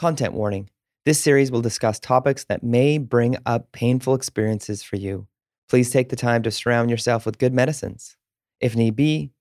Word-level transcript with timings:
Content 0.00 0.32
warning 0.32 0.70
this 1.04 1.20
series 1.20 1.50
will 1.50 1.60
discuss 1.60 2.00
topics 2.00 2.44
that 2.44 2.62
may 2.62 2.96
bring 2.96 3.36
up 3.44 3.70
painful 3.72 4.14
experiences 4.14 4.82
for 4.82 4.96
you. 4.96 5.26
Please 5.68 5.90
take 5.90 6.08
the 6.08 6.16
time 6.16 6.42
to 6.42 6.50
surround 6.50 6.88
yourself 6.88 7.26
with 7.26 7.36
good 7.36 7.52
medicines. 7.52 8.16
If 8.60 8.74
need 8.74 8.96
be, 8.96 9.32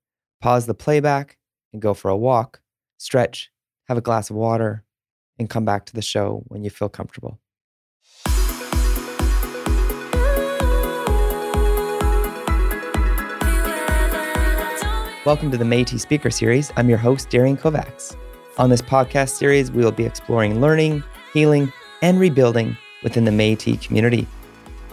pause 0.42 0.66
the 0.66 0.74
playback 0.74 1.38
and 1.72 1.82
go 1.82 1.94
for 1.94 2.10
a 2.10 2.18
walk, 2.18 2.60
stretch, 2.98 3.50
have 3.88 3.98
a 3.98 4.02
glass 4.02 4.30
of 4.30 4.36
water, 4.36 4.84
and 5.38 5.50
come 5.50 5.64
back 5.64 5.86
to 5.86 5.94
the 5.94 6.02
show 6.02 6.44
when 6.50 6.66
you 6.66 6.70
feel 6.70 6.90
comfortable. 6.90 7.40
Welcome 15.26 15.52
to 15.52 15.58
the 15.58 15.64
Métis 15.64 16.02
Speaker 16.02 16.30
Series. 16.30 16.74
I'm 16.76 16.90
your 16.90 16.98
host, 16.98 17.30
Darian 17.30 17.56
Kovacs. 17.56 18.18
On 18.60 18.70
this 18.70 18.82
podcast 18.82 19.38
series, 19.38 19.72
we 19.72 19.86
will 19.86 19.94
be 19.94 20.04
exploring 20.04 20.60
learning, 20.60 21.02
healing, 21.32 21.72
and 22.02 22.20
rebuilding 22.20 22.76
within 23.04 23.24
the 23.24 23.32
Métis 23.32 23.82
community. 23.82 24.28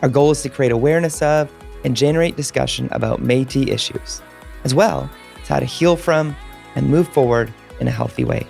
Our 0.02 0.09
goal 0.09 0.30
is 0.30 0.41
to 0.43 0.48
create 0.48 0.70
awareness 0.70 1.20
of 1.20 1.51
and 1.83 1.97
generate 1.97 2.37
discussion 2.37 2.88
about 2.93 3.24
Métis 3.24 3.66
issues, 3.66 4.23
as 4.62 4.73
well 4.73 5.10
as 5.43 5.48
how 5.48 5.59
to 5.59 5.66
heal 5.66 5.97
from 5.97 6.37
and 6.77 6.88
move 6.88 7.09
forward 7.09 7.52
in 7.80 7.88
a 7.88 7.91
healthy 7.91 8.23
way. 8.23 8.47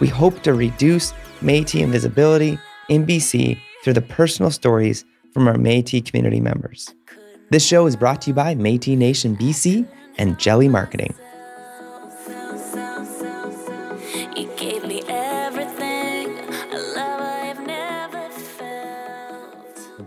We 0.00 0.08
hope 0.08 0.42
to 0.44 0.54
reduce 0.54 1.12
Métis 1.42 1.82
invisibility 1.82 2.58
in 2.88 3.06
BC 3.06 3.60
through 3.84 3.92
the 3.92 4.00
personal 4.00 4.50
stories 4.50 5.04
from 5.34 5.46
our 5.46 5.56
Métis 5.56 6.06
community 6.06 6.40
members. 6.40 6.94
This 7.50 7.66
show 7.66 7.84
is 7.84 7.96
brought 7.96 8.22
to 8.22 8.30
you 8.30 8.34
by 8.34 8.54
Métis 8.54 8.96
Nation 8.96 9.36
BC 9.36 9.86
and 10.16 10.38
Jelly 10.38 10.68
Marketing. 10.68 11.14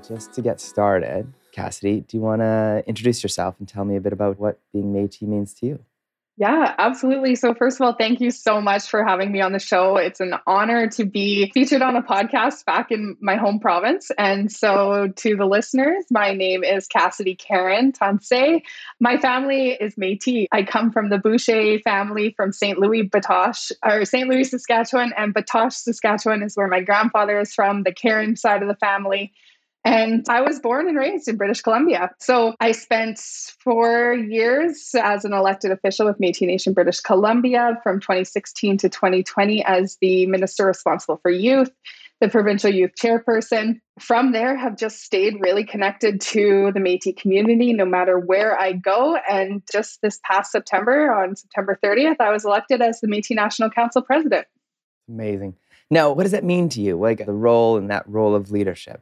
Just 0.10 0.34
to 0.34 0.42
get 0.42 0.60
started, 0.60 1.32
Cassidy, 1.52 2.00
do 2.00 2.18
you 2.18 2.24
want 2.24 2.42
to 2.42 2.84
introduce 2.88 3.22
yourself 3.22 3.58
and 3.60 3.68
tell 3.68 3.86
me 3.86 3.96
a 3.96 4.02
bit 4.02 4.12
about 4.12 4.40
what 4.40 4.60
being 4.74 4.92
Métis 4.92 5.22
means 5.22 5.54
to 5.56 5.68
you? 5.68 5.80
Yeah, 6.36 6.74
absolutely. 6.80 7.36
So, 7.36 7.54
first 7.54 7.80
of 7.80 7.86
all, 7.86 7.94
thank 7.94 8.20
you 8.20 8.32
so 8.32 8.60
much 8.60 8.90
for 8.90 9.04
having 9.04 9.32
me 9.32 9.42
on 9.42 9.52
the 9.52 9.60
show. 9.60 9.98
It's 9.98 10.20
an 10.20 10.34
honor 10.48 10.88
to 10.88 11.06
be 11.06 11.52
featured 11.54 11.84
on 11.84 11.96
a 11.96 12.02
podcast 12.02 12.66
back 12.66 12.92
in 12.92 13.18
my 13.22 13.36
home 13.36 13.60
province. 13.60 14.10
And 14.18 14.52
so, 14.52 15.10
to 15.18 15.36
the 15.36 15.46
listeners, 15.46 16.06
my 16.10 16.34
name 16.34 16.64
is 16.64 16.88
Cassidy 16.88 17.36
Caron 17.36 17.92
Tansay. 17.92 18.64
My 19.00 19.18
family 19.18 19.74
is 19.74 19.96
Metis. 19.96 20.48
I 20.52 20.64
come 20.64 20.92
from 20.92 21.10
the 21.10 21.20
Boucher 21.20 21.78
family 21.82 22.34
from 22.36 22.52
St. 22.52 22.80
Louis, 22.80 23.08
Batoche, 23.08 23.74
or 23.86 24.06
St. 24.06 24.28
Louis, 24.28 24.50
Saskatchewan, 24.50 25.14
and 25.16 25.36
Batoche, 25.36 25.74
Saskatchewan 25.74 26.42
is 26.42 26.58
where 26.58 26.68
my 26.68 26.82
grandfather 26.82 27.40
is 27.40 27.54
from, 27.54 27.84
the 27.84 27.94
Caron 27.94 28.36
side 28.36 28.64
of 28.64 28.70
the 28.70 28.76
family. 28.76 29.34
And 29.86 30.26
I 30.28 30.42
was 30.42 30.60
born 30.60 30.88
and 30.90 30.98
raised 30.98 31.28
in 31.28 31.38
British 31.38 31.62
Columbia. 31.62 32.12
So 32.20 32.54
I 32.60 32.74
spent 32.74 33.20
four 33.64 34.14
years 34.14 34.94
as 35.02 35.24
an 35.24 35.34
elected 35.34 35.72
official 35.72 36.06
with 36.06 36.20
Metis 36.20 36.42
Nation 36.42 36.74
British 36.74 37.00
Columbia 37.00 37.80
from 37.82 38.02
2016 38.02 38.78
to 38.80 38.90
2020 38.90 39.64
as 39.64 39.98
the 40.02 40.26
minister 40.26 40.66
responsible 40.66 41.18
for 41.22 41.32
youth, 41.32 41.72
the 42.20 42.28
provincial 42.28 42.70
youth 42.70 42.92
chairperson. 43.02 43.80
From 44.00 44.34
there, 44.34 44.58
have 44.58 44.78
just 44.78 45.02
stayed 45.02 45.38
really 45.40 45.64
connected 45.64 46.20
to 46.22 46.72
the 46.74 46.82
Metis 46.82 47.14
community 47.18 47.72
no 47.72 47.86
matter 47.86 48.20
where 48.20 48.60
I 48.60 48.74
go. 48.74 49.18
And 49.30 49.64
just 49.72 50.02
this 50.02 50.20
past 50.26 50.52
September, 50.52 51.14
on 51.14 51.38
September 51.38 51.80
30th, 51.82 52.18
I 52.20 52.32
was 52.32 52.44
elected 52.44 52.82
as 52.82 53.00
the 53.00 53.08
Metis 53.08 53.32
National 53.32 53.70
Council 53.70 54.02
president. 54.02 54.46
Amazing. 55.08 55.56
Now, 55.90 56.12
what 56.12 56.24
does 56.24 56.34
that 56.34 56.44
mean 56.44 56.68
to 56.70 56.82
you? 56.82 57.00
Like 57.00 57.26
the 57.26 57.32
role 57.32 57.78
and 57.78 57.90
that 57.90 58.08
role 58.08 58.36
of 58.36 58.52
leadership? 58.52 59.02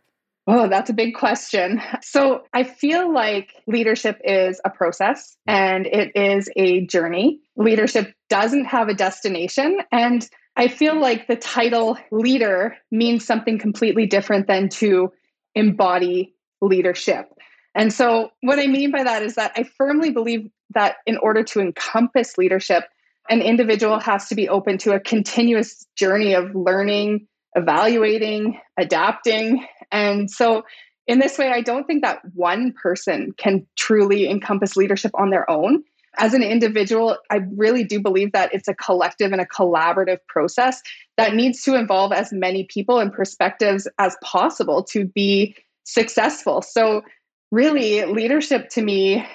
Oh, 0.49 0.69
that's 0.69 0.89
a 0.89 0.93
big 0.93 1.13
question. 1.13 1.81
So 2.01 2.43
I 2.53 2.63
feel 2.63 3.13
like 3.13 3.53
leadership 3.67 4.21
is 4.23 4.61
a 4.63 4.69
process 4.69 5.35
and 5.45 5.85
it 5.85 6.13
is 6.15 6.49
a 6.55 6.85
journey. 6.85 7.41
Leadership 7.57 8.13
doesn't 8.29 8.65
have 8.65 8.87
a 8.87 8.93
destination. 8.93 9.79
And 9.91 10.27
I 10.55 10.69
feel 10.69 10.99
like 10.99 11.27
the 11.27 11.35
title 11.35 11.97
leader 12.11 12.77
means 12.91 13.25
something 13.25 13.59
completely 13.59 14.05
different 14.05 14.47
than 14.47 14.69
to 14.69 15.11
embody 15.53 16.33
leadership. 16.61 17.29
And 17.75 17.93
so, 17.93 18.31
what 18.41 18.57
I 18.57 18.67
mean 18.67 18.91
by 18.91 19.03
that 19.03 19.21
is 19.21 19.35
that 19.35 19.51
I 19.55 19.63
firmly 19.77 20.09
believe 20.11 20.49
that 20.73 20.95
in 21.05 21.17
order 21.17 21.43
to 21.43 21.59
encompass 21.59 22.37
leadership, 22.37 22.85
an 23.29 23.41
individual 23.41 23.99
has 23.99 24.29
to 24.29 24.35
be 24.35 24.49
open 24.49 24.77
to 24.79 24.93
a 24.93 24.99
continuous 24.99 25.85
journey 25.95 26.33
of 26.33 26.55
learning, 26.55 27.27
evaluating, 27.55 28.59
adapting. 28.77 29.65
And 29.91 30.29
so, 30.29 30.63
in 31.07 31.19
this 31.19 31.37
way, 31.37 31.49
I 31.49 31.61
don't 31.61 31.87
think 31.87 32.03
that 32.03 32.19
one 32.33 32.73
person 32.73 33.33
can 33.37 33.65
truly 33.77 34.29
encompass 34.29 34.75
leadership 34.75 35.11
on 35.15 35.29
their 35.29 35.49
own. 35.49 35.83
As 36.19 36.33
an 36.33 36.43
individual, 36.43 37.17
I 37.29 37.39
really 37.55 37.83
do 37.83 38.01
believe 38.01 38.33
that 38.33 38.53
it's 38.53 38.67
a 38.67 38.73
collective 38.73 39.31
and 39.31 39.39
a 39.39 39.45
collaborative 39.45 40.17
process 40.27 40.81
that 41.15 41.33
needs 41.33 41.61
to 41.63 41.75
involve 41.75 42.11
as 42.11 42.33
many 42.33 42.65
people 42.65 42.99
and 42.99 43.13
perspectives 43.13 43.87
as 43.99 44.17
possible 44.21 44.83
to 44.85 45.05
be 45.05 45.55
successful. 45.85 46.61
So, 46.61 47.03
really, 47.51 48.03
leadership 48.05 48.69
to 48.71 48.81
me 48.81 49.25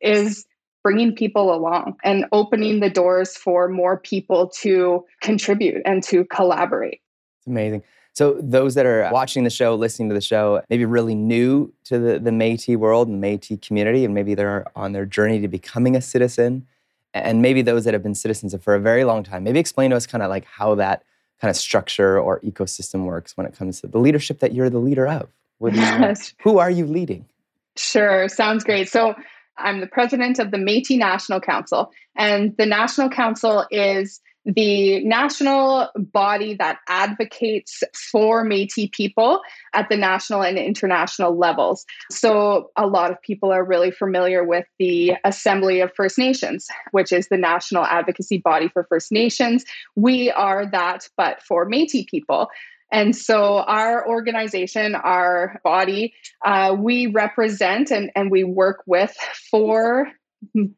is 0.00 0.46
bringing 0.82 1.14
people 1.14 1.52
along 1.52 1.96
and 2.04 2.24
opening 2.32 2.80
the 2.80 2.88
doors 2.88 3.36
for 3.36 3.68
more 3.68 3.98
people 3.98 4.48
to 4.48 5.04
contribute 5.20 5.82
and 5.84 6.02
to 6.04 6.24
collaborate 6.24 7.00
amazing. 7.48 7.82
So 8.18 8.36
those 8.40 8.74
that 8.74 8.84
are 8.84 9.08
watching 9.12 9.44
the 9.44 9.50
show, 9.50 9.76
listening 9.76 10.08
to 10.08 10.14
the 10.14 10.20
show, 10.20 10.60
maybe 10.68 10.84
really 10.84 11.14
new 11.14 11.72
to 11.84 11.98
the, 12.00 12.18
the 12.18 12.30
Métis 12.30 12.76
world 12.76 13.06
and 13.06 13.22
Métis 13.22 13.62
community, 13.64 14.04
and 14.04 14.12
maybe 14.12 14.34
they're 14.34 14.66
on 14.74 14.90
their 14.90 15.06
journey 15.06 15.40
to 15.40 15.46
becoming 15.46 15.94
a 15.94 16.00
citizen, 16.00 16.66
and 17.14 17.42
maybe 17.42 17.62
those 17.62 17.84
that 17.84 17.94
have 17.94 18.02
been 18.02 18.16
citizens 18.16 18.54
for 18.60 18.74
a 18.74 18.80
very 18.80 19.04
long 19.04 19.22
time. 19.22 19.44
Maybe 19.44 19.60
explain 19.60 19.90
to 19.90 19.96
us 19.96 20.06
kind 20.06 20.22
of 20.22 20.30
like 20.30 20.44
how 20.46 20.74
that 20.74 21.04
kind 21.40 21.48
of 21.48 21.56
structure 21.56 22.18
or 22.18 22.40
ecosystem 22.40 23.04
works 23.04 23.36
when 23.36 23.46
it 23.46 23.54
comes 23.56 23.80
to 23.82 23.86
the 23.86 23.98
leadership 23.98 24.40
that 24.40 24.52
you're 24.52 24.68
the 24.68 24.80
leader 24.80 25.06
of. 25.06 25.28
What 25.58 25.74
you, 25.74 25.80
yes. 25.82 26.34
who 26.42 26.58
are 26.58 26.70
you 26.70 26.86
leading? 26.86 27.24
Sure, 27.76 28.28
sounds 28.28 28.64
great. 28.64 28.88
So 28.88 29.14
I'm 29.56 29.80
the 29.80 29.86
president 29.86 30.38
of 30.40 30.50
the 30.50 30.56
Métis 30.56 30.98
National 30.98 31.40
Council, 31.40 31.92
and 32.16 32.56
the 32.56 32.66
National 32.66 33.08
Council 33.08 33.64
is 33.70 34.20
the 34.48 35.04
national 35.04 35.90
body 35.94 36.54
that 36.54 36.78
advocates 36.88 37.82
for 38.10 38.44
Metis 38.44 38.88
people 38.92 39.40
at 39.74 39.90
the 39.90 39.96
national 39.96 40.42
and 40.42 40.56
international 40.56 41.36
levels. 41.36 41.84
So, 42.10 42.70
a 42.74 42.86
lot 42.86 43.10
of 43.10 43.20
people 43.20 43.52
are 43.52 43.62
really 43.62 43.90
familiar 43.90 44.42
with 44.42 44.64
the 44.78 45.12
Assembly 45.24 45.80
of 45.80 45.92
First 45.94 46.16
Nations, 46.16 46.66
which 46.92 47.12
is 47.12 47.28
the 47.28 47.36
national 47.36 47.84
advocacy 47.84 48.38
body 48.38 48.68
for 48.68 48.84
First 48.84 49.12
Nations. 49.12 49.66
We 49.96 50.30
are 50.30 50.64
that, 50.70 51.06
but 51.18 51.42
for 51.42 51.66
Metis 51.66 52.06
people. 52.10 52.48
And 52.90 53.14
so, 53.14 53.58
our 53.58 54.08
organization, 54.08 54.94
our 54.94 55.60
body, 55.62 56.14
uh, 56.42 56.74
we 56.78 57.06
represent 57.06 57.90
and, 57.90 58.10
and 58.16 58.30
we 58.30 58.44
work 58.44 58.82
with 58.86 59.14
four 59.50 60.10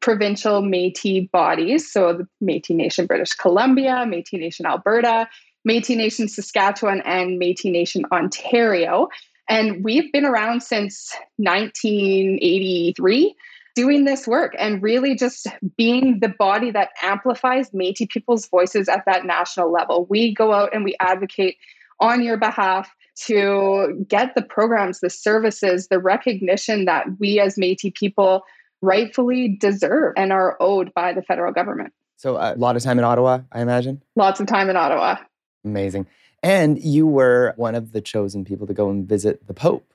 provincial 0.01 0.63
Metis 0.63 1.27
bodies. 1.33 1.91
So 1.91 2.13
the 2.13 2.29
Metis 2.41 2.77
Nation 2.77 3.07
British 3.07 3.33
Columbia, 3.35 4.05
Metis 4.07 4.41
Nation 4.41 4.67
Alberta, 4.67 5.29
Metis 5.65 5.97
Nation 5.97 6.29
Saskatchewan, 6.29 7.03
and 7.03 7.39
Metis 7.39 7.67
Nation 7.67 8.05
Ontario. 8.13 9.09
And 9.49 9.85
we've 9.85 10.13
been 10.13 10.25
around 10.25 10.63
since 10.63 11.13
1983 11.37 13.35
doing 13.75 14.05
this 14.05 14.27
work 14.27 14.55
and 14.59 14.83
really 14.83 15.15
just 15.15 15.47
being 15.77 16.21
the 16.21 16.29
body 16.29 16.71
that 16.71 16.91
amplifies 17.03 17.73
Metis 17.73 18.09
people's 18.11 18.47
voices 18.49 18.89
at 18.89 19.05
that 19.07 19.25
national 19.25 19.73
level. 19.73 20.07
We 20.09 20.35
go 20.35 20.53
out 20.53 20.75
and 20.75 20.85
we 20.85 20.97
advocate 21.01 21.57
on 22.01 22.23
your 22.23 22.37
behalf 22.37 22.95
to 23.27 24.05
get 24.09 24.35
the 24.35 24.43
programs, 24.43 25.01
the 25.01 25.11
services, 25.11 25.89
the 25.89 25.99
recognition 25.99 26.87
that 26.87 27.07
we 27.19 27.39
as 27.39 27.59
Metis 27.59 27.93
people 27.95 28.43
rightfully 28.83 29.57
deserve 29.61 30.15
and 30.17 30.33
are 30.33 30.57
owed 30.61 30.93
by 30.95 31.13
the 31.13 31.23
federal 31.23 31.53
government. 31.53 31.93
So, 32.17 32.37
uh, 32.37 32.55
a 32.55 32.59
lot 32.59 32.77
of 32.77 32.83
time 32.83 32.99
in 32.99 33.05
Ottawa, 33.05 33.41
I 33.51 33.63
imagine? 33.63 34.03
Lots 34.17 34.41
of 34.41 34.47
time 34.47 34.69
in 34.69 34.77
Ottawa. 34.77 35.17
Amazing. 35.65 36.07
And 36.43 36.79
you 36.83 37.07
were 37.07 37.55
one 37.57 37.75
of 37.75 37.93
the 37.93 38.01
chosen 38.01 38.45
people 38.45 38.67
to 38.67 38.75
go 38.75 38.91
and 38.91 39.09
visit 39.09 39.47
the 39.47 39.55
Pope. 39.55 39.87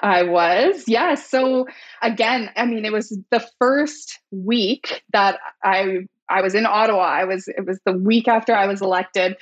I 0.00 0.24
was, 0.24 0.84
yes. 0.86 0.88
Yeah. 0.88 1.14
So 1.14 1.66
again, 2.02 2.50
I 2.56 2.66
mean, 2.66 2.84
it 2.84 2.92
was 2.92 3.16
the 3.30 3.46
first 3.60 4.18
week 4.32 5.04
that 5.12 5.38
I 5.62 6.08
I 6.28 6.42
was 6.42 6.54
in 6.54 6.66
Ottawa. 6.66 7.02
I 7.02 7.24
was 7.24 7.48
it 7.48 7.66
was 7.66 7.78
the 7.84 7.92
week 7.92 8.28
after 8.28 8.54
I 8.54 8.66
was 8.66 8.80
elected. 8.80 9.36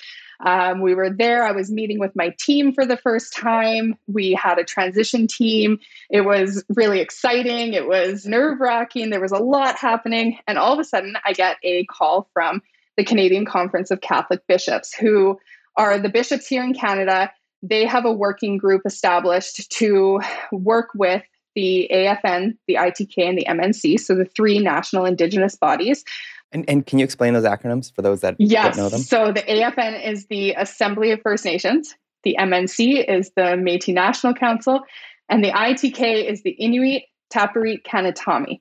Um, 0.45 0.81
we 0.81 0.95
were 0.95 1.11
there. 1.11 1.45
I 1.45 1.53
was 1.53 1.71
meeting 1.71 1.99
with 1.99 2.17
my 2.17 2.35
team 2.39 2.73
for 2.73 2.87
the 2.87 2.97
first 2.97 3.35
time. 3.35 3.97
We 4.07 4.33
had 4.33 4.59
a 4.59 4.65
transition 4.65 5.27
team. 5.27 5.79
It 6.09 6.23
was 6.23 6.65
really 6.71 7.01
exciting. 7.01 7.75
It 7.75 7.87
was 7.87 8.25
nerve 8.25 8.59
wracking. 8.59 9.11
There 9.11 9.21
was 9.21 9.33
a 9.33 9.39
lot 9.39 9.77
happening. 9.77 10.39
And 10.47 10.57
all 10.57 10.73
of 10.73 10.79
a 10.79 10.85
sudden, 10.85 11.17
I 11.25 11.35
get 11.35 11.59
a 11.63 11.85
call 11.87 12.29
from 12.33 12.63
the 12.97 13.05
Canadian 13.05 13.45
Conference 13.45 13.91
of 13.91 14.01
Catholic 14.01 14.41
Bishops, 14.47 14.95
who 14.95 15.39
are 15.77 15.99
the 15.99 16.09
bishops 16.09 16.47
here 16.47 16.65
in 16.65 16.75
Canada. 16.75 17.31
They 17.63 17.85
have 17.85 18.07
a 18.07 18.13
working 18.13 18.57
group 18.57 18.83
established 18.87 19.71
to 19.73 20.21
work 20.53 20.89
with 20.95 21.23
the 21.55 21.91
AFN, 21.93 22.57
the 22.67 22.75
ITK, 22.75 23.19
and 23.19 23.37
the 23.37 23.47
MNC, 23.47 23.99
so 24.01 24.15
the 24.15 24.25
three 24.25 24.59
national 24.59 25.05
Indigenous 25.05 25.57
bodies. 25.57 26.05
And, 26.53 26.69
and 26.69 26.85
can 26.85 26.99
you 26.99 27.05
explain 27.05 27.35
those 27.35 27.45
acronyms 27.45 27.95
for 27.95 28.03
those 28.03 28.23
that 28.23 28.37
yes. 28.39 28.77
don't 28.77 28.85
know 28.85 28.89
them? 28.89 29.01
So 29.01 29.33
the 29.33 29.43
AFN 29.43 30.05
is 30.05 30.27
the 30.27 30.53
Assembly 30.55 31.13
of 31.13 31.21
First 31.23 31.45
Nations, 31.45 31.95
the 32.25 32.37
MNC 32.39 33.09
is 33.09 33.31
the 33.37 33.43
Métis 33.57 33.95
National 33.95 34.35
Council, 34.35 34.81
and 35.29 35.45
the 35.45 35.53
ITK 35.53 36.29
is 36.29 36.43
the 36.43 36.51
Inuit 36.51 37.05
Tapiriit 37.33 37.83
Kanatami. 37.85 38.61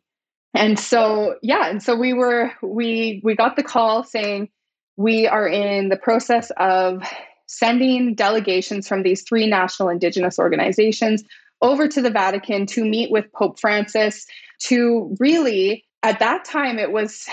And 0.53 0.80
so 0.80 1.36
yeah, 1.41 1.69
and 1.69 1.81
so 1.81 1.95
we 1.95 2.13
were 2.13 2.51
we 2.62 3.21
we 3.24 3.36
got 3.36 3.56
the 3.56 3.63
call 3.63 4.03
saying 4.03 4.50
we 4.97 5.27
are 5.27 5.47
in 5.47 5.89
the 5.89 5.97
process 5.97 6.51
of 6.57 7.03
sending 7.47 8.15
delegations 8.15 8.88
from 8.88 9.03
these 9.03 9.24
three 9.24 9.47
national 9.47 9.89
indigenous 9.89 10.39
organizations 10.39 11.24
over 11.62 11.88
to 11.88 12.01
the 12.01 12.09
Vatican 12.09 12.65
to 12.65 12.83
meet 12.83 13.12
with 13.12 13.31
Pope 13.33 13.59
Francis 13.59 14.25
to 14.63 15.15
really 15.19 15.85
at 16.03 16.19
that 16.19 16.45
time 16.45 16.80
it 16.80 16.92
was 16.92 17.27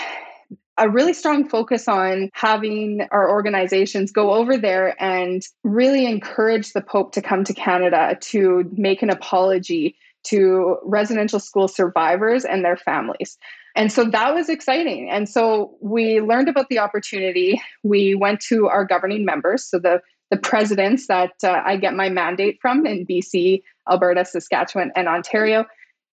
a 0.77 0.89
really 0.89 1.13
strong 1.13 1.47
focus 1.47 1.87
on 1.87 2.29
having 2.33 3.07
our 3.11 3.29
organizations 3.29 4.11
go 4.11 4.33
over 4.33 4.57
there 4.57 5.01
and 5.01 5.43
really 5.63 6.05
encourage 6.05 6.73
the 6.73 6.81
Pope 6.81 7.11
to 7.13 7.21
come 7.21 7.43
to 7.43 7.53
Canada 7.53 8.17
to 8.21 8.69
make 8.73 9.01
an 9.01 9.09
apology 9.09 9.95
to 10.23 10.77
residential 10.83 11.39
school 11.39 11.67
survivors 11.67 12.45
and 12.45 12.63
their 12.63 12.77
families. 12.77 13.37
And 13.75 13.91
so 13.91 14.05
that 14.05 14.33
was 14.33 14.49
exciting. 14.49 15.09
And 15.09 15.29
so 15.29 15.75
we 15.81 16.19
learned 16.19 16.49
about 16.49 16.69
the 16.69 16.79
opportunity. 16.79 17.61
We 17.83 18.15
went 18.15 18.41
to 18.41 18.67
our 18.67 18.85
governing 18.85 19.25
members, 19.25 19.63
so 19.63 19.79
the 19.79 20.01
the 20.29 20.37
presidents 20.37 21.07
that 21.07 21.31
uh, 21.41 21.61
I 21.65 21.77
get 21.77 21.93
my 21.93 22.09
mandate 22.09 22.59
from 22.61 22.85
in 22.85 23.05
BC, 23.05 23.61
Alberta, 23.89 24.25
Saskatchewan, 24.25 24.91
and 24.93 25.07
Ontario, 25.07 25.65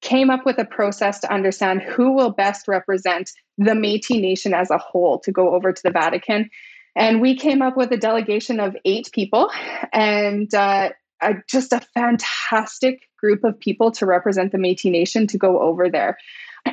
came 0.05 0.31
up 0.31 0.45
with 0.47 0.59
a 0.59 0.65
process 0.65 1.19
to 1.21 1.33
understand 1.33 1.83
who 1.83 2.13
will 2.13 2.31
best 2.31 2.69
represent 2.69 3.31
the 3.59 3.75
Metis 3.75 4.11
Nation 4.11 4.55
as 4.55 4.71
a 4.71 4.79
whole 4.79 5.19
to 5.21 5.33
go 5.33 5.55
over 5.55 5.73
to 5.73 5.83
the 5.83 5.91
Vatican. 5.91 6.51
And 6.95 7.21
we 7.21 7.35
came 7.35 7.63
up 7.63 7.77
with 7.77 7.91
a 7.91 7.97
delegation 7.97 8.61
of 8.61 8.77
eight 8.85 9.11
people 9.13 9.51
and 9.93 10.55
uh, 10.55 10.91
a, 11.23 11.35
just 11.49 11.73
a 11.73 11.81
fantastic 11.95 13.09
group 13.19 13.43
of 13.45 13.59
people 13.59 13.91
to 13.93 14.07
represent 14.07 14.53
the 14.53 14.59
Metis 14.59 14.85
Nation 14.85 15.27
to 15.29 15.39
go 15.39 15.59
over 15.61 15.89
there 15.89 16.19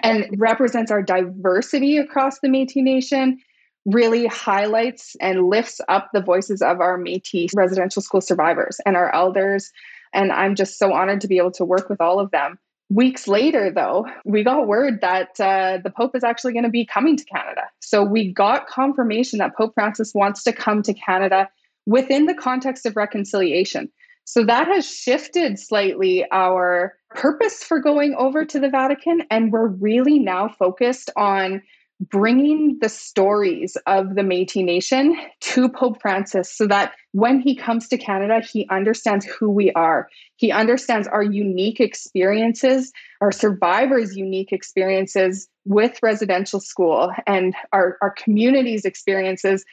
and 0.03 0.27
represents 0.37 0.91
our 0.91 1.01
diversity 1.01 1.97
across 1.97 2.39
the 2.41 2.49
Metis 2.49 2.75
Nation 2.75 3.39
really 3.85 4.27
highlights 4.27 5.15
and 5.21 5.47
lifts 5.47 5.81
up 5.87 6.09
the 6.13 6.21
voices 6.21 6.61
of 6.61 6.81
our 6.81 6.97
Metis 6.97 7.51
residential 7.55 8.01
school 8.01 8.21
survivors 8.21 8.79
and 8.85 8.95
our 8.95 9.13
elders. 9.15 9.71
And 10.13 10.31
I'm 10.31 10.55
just 10.55 10.77
so 10.77 10.93
honored 10.93 11.21
to 11.21 11.27
be 11.27 11.37
able 11.37 11.51
to 11.51 11.65
work 11.65 11.89
with 11.89 12.01
all 12.01 12.19
of 12.19 12.29
them. 12.31 12.59
Weeks 12.93 13.25
later, 13.25 13.71
though, 13.73 14.05
we 14.25 14.43
got 14.43 14.67
word 14.67 14.99
that 14.99 15.39
uh, 15.39 15.77
the 15.81 15.89
Pope 15.89 16.13
is 16.13 16.25
actually 16.25 16.51
going 16.51 16.65
to 16.65 16.69
be 16.69 16.85
coming 16.85 17.15
to 17.15 17.23
Canada. 17.23 17.61
So 17.79 18.03
we 18.03 18.33
got 18.33 18.67
confirmation 18.67 19.39
that 19.39 19.55
Pope 19.55 19.73
Francis 19.75 20.13
wants 20.13 20.43
to 20.43 20.51
come 20.51 20.81
to 20.81 20.93
Canada 20.93 21.49
within 21.85 22.25
the 22.25 22.33
context 22.33 22.85
of 22.85 22.97
reconciliation. 22.97 23.89
So 24.25 24.43
that 24.43 24.67
has 24.67 24.85
shifted 24.85 25.57
slightly 25.57 26.25
our 26.31 26.97
purpose 27.11 27.63
for 27.63 27.79
going 27.79 28.13
over 28.17 28.43
to 28.43 28.59
the 28.59 28.69
Vatican. 28.69 29.21
And 29.31 29.53
we're 29.53 29.67
really 29.67 30.19
now 30.19 30.49
focused 30.49 31.09
on 31.15 31.61
bringing 32.09 32.79
the 32.81 32.89
stories 32.89 33.77
of 33.85 34.15
the 34.15 34.23
Metis 34.23 34.63
Nation 34.63 35.15
to 35.41 35.69
Pope 35.69 36.01
Francis 36.01 36.51
so 36.51 36.65
that 36.67 36.93
when 37.11 37.39
he 37.39 37.55
comes 37.55 37.87
to 37.89 37.97
Canada, 37.97 38.41
he 38.41 38.67
understands 38.69 39.25
who 39.25 39.49
we 39.51 39.71
are. 39.73 40.09
He 40.37 40.51
understands 40.51 41.07
our 41.07 41.21
unique 41.21 41.79
experiences, 41.79 42.91
our 43.21 43.31
survivors' 43.31 44.17
unique 44.17 44.51
experiences 44.51 45.47
with 45.65 45.99
residential 46.01 46.59
school, 46.59 47.11
and 47.27 47.53
our, 47.71 47.97
our 48.01 48.11
community's 48.11 48.83
experiences 48.83 49.63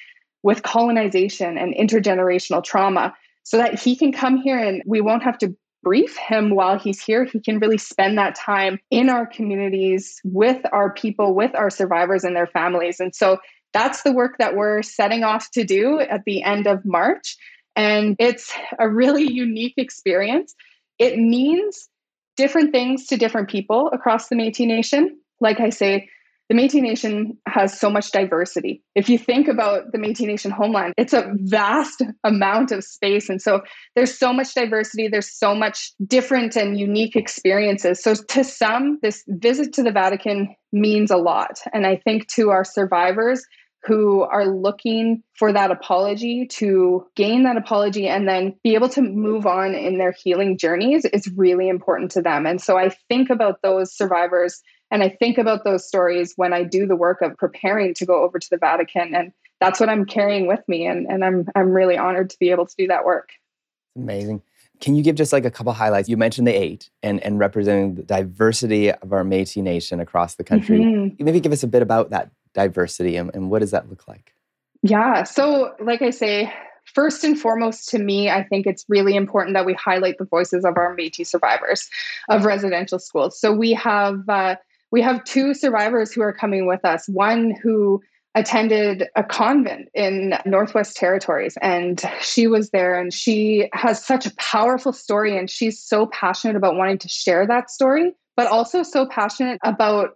with 0.43 0.63
colonization 0.63 1.57
and 1.57 1.75
intergenerational 1.75 2.63
trauma 2.63 3.15
so 3.43 3.57
that 3.57 3.81
he 3.81 3.97
can 3.97 4.13
come 4.13 4.37
here 4.37 4.59
and 4.59 4.83
we 4.87 5.01
won't 5.01 5.23
have 5.23 5.39
to 5.39 5.57
brief 5.89 6.19
him 6.19 6.51
while 6.51 6.79
he's 6.79 7.03
here. 7.03 7.25
He 7.25 7.41
can 7.41 7.61
really 7.61 7.79
spend 7.79 8.19
that 8.19 8.35
time 8.35 8.79
in 8.91 9.09
our 9.09 9.27
communities 9.27 10.21
with 10.23 10.61
our 10.71 10.93
people, 10.93 11.35
with 11.35 11.55
our 11.55 11.71
survivors 11.71 12.25
and 12.25 12.37
their 12.37 12.47
families. 12.47 13.01
And 13.01 13.15
so 13.15 13.39
that's 13.73 14.03
the 14.03 14.13
work 14.13 14.37
that 14.39 14.55
we're 14.55 14.83
setting 14.83 15.25
off 15.25 15.51
to 15.53 15.65
do 15.65 15.99
at 15.99 16.25
the 16.27 16.43
end 16.43 16.67
of 16.67 16.85
March. 16.85 17.39
And 17.75 18.17
it's 18.19 18.53
a 18.79 18.87
really 18.87 19.33
unique 19.33 19.73
experience. 19.79 20.55
It 20.99 21.17
means 21.17 21.89
different 22.37 22.71
things 22.71 23.07
to 23.07 23.17
different 23.17 23.49
people 23.49 23.89
across 23.91 24.29
the 24.29 24.37
Metis 24.37 24.67
Nation. 24.67 25.19
Like 25.41 25.59
I 25.59 25.71
say, 25.71 26.11
the 26.49 26.55
Metis 26.55 26.81
Nation 26.81 27.37
has 27.47 27.79
so 27.79 27.91
much 27.91 28.11
diversity. 28.11 28.83
If 28.95 29.09
you 29.09 29.19
think 29.19 29.49
about 29.49 29.93
the 29.93 29.99
Metis 29.99 30.27
Nation 30.27 30.51
homeland, 30.51 30.95
it's 30.97 31.13
a 31.13 31.31
vast 31.35 32.03
amount 32.25 32.73
of 32.73 32.85
space. 32.85 33.29
And 33.29 33.41
so 33.41 33.61
there's 33.95 34.17
so 34.17 34.33
much 34.33 34.55
diversity, 34.55 35.09
there's 35.09 35.31
so 35.31 35.55
much 35.55 35.93
different 36.07 36.57
and 36.57 36.79
unique 36.79 37.17
experiences. 37.17 38.03
So 38.03 38.15
to 38.15 38.45
some, 38.45 38.99
this 39.03 39.25
visit 39.29 39.75
to 39.75 39.83
the 39.83 39.93
Vatican 39.93 40.55
means 40.73 41.11
a 41.11 41.17
lot. 41.17 41.61
And 41.75 41.87
I 41.87 41.97
think 41.97 42.29
to 42.29 42.51
our 42.51 42.65
survivors, 42.65 43.45
who 43.85 44.23
are 44.23 44.47
looking 44.47 45.23
for 45.35 45.53
that 45.53 45.71
apology 45.71 46.47
to 46.47 47.07
gain 47.15 47.45
that 47.45 47.57
apology 47.57 48.09
and 48.09 48.29
then 48.29 48.55
be 48.65 48.75
able 48.75 48.89
to 48.89 49.01
move 49.01 49.47
on 49.47 49.75
in 49.75 49.99
their 49.99 50.13
healing 50.13 50.59
journeys 50.59 51.05
is 51.05 51.31
really 51.37 51.69
important 51.69 52.11
to 52.11 52.21
them. 52.21 52.45
And 52.45 52.61
so 52.61 52.77
I 52.77 52.91
think 53.09 53.31
about 53.31 53.63
those 53.63 53.97
survivors 53.97 54.61
and 54.91 55.03
I 55.03 55.09
think 55.09 55.39
about 55.39 55.65
those 55.65 55.87
stories 55.87 56.33
when 56.37 56.53
I 56.53 56.63
do 56.63 56.87
the 56.87 56.97
work 56.97 57.21
of 57.23 57.37
preparing 57.37 57.95
to 57.95 58.07
go 58.07 58.23
over 58.23 58.39
to 58.39 58.51
the 58.51 58.57
Vatican. 58.57 59.15
And 59.15 59.33
that's 59.61 59.81
what 59.81 59.89
I'm 59.89 60.05
carrying 60.05 60.47
with 60.47 60.67
me. 60.69 60.87
And, 60.87 61.07
and 61.07 61.25
I'm, 61.25 61.47
I'm 61.55 61.71
really 61.71 61.99
honored 61.99 62.31
to 62.31 62.39
be 62.39 62.51
able 62.51 62.67
to 62.67 62.75
do 62.77 62.87
that 62.87 63.05
work. 63.05 63.31
Amazing. 63.97 64.43
Can 64.81 64.95
you 64.95 65.03
give 65.03 65.17
just 65.17 65.33
like 65.33 65.45
a 65.45 65.51
couple 65.51 65.73
highlights? 65.73 66.09
You 66.09 66.17
mentioned 66.17 66.47
the 66.47 66.55
eight 66.55 66.89
and, 67.03 67.21
and 67.23 67.39
representing 67.39 67.97
the 67.97 68.03
diversity 68.05 68.93
of 68.93 69.13
our 69.13 69.25
Metis 69.25 69.57
Nation 69.57 69.99
across 70.01 70.37
the 70.37 70.45
country. 70.45 70.79
Mm-hmm. 70.79 71.23
Maybe 71.25 71.41
give 71.41 71.53
us 71.53 71.65
a 71.65 71.69
bit 71.69 71.83
about 71.83 72.11
that 72.11 72.31
diversity 72.55 73.17
and, 73.17 73.31
and 73.35 73.51
what 73.51 73.59
does 73.59 73.73
that 73.73 73.91
look 73.91 74.07
like? 74.07 74.33
Yeah. 74.83 75.25
So, 75.25 75.75
like 75.81 76.03
I 76.03 76.11
say, 76.11 76.53
first 76.95 77.25
and 77.25 77.39
foremost 77.39 77.89
to 77.89 77.99
me 77.99 78.31
i 78.31 78.43
think 78.43 78.67
it's 78.67 78.85
really 78.89 79.15
important 79.15 79.55
that 79.55 79.67
we 79.67 79.75
highlight 79.75 80.17
the 80.19 80.25
voices 80.25 80.65
of 80.65 80.77
our 80.77 80.95
metis 80.95 81.31
survivors 81.31 81.89
of 82.31 82.45
residential 82.45 82.99
schools 82.99 83.39
so 83.39 83.53
we 83.53 83.73
have 83.73 84.27
uh, 84.29 84.57
we 84.91 85.03
have 85.03 85.25
two 85.25 85.55
survivors 85.55 86.13
who 86.13 86.23
are 86.23 86.33
coming 86.33 86.67
with 86.67 86.85
us. 86.85 87.09
One 87.09 87.55
who 87.63 88.03
attended 88.35 89.09
a 89.17 89.25
convent 89.25 89.89
in 89.95 90.35
Northwest 90.45 90.97
Territories, 90.97 91.57
and 91.61 92.03
she 92.21 92.47
was 92.47 92.71
there, 92.71 92.99
and 92.99 93.13
she 93.13 93.69
has 93.73 94.05
such 94.05 94.27
a 94.27 94.35
powerful 94.37 94.93
story, 94.93 95.37
and 95.37 95.51
she's 95.51 95.83
so 95.83 96.07
passionate 96.07 96.57
about 96.57 96.77
wanting 96.77 96.99
to 96.99 97.09
share 97.09 97.47
that 97.47 97.71
story, 97.71 98.13
but 98.37 98.47
also 98.47 98.83
so 98.83 99.07
passionate 99.07 99.59
about 99.65 100.11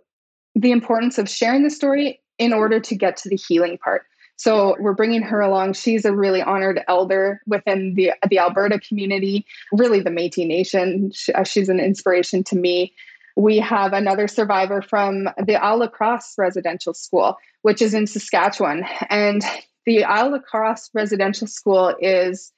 the 0.54 0.70
importance 0.70 1.18
of 1.18 1.28
sharing 1.28 1.62
the 1.64 1.70
story 1.70 2.20
in 2.38 2.52
order 2.52 2.78
to 2.80 2.94
get 2.94 3.16
to 3.16 3.28
the 3.28 3.36
healing 3.36 3.78
part. 3.78 4.02
So 4.36 4.76
we're 4.80 4.94
bringing 4.94 5.22
her 5.22 5.40
along. 5.40 5.74
She's 5.74 6.04
a 6.04 6.12
really 6.12 6.42
honored 6.42 6.82
elder 6.88 7.40
within 7.46 7.94
the 7.94 8.12
the 8.28 8.38
Alberta 8.38 8.80
community, 8.80 9.46
really 9.72 10.00
the 10.00 10.10
Métis 10.10 10.46
Nation. 10.46 11.12
She, 11.12 11.32
uh, 11.32 11.44
she's 11.44 11.68
an 11.68 11.78
inspiration 11.78 12.42
to 12.44 12.56
me. 12.56 12.92
We 13.36 13.58
have 13.58 13.92
another 13.92 14.28
survivor 14.28 14.82
from 14.82 15.24
the 15.38 15.54
Île-à-la-Crosse 15.54 16.34
Residential 16.36 16.94
School, 16.94 17.36
which 17.62 17.80
is 17.80 17.94
in 17.94 18.06
Saskatchewan. 18.06 18.84
And 19.08 19.42
the 19.86 20.02
Île-à-la-Crosse 20.02 20.90
Residential 20.94 21.46
School 21.46 21.94
is, 22.00 22.52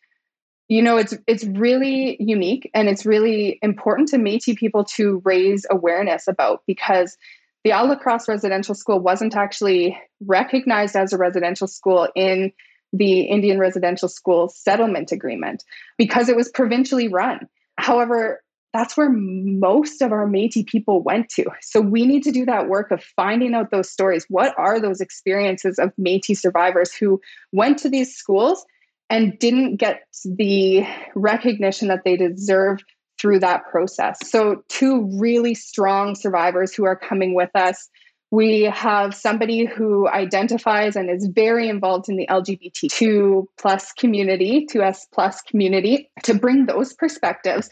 you 0.69 0.83
know, 0.83 0.97
it's 0.97 1.15
it's 1.27 1.45
really 1.45 2.17
unique 2.21 2.71
and 2.75 2.89
it's 2.89 3.07
really 3.07 3.59
important 3.63 4.09
to 4.09 4.17
Métis 4.17 4.57
people 4.57 4.85
to 4.97 5.23
raise 5.25 5.67
awareness 5.71 6.27
about 6.27 6.63
because 6.67 7.17
the 7.65 7.71
Île-à-la-Crosse 7.71 8.29
Residential 8.29 8.75
School 8.75 9.01
wasn't 9.01 9.37
actually 9.37 9.99
recognized 10.21 10.97
as 10.97 11.13
a 11.13 11.19
residential 11.19 11.67
school 11.67 12.09
in 12.15 12.53
the 12.93 13.23
Indian 13.23 13.59
Residential 13.59 14.09
School 14.09 14.49
Settlement 14.49 15.13
Agreement 15.13 15.65
because 15.99 16.29
it 16.29 16.37
was 16.37 16.49
provincially 16.51 17.09
run. 17.09 17.49
However, 17.77 18.44
that's 18.75 18.97
where 18.97 19.09
most 19.09 20.03
of 20.03 20.11
our 20.11 20.27
Metis 20.27 20.65
people 20.67 21.01
went 21.01 21.29
to. 21.31 21.45
So 21.63 21.81
we 21.81 22.05
need 22.05 22.25
to 22.25 22.33
do 22.33 22.45
that 22.47 22.69
work 22.69 22.91
of 22.91 23.03
finding 23.15 23.55
out 23.55 23.71
those 23.71 23.89
stories. 23.89 24.27
What 24.29 24.53
are 24.59 24.81
those 24.81 25.01
experiences 25.01 25.79
of 25.79 25.93
Metis 25.97 26.43
survivors 26.43 26.93
who 26.93 27.21
went 27.53 27.79
to 27.79 27.89
these 27.89 28.15
schools 28.15 28.67
and 29.09 29.39
didn't 29.39 29.77
get 29.77 30.03
the 30.25 30.85
recognition 31.15 31.87
that 31.87 32.03
they 32.05 32.17
deserve 32.17 32.81
through 33.21 33.39
that 33.39 33.63
process? 33.71 34.19
So 34.29 34.65
two 34.69 35.09
really 35.21 35.55
strong 35.55 36.17
survivors 36.17 36.75
who 36.75 36.85
are 36.85 36.97
coming 36.97 37.33
with 37.35 37.51
us. 37.55 37.89
We 38.33 38.63
have 38.63 39.15
somebody 39.15 39.67
who 39.67 40.09
identifies 40.09 40.97
and 40.97 41.09
is 41.09 41.27
very 41.27 41.69
involved 41.69 42.09
in 42.09 42.17
the 42.17 42.27
LGBT2 42.27 43.47
plus 43.57 43.93
community, 43.93 44.67
2S 44.69 45.03
plus 45.13 45.41
community, 45.43 46.11
to 46.25 46.35
bring 46.35 46.67
those 46.67 46.93
perspectives 46.93 47.71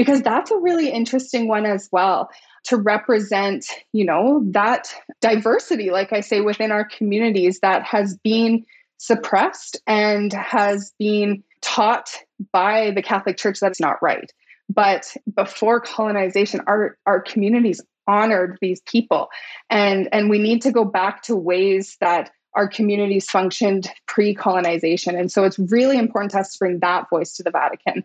because 0.00 0.22
that's 0.22 0.50
a 0.50 0.56
really 0.56 0.88
interesting 0.88 1.46
one 1.46 1.66
as 1.66 1.86
well 1.92 2.30
to 2.64 2.78
represent 2.78 3.66
you 3.92 4.02
know 4.02 4.42
that 4.46 4.94
diversity 5.20 5.90
like 5.90 6.10
i 6.10 6.20
say 6.20 6.40
within 6.40 6.72
our 6.72 6.86
communities 6.86 7.58
that 7.60 7.82
has 7.82 8.16
been 8.24 8.64
suppressed 8.96 9.78
and 9.86 10.32
has 10.32 10.94
been 10.98 11.44
taught 11.60 12.16
by 12.50 12.90
the 12.92 13.02
catholic 13.02 13.36
church 13.36 13.60
that's 13.60 13.80
not 13.80 14.02
right. 14.02 14.32
But 14.72 15.14
before 15.34 15.80
colonization 15.80 16.60
our 16.66 16.96
our 17.04 17.20
communities 17.20 17.82
honored 18.06 18.56
these 18.62 18.80
people. 18.82 19.28
And 19.68 20.08
and 20.12 20.30
we 20.30 20.38
need 20.38 20.62
to 20.62 20.72
go 20.72 20.84
back 20.84 21.22
to 21.24 21.36
ways 21.36 21.98
that 22.00 22.30
our 22.54 22.66
communities 22.66 23.30
functioned 23.30 23.88
pre-colonization. 24.06 25.16
And 25.16 25.30
so 25.30 25.44
it's 25.44 25.58
really 25.58 25.98
important 25.98 26.32
to 26.32 26.40
us 26.40 26.52
to 26.52 26.58
bring 26.58 26.80
that 26.80 27.08
voice 27.08 27.34
to 27.34 27.42
the 27.42 27.50
vatican 27.50 28.04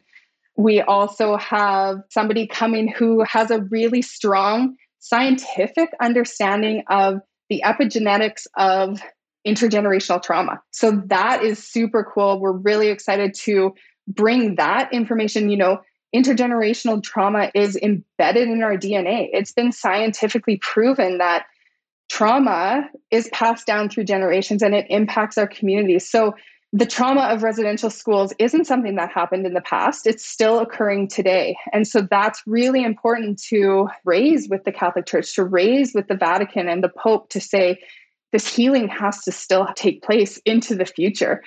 we 0.57 0.81
also 0.81 1.37
have 1.37 1.97
somebody 2.09 2.47
coming 2.47 2.87
who 2.87 3.23
has 3.23 3.51
a 3.51 3.61
really 3.61 4.01
strong 4.01 4.75
scientific 4.99 5.89
understanding 6.01 6.83
of 6.89 7.19
the 7.49 7.61
epigenetics 7.63 8.47
of 8.55 9.01
intergenerational 9.45 10.21
trauma. 10.21 10.61
So 10.71 11.03
that 11.07 11.43
is 11.43 11.63
super 11.63 12.03
cool. 12.03 12.39
We're 12.39 12.51
really 12.51 12.87
excited 12.87 13.35
to 13.41 13.75
bring 14.07 14.55
that 14.55 14.91
information. 14.93 15.49
You 15.49 15.57
know, 15.57 15.81
intergenerational 16.15 17.03
trauma 17.03 17.51
is 17.53 17.75
embedded 17.75 18.47
in 18.47 18.63
our 18.63 18.77
DNA. 18.77 19.29
It's 19.31 19.51
been 19.51 19.71
scientifically 19.71 20.57
proven 20.57 21.19
that 21.19 21.45
trauma 22.09 22.89
is 23.11 23.29
passed 23.33 23.67
down 23.67 23.89
through 23.89 24.05
generations 24.05 24.61
and 24.61 24.73
it 24.73 24.87
impacts 24.89 25.37
our 25.37 25.47
communities. 25.47 26.09
So 26.09 26.35
the 26.75 26.85
trauma 26.85 27.21
of 27.21 27.41
residential 27.41 27.89
schools 27.89 28.33
isn't 28.37 28.65
something 28.65 28.95
that 28.95 29.09
happened 29.09 29.45
in 29.45 29.53
the 29.53 29.61
past. 29.61 30.05
It's 30.05 30.25
still 30.25 30.59
occurring 30.59 31.07
today. 31.07 31.55
And 31.71 31.87
so 31.87 32.01
that's 32.01 32.43
really 32.45 32.83
important 32.83 33.41
to 33.43 33.87
raise 34.03 34.49
with 34.49 34.65
the 34.65 34.73
Catholic 34.73 35.05
Church, 35.05 35.33
to 35.35 35.45
raise 35.45 35.93
with 35.93 36.09
the 36.09 36.17
Vatican 36.17 36.67
and 36.67 36.83
the 36.83 36.89
Pope 36.89 37.29
to 37.29 37.39
say 37.39 37.79
this 38.33 38.53
healing 38.53 38.89
has 38.89 39.23
to 39.23 39.31
still 39.31 39.69
take 39.77 40.03
place 40.03 40.37
into 40.39 40.75
the 40.75 40.83
future. 40.83 41.41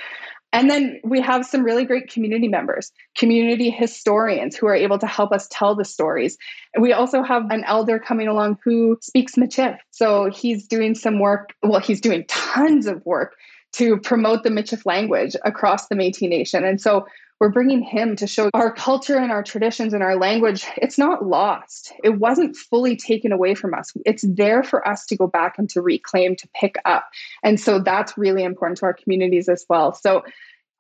And 0.54 0.70
then 0.70 0.98
we 1.04 1.20
have 1.20 1.44
some 1.44 1.62
really 1.62 1.84
great 1.84 2.10
community 2.10 2.48
members, 2.48 2.90
community 3.14 3.68
historians 3.68 4.56
who 4.56 4.66
are 4.66 4.74
able 4.74 4.98
to 4.98 5.06
help 5.06 5.30
us 5.32 5.46
tell 5.50 5.74
the 5.74 5.84
stories. 5.84 6.38
We 6.80 6.94
also 6.94 7.22
have 7.22 7.50
an 7.50 7.64
elder 7.64 7.98
coming 7.98 8.28
along 8.28 8.60
who 8.64 8.96
speaks 9.02 9.34
Michif. 9.34 9.76
So 9.90 10.30
he's 10.30 10.66
doing 10.66 10.94
some 10.94 11.20
work, 11.20 11.52
well, 11.62 11.80
he's 11.80 12.00
doing 12.00 12.24
tons 12.28 12.86
of 12.86 13.04
work 13.04 13.34
to 13.72 13.98
promote 13.98 14.42
the 14.42 14.50
Michif 14.50 14.86
language 14.86 15.36
across 15.44 15.88
the 15.88 15.94
Metis 15.94 16.22
Nation. 16.22 16.64
And 16.64 16.80
so 16.80 17.06
we're 17.40 17.50
bringing 17.50 17.82
him 17.82 18.16
to 18.16 18.26
show 18.26 18.50
our 18.52 18.72
culture 18.72 19.16
and 19.16 19.30
our 19.30 19.44
traditions 19.44 19.94
and 19.94 20.02
our 20.02 20.16
language. 20.16 20.66
It's 20.76 20.98
not 20.98 21.24
lost. 21.24 21.92
It 22.02 22.18
wasn't 22.18 22.56
fully 22.56 22.96
taken 22.96 23.30
away 23.30 23.54
from 23.54 23.74
us. 23.74 23.92
It's 24.04 24.24
there 24.26 24.64
for 24.64 24.86
us 24.86 25.06
to 25.06 25.16
go 25.16 25.28
back 25.28 25.54
and 25.56 25.70
to 25.70 25.80
reclaim, 25.80 26.34
to 26.36 26.48
pick 26.60 26.76
up. 26.84 27.08
And 27.44 27.60
so 27.60 27.78
that's 27.78 28.18
really 28.18 28.42
important 28.42 28.78
to 28.78 28.86
our 28.86 28.94
communities 28.94 29.48
as 29.48 29.64
well. 29.68 29.92
So 29.92 30.24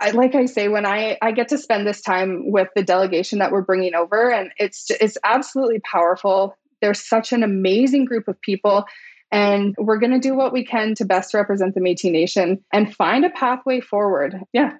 I, 0.00 0.10
like 0.10 0.34
I 0.34 0.46
say, 0.46 0.68
when 0.68 0.86
I, 0.86 1.16
I 1.22 1.32
get 1.32 1.48
to 1.48 1.58
spend 1.58 1.86
this 1.86 2.00
time 2.00 2.50
with 2.50 2.68
the 2.74 2.82
delegation 2.82 3.38
that 3.38 3.52
we're 3.52 3.62
bringing 3.62 3.94
over, 3.94 4.30
and 4.30 4.50
it's 4.56 4.90
it's 5.00 5.18
absolutely 5.24 5.80
powerful. 5.80 6.56
There's 6.80 7.04
such 7.04 7.32
an 7.32 7.42
amazing 7.42 8.04
group 8.04 8.28
of 8.28 8.40
people 8.40 8.84
and 9.30 9.74
we're 9.78 9.98
going 9.98 10.12
to 10.12 10.18
do 10.18 10.34
what 10.34 10.52
we 10.52 10.64
can 10.64 10.94
to 10.96 11.04
best 11.04 11.34
represent 11.34 11.74
the 11.74 11.80
Metis 11.80 12.10
Nation 12.10 12.64
and 12.72 12.94
find 12.94 13.24
a 13.24 13.30
pathway 13.30 13.80
forward. 13.80 14.40
Yeah. 14.52 14.74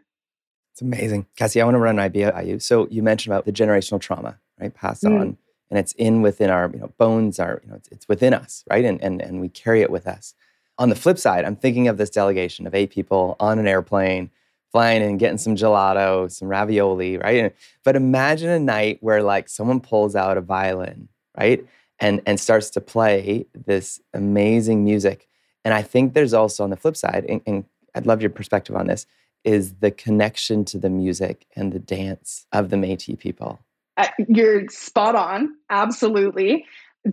It's 0.72 0.82
amazing. 0.82 1.26
Cassie, 1.36 1.60
I 1.60 1.64
want 1.64 1.74
to 1.74 1.80
run 1.80 1.96
an 1.96 2.04
idea 2.04 2.34
at 2.34 2.46
you. 2.46 2.58
So 2.58 2.86
you 2.88 3.02
mentioned 3.02 3.34
about 3.34 3.44
the 3.44 3.52
generational 3.52 4.00
trauma, 4.00 4.38
right? 4.60 4.72
Passed 4.72 5.02
mm. 5.02 5.20
on. 5.20 5.36
And 5.70 5.78
it's 5.78 5.92
in 5.92 6.22
within 6.22 6.48
our 6.48 6.70
you 6.72 6.78
know, 6.78 6.92
bones, 6.96 7.38
our, 7.38 7.60
you 7.62 7.70
know, 7.70 7.76
it's, 7.76 7.88
it's 7.88 8.08
within 8.08 8.32
us, 8.32 8.64
right? 8.70 8.84
And, 8.84 9.02
and, 9.02 9.20
and 9.20 9.40
we 9.40 9.48
carry 9.50 9.82
it 9.82 9.90
with 9.90 10.06
us. 10.06 10.34
On 10.78 10.88
the 10.88 10.94
flip 10.94 11.18
side, 11.18 11.44
I'm 11.44 11.56
thinking 11.56 11.88
of 11.88 11.98
this 11.98 12.08
delegation 12.08 12.66
of 12.66 12.74
eight 12.74 12.90
people 12.90 13.36
on 13.40 13.58
an 13.58 13.66
airplane 13.66 14.30
flying 14.70 15.02
and 15.02 15.18
getting 15.18 15.38
some 15.38 15.56
gelato, 15.56 16.30
some 16.30 16.48
ravioli, 16.48 17.18
right? 17.18 17.54
But 17.84 17.96
imagine 17.96 18.50
a 18.50 18.58
night 18.58 18.98
where 19.00 19.22
like 19.22 19.48
someone 19.48 19.80
pulls 19.80 20.14
out 20.14 20.36
a 20.36 20.40
violin, 20.40 21.08
right? 21.36 21.66
And 22.00 22.20
and 22.26 22.38
starts 22.38 22.70
to 22.70 22.80
play 22.80 23.46
this 23.54 24.00
amazing 24.14 24.84
music. 24.84 25.28
And 25.64 25.74
I 25.74 25.82
think 25.82 26.14
there's 26.14 26.34
also 26.34 26.64
on 26.64 26.70
the 26.70 26.76
flip 26.76 26.96
side, 26.96 27.26
and, 27.28 27.40
and 27.46 27.64
I'd 27.94 28.06
love 28.06 28.22
your 28.22 28.30
perspective 28.30 28.76
on 28.76 28.86
this, 28.86 29.06
is 29.44 29.74
the 29.74 29.90
connection 29.90 30.64
to 30.66 30.78
the 30.78 30.90
music 30.90 31.46
and 31.56 31.72
the 31.72 31.78
dance 31.78 32.46
of 32.52 32.70
the 32.70 32.76
Métis 32.76 33.18
people. 33.18 33.58
Uh, 33.96 34.06
you're 34.28 34.68
spot 34.68 35.16
on, 35.16 35.54
absolutely 35.70 36.64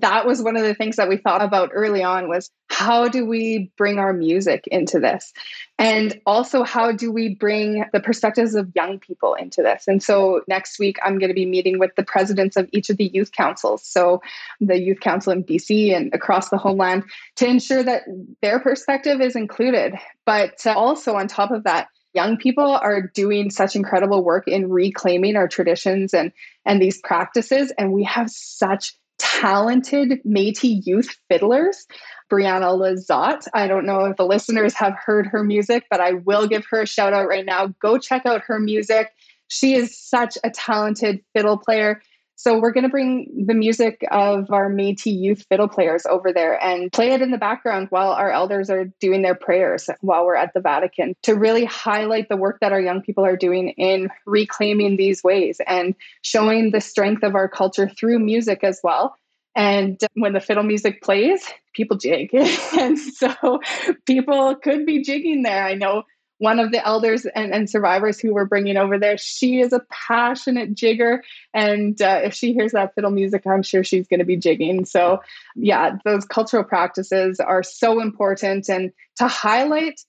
that 0.02 0.26
was 0.26 0.42
one 0.42 0.58
of 0.58 0.64
the 0.64 0.74
things 0.74 0.98
that 0.98 1.08
we 1.08 1.18
thought 1.18 1.42
about 1.42 1.70
early 1.74 2.04
on 2.04 2.28
was 2.28 2.52
how 2.70 3.08
do 3.08 3.26
we 3.26 3.72
bring 3.78 4.00
our 4.00 4.14
music 4.14 4.68
into 4.68 5.00
this? 5.00 5.34
And 5.78 6.20
also 6.26 6.64
how 6.64 6.92
do 6.92 7.12
we 7.12 7.36
bring 7.36 7.86
the 7.94 8.00
perspectives 8.00 8.56
of 8.56 8.72
young 8.76 9.00
people 9.00 9.36
into 9.36 9.62
this? 9.62 9.88
And 9.88 10.02
so 10.02 10.42
next 10.48 10.80
week 10.80 10.98
i'm 11.04 11.18
going 11.18 11.30
to 11.30 11.36
be 11.36 11.46
meeting 11.46 11.80
with 11.80 11.96
the 11.96 12.04
presidents 12.04 12.58
of 12.58 12.70
each 12.74 12.90
of 12.90 12.98
the 12.98 13.10
youth 13.14 13.32
councils. 13.32 13.86
So 13.86 14.22
the 14.60 14.80
youth 14.80 15.00
council 15.00 15.32
in 15.32 15.44
bc 15.44 15.96
and 15.96 16.14
across 16.14 16.50
the 16.50 16.58
homeland 16.58 17.04
to 17.38 17.48
ensure 17.48 17.84
that 17.84 18.04
their 18.42 18.60
perspective 18.60 19.22
is 19.22 19.36
included. 19.36 19.96
But 20.26 20.66
uh, 20.66 20.74
also 20.74 21.16
on 21.16 21.28
top 21.28 21.52
of 21.52 21.64
that 21.64 21.88
young 22.14 22.38
people 22.38 22.66
are 22.66 23.02
doing 23.02 23.50
such 23.50 23.76
incredible 23.76 24.24
work 24.24 24.48
in 24.48 24.70
reclaiming 24.70 25.36
our 25.36 25.48
traditions 25.48 26.14
and 26.14 26.32
and 26.66 26.82
these 26.82 27.00
practices. 27.02 27.72
And 27.78 27.92
we 27.94 28.04
have 28.04 28.30
such 28.30 28.96
talented 29.18 30.22
Métis 30.26 30.86
youth 30.86 31.18
fiddlers. 31.30 31.86
Brianna 32.32 32.76
Lizotte. 32.76 33.48
I 33.54 33.68
don't 33.68 33.86
know 33.86 34.06
if 34.06 34.18
the 34.18 34.26
listeners 34.26 34.74
have 34.74 34.96
heard 35.06 35.28
her 35.28 35.44
music, 35.44 35.86
but 35.92 36.02
I 36.02 36.14
will 36.14 36.48
give 36.48 36.66
her 36.72 36.82
a 36.82 36.88
shout 36.88 37.14
out 37.14 37.28
right 37.28 37.46
now. 37.46 37.68
Go 37.80 37.98
check 37.98 38.26
out 38.26 38.42
her 38.48 38.60
music. 38.60 39.12
She 39.48 39.76
is 39.76 39.98
such 39.98 40.38
a 40.44 40.50
talented 40.50 41.22
fiddle 41.34 41.58
player. 41.58 42.02
So 42.38 42.60
we're 42.60 42.74
going 42.74 42.84
to 42.84 42.90
bring 42.90 43.46
the 43.48 43.54
music 43.54 44.04
of 44.12 44.52
our 44.52 44.70
Métis 44.70 45.18
youth 45.18 45.46
fiddle 45.48 45.70
players 45.70 46.06
over 46.06 46.34
there 46.34 46.62
and 46.62 46.92
play 46.92 47.12
it 47.12 47.22
in 47.22 47.32
the 47.32 47.38
background 47.38 47.88
while 47.92 48.12
our 48.12 48.30
elders 48.30 48.70
are 48.70 48.86
doing 49.00 49.22
their 49.22 49.36
prayers 49.36 49.90
while 50.02 50.26
we're 50.26 50.36
at 50.36 50.54
the 50.54 50.60
Vatican 50.60 51.16
to 51.24 51.34
really 51.34 51.64
highlight 51.64 52.28
the 52.28 52.36
work 52.36 52.60
that 52.60 52.74
our 52.74 52.82
young 52.82 53.02
people 53.02 53.26
are 53.26 53.38
doing 53.38 53.70
in 53.70 54.10
reclaiming 54.26 54.98
these 54.98 55.24
ways 55.24 55.62
and 55.66 55.96
showing 56.24 56.72
the 56.72 56.82
strength 56.82 57.24
of 57.24 57.36
our 57.36 57.48
culture 57.48 57.88
through 57.88 58.20
music 58.20 58.64
as 58.64 58.82
well. 58.84 59.16
And 59.56 59.98
when 60.16 60.34
the 60.34 60.42
fiddle 60.42 60.64
music 60.64 61.02
plays, 61.02 61.42
people 61.74 61.98
jig. 61.98 62.30
and 62.78 63.00
so 63.00 63.62
people 64.06 64.56
could 64.56 64.86
be 64.86 65.02
jigging 65.02 65.44
there. 65.44 65.64
I 65.64 65.76
know 65.76 66.04
one 66.38 66.60
of 66.60 66.72
the 66.72 66.86
elders 66.86 67.26
and, 67.26 67.54
and 67.54 67.70
survivors 67.70 68.20
who 68.20 68.34
we're 68.34 68.46
bringing 68.46 68.78
over 68.78 69.00
there, 69.00 69.18
she 69.18 69.62
is 69.62 69.72
a 69.72 69.86
passionate 69.90 70.74
jigger. 70.74 71.24
And 71.54 72.02
uh, 72.02 72.22
if 72.24 72.34
she 72.34 72.54
hears 72.54 72.74
that 72.74 72.94
fiddle 72.94 73.12
music, 73.12 73.48
I'm 73.48 73.64
sure 73.64 73.84
she's 73.84 74.08
going 74.08 74.20
to 74.20 74.26
be 74.26 74.38
jigging. 74.38 74.86
So, 74.86 75.22
yeah, 75.56 75.98
those 76.04 76.26
cultural 76.26 76.64
practices 76.64 77.40
are 77.40 77.64
so 77.64 78.02
important. 78.02 78.70
And 78.70 78.92
to 79.18 79.28
highlight 79.28 80.02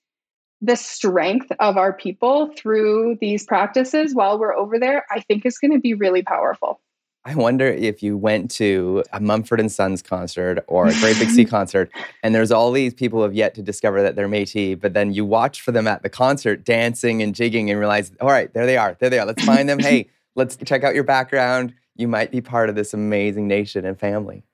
the 0.61 0.75
strength 0.75 1.51
of 1.59 1.77
our 1.77 1.93
people 1.93 2.51
through 2.57 3.17
these 3.21 3.45
practices 3.45 4.13
while 4.13 4.39
we're 4.39 4.55
over 4.55 4.79
there, 4.79 5.05
I 5.11 5.21
think 5.21 5.45
is 5.45 5.59
going 5.59 5.73
to 5.73 5.79
be 5.79 5.93
really 5.93 6.23
powerful. 6.23 6.81
I 7.27 7.35
wonder 7.35 7.67
if 7.67 8.01
you 8.01 8.15
went 8.15 8.49
to 8.51 9.03
a 9.11 9.19
Mumford 9.19 9.59
and 9.59 9.69
Sons 9.69 10.01
concert 10.01 10.63
or 10.67 10.87
a 10.87 10.93
Great 10.93 11.19
Big 11.19 11.29
Sea 11.29 11.43
concert, 11.57 11.91
and 12.23 12.33
there's 12.33 12.53
all 12.53 12.71
these 12.71 12.93
people 12.93 13.19
who 13.19 13.23
have 13.23 13.33
yet 13.33 13.53
to 13.55 13.61
discover 13.61 14.01
that 14.01 14.15
they're 14.15 14.29
Métis, 14.29 14.79
but 14.79 14.93
then 14.93 15.11
you 15.11 15.25
watch 15.25 15.59
for 15.59 15.73
them 15.73 15.87
at 15.87 16.03
the 16.03 16.09
concert 16.09 16.63
dancing 16.63 17.21
and 17.21 17.35
jigging 17.35 17.69
and 17.69 17.81
realize, 17.81 18.13
all 18.21 18.29
right, 18.29 18.53
there 18.53 18.65
they 18.65 18.77
are, 18.77 18.95
there 19.01 19.09
they 19.09 19.19
are. 19.19 19.25
Let's 19.25 19.43
find 19.43 19.67
them. 19.67 19.77
hey, 19.77 20.07
let's 20.35 20.55
check 20.55 20.85
out 20.85 20.95
your 20.95 21.03
background. 21.03 21.73
You 21.97 22.07
might 22.07 22.31
be 22.31 22.39
part 22.39 22.69
of 22.69 22.75
this 22.75 22.93
amazing 22.93 23.45
nation 23.45 23.85
and 23.85 23.99
family. 23.99 24.45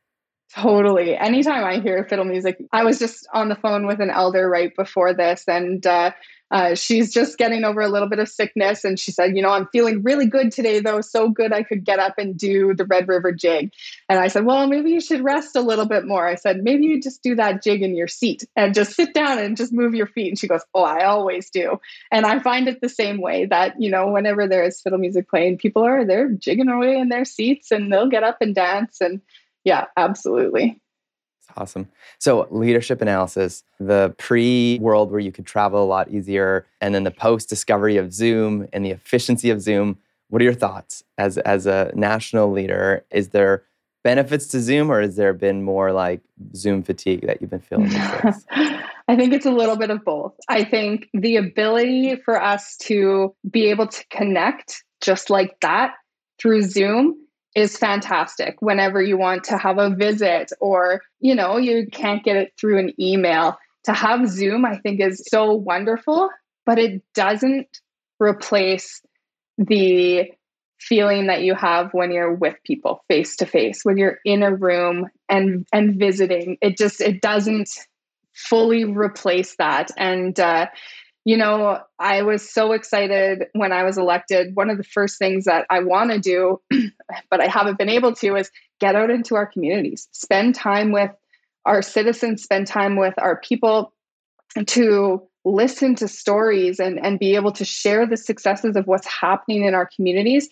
Totally. 0.56 1.16
Anytime 1.16 1.64
I 1.64 1.80
hear 1.80 2.04
fiddle 2.06 2.26
music, 2.26 2.58
I 2.72 2.84
was 2.84 2.98
just 2.98 3.28
on 3.36 3.50
the 3.50 3.56
phone 3.56 3.86
with 3.86 4.02
an 4.02 4.10
elder 4.10 4.50
right 4.50 4.76
before 4.76 5.14
this, 5.14 5.44
and 5.48 5.86
uh, 5.86 6.10
uh, 6.54 6.76
she's 6.76 7.12
just 7.12 7.40
getting 7.40 7.64
over 7.64 7.82
a 7.82 7.90
little 7.90 8.08
bit 8.08 8.20
of 8.20 8.30
sickness. 8.30 8.84
And 8.84 9.00
she 9.00 9.12
said, 9.12 9.36
You 9.36 9.42
know, 9.42 9.50
I'm 9.50 9.68
feeling 9.74 10.04
really 10.04 10.28
good 10.28 10.52
today, 10.52 10.80
though. 10.80 11.02
So 11.02 11.30
good 11.30 11.52
I 11.52 11.64
could 11.64 11.84
get 11.84 11.98
up 11.98 12.20
and 12.20 12.38
do 12.38 12.76
the 12.76 12.86
Red 12.86 13.08
River 13.08 13.32
jig. 13.32 13.74
And 14.08 14.20
I 14.20 14.28
said, 14.28 14.46
Well, 14.46 14.68
maybe 14.68 14.92
you 14.92 15.02
should 15.02 15.24
rest 15.24 15.56
a 15.56 15.62
little 15.62 15.88
bit 15.88 16.06
more. 16.06 16.28
I 16.28 16.36
said, 16.36 16.64
Maybe 16.64 16.86
you 16.86 17.02
just 17.02 17.24
do 17.24 17.34
that 17.38 17.64
jig 17.64 17.82
in 17.82 17.96
your 17.96 18.08
seat 18.08 18.44
and 18.56 18.76
just 18.76 18.94
sit 18.96 19.16
down 19.16 19.40
and 19.40 19.58
just 19.58 19.74
move 19.74 19.96
your 19.96 20.06
feet. 20.06 20.28
And 20.28 20.38
she 20.38 20.48
goes, 20.48 20.62
Oh, 20.76 20.84
I 20.84 21.06
always 21.06 21.50
do. 21.50 21.80
And 22.12 22.24
I 22.28 22.38
find 22.38 22.68
it 22.68 22.82
the 22.82 22.90
same 22.90 23.20
way 23.20 23.48
that, 23.48 23.82
you 23.82 23.90
know, 23.90 24.12
whenever 24.12 24.48
there 24.48 24.64
is 24.64 24.80
fiddle 24.80 25.00
music 25.00 25.28
playing, 25.28 25.58
people 25.58 25.84
are, 25.84 26.06
they're 26.06 26.30
jigging 26.30 26.70
away 26.70 26.98
in 26.98 27.10
their 27.10 27.26
seats 27.26 27.72
and 27.72 27.92
they'll 27.92 28.10
get 28.10 28.24
up 28.24 28.38
and 28.42 28.54
dance. 28.54 29.02
And 29.02 29.22
yeah, 29.64 29.86
absolutely. 29.98 30.80
Awesome. 31.56 31.88
So, 32.20 32.48
leadership 32.50 33.02
analysis, 33.02 33.64
the 33.80 34.16
pre 34.18 34.80
world 34.82 35.12
where 35.12 35.20
you 35.20 35.32
could 35.32 35.46
travel 35.46 35.84
a 35.84 35.86
lot 35.86 36.10
easier, 36.10 36.66
and 36.82 36.96
then 36.96 37.04
the 37.04 37.12
post 37.12 37.50
discovery 37.50 37.98
of 37.98 38.14
Zoom 38.14 38.68
and 38.74 38.86
the 38.86 38.92
efficiency 38.92 39.50
of 39.50 39.62
Zoom. 39.62 39.98
What 40.30 40.42
are 40.42 40.46
your 40.46 40.54
thoughts 40.56 41.04
as, 41.20 41.38
as 41.40 41.68
a 41.68 41.92
national 41.94 42.52
leader? 42.52 43.06
Is 43.12 43.30
there 43.30 43.64
benefits 44.04 44.48
to 44.48 44.60
Zoom, 44.60 44.92
or 44.92 45.02
has 45.02 45.16
there 45.16 45.34
been 45.34 45.62
more 45.62 45.92
like 45.92 46.22
Zoom 46.56 46.82
fatigue 46.82 47.28
that 47.28 47.40
you've 47.40 47.52
been 47.52 47.60
feeling? 47.60 47.92
I 49.08 49.16
think 49.16 49.34
it's 49.34 49.46
a 49.46 49.52
little 49.52 49.76
bit 49.76 49.90
of 49.90 50.04
both. 50.04 50.34
I 50.50 50.64
think 50.64 51.08
the 51.14 51.36
ability 51.36 52.16
for 52.24 52.42
us 52.42 52.78
to 52.84 53.36
be 53.50 53.68
able 53.68 53.88
to 53.88 54.06
connect 54.10 54.84
just 55.02 55.30
like 55.30 55.60
that 55.62 55.94
through 56.40 56.64
Zoom 56.64 57.23
is 57.56 57.78
fantastic 57.78 58.62
whenever 58.62 59.02
you 59.02 59.18
want 59.18 59.44
to 59.46 59.58
have 59.58 59.78
a 59.78 59.90
visit 59.90 60.52
or 60.60 61.02
you 61.20 61.36
know 61.36 61.58
you 61.58 61.88
can't 61.92 62.24
get 62.24 62.36
it 62.36 62.54
through 62.60 62.80
an 62.80 62.94
email. 63.00 63.58
To 63.86 63.92
have 63.92 64.30
zoom 64.30 64.64
i 64.64 64.78
think 64.78 65.02
is 65.02 65.26
so 65.28 65.54
wonderful 65.54 66.30
but 66.66 66.80
it 66.80 67.04
doesn't 67.14 67.68
replace 68.18 69.02
the 69.58 70.32
feeling 70.80 71.28
that 71.28 71.44
you 71.44 71.56
have 71.56 71.94
when 71.94 72.12
you're 72.12 72.34
with 72.34 72.56
people 72.66 73.04
face 73.08 73.38
to 73.38 73.46
face 73.46 73.86
when 73.86 73.98
you're 73.98 74.20
in 74.26 74.44
a 74.44 74.54
room 74.54 75.08
and 75.30 75.66
and 75.72 75.96
visiting. 75.96 76.58
It 76.62 76.78
just 76.78 77.00
it 77.00 77.22
doesn't 77.22 77.70
fully 78.34 78.84
replace 78.84 79.56
that. 79.58 79.92
And 79.98 80.38
uh, 80.40 80.68
you 81.26 81.38
know, 81.38 81.80
I 82.00 82.24
was 82.24 82.50
so 82.50 82.74
excited 82.74 83.46
when 83.54 83.72
I 83.72 83.84
was 83.84 83.98
elected. 83.98 84.56
One 84.56 84.70
of 84.70 84.78
the 84.78 84.84
first 84.84 85.18
things 85.18 85.46
that 85.46 85.66
I 85.70 85.80
want 85.80 86.12
to 86.12 86.20
do, 86.20 86.62
but 87.30 87.40
I 87.40 87.48
haven't 87.48 87.78
been 87.78 87.90
able 87.90 88.14
to, 88.16 88.36
is 88.36 88.52
get 88.80 88.96
out 88.96 89.10
into 89.10 89.36
our 89.36 89.46
communities, 89.46 90.10
spend 90.12 90.56
time 90.56 90.92
with 90.92 91.12
our 91.66 91.82
citizens, 91.82 92.44
spend 92.44 92.68
time 92.68 92.98
with 92.98 93.14
our 93.18 93.40
people 93.40 93.94
to 94.68 95.24
listen 95.46 95.96
to 95.96 96.08
stories 96.08 96.80
and, 96.80 97.04
and 97.04 97.20
be 97.20 97.36
able 97.36 97.54
to 97.54 97.66
share 97.66 98.06
the 98.06 98.18
successes 98.18 98.76
of 98.76 98.86
what's 98.86 99.08
happening 99.08 99.64
in 99.64 99.74
our 99.74 99.90
communities. 99.96 100.50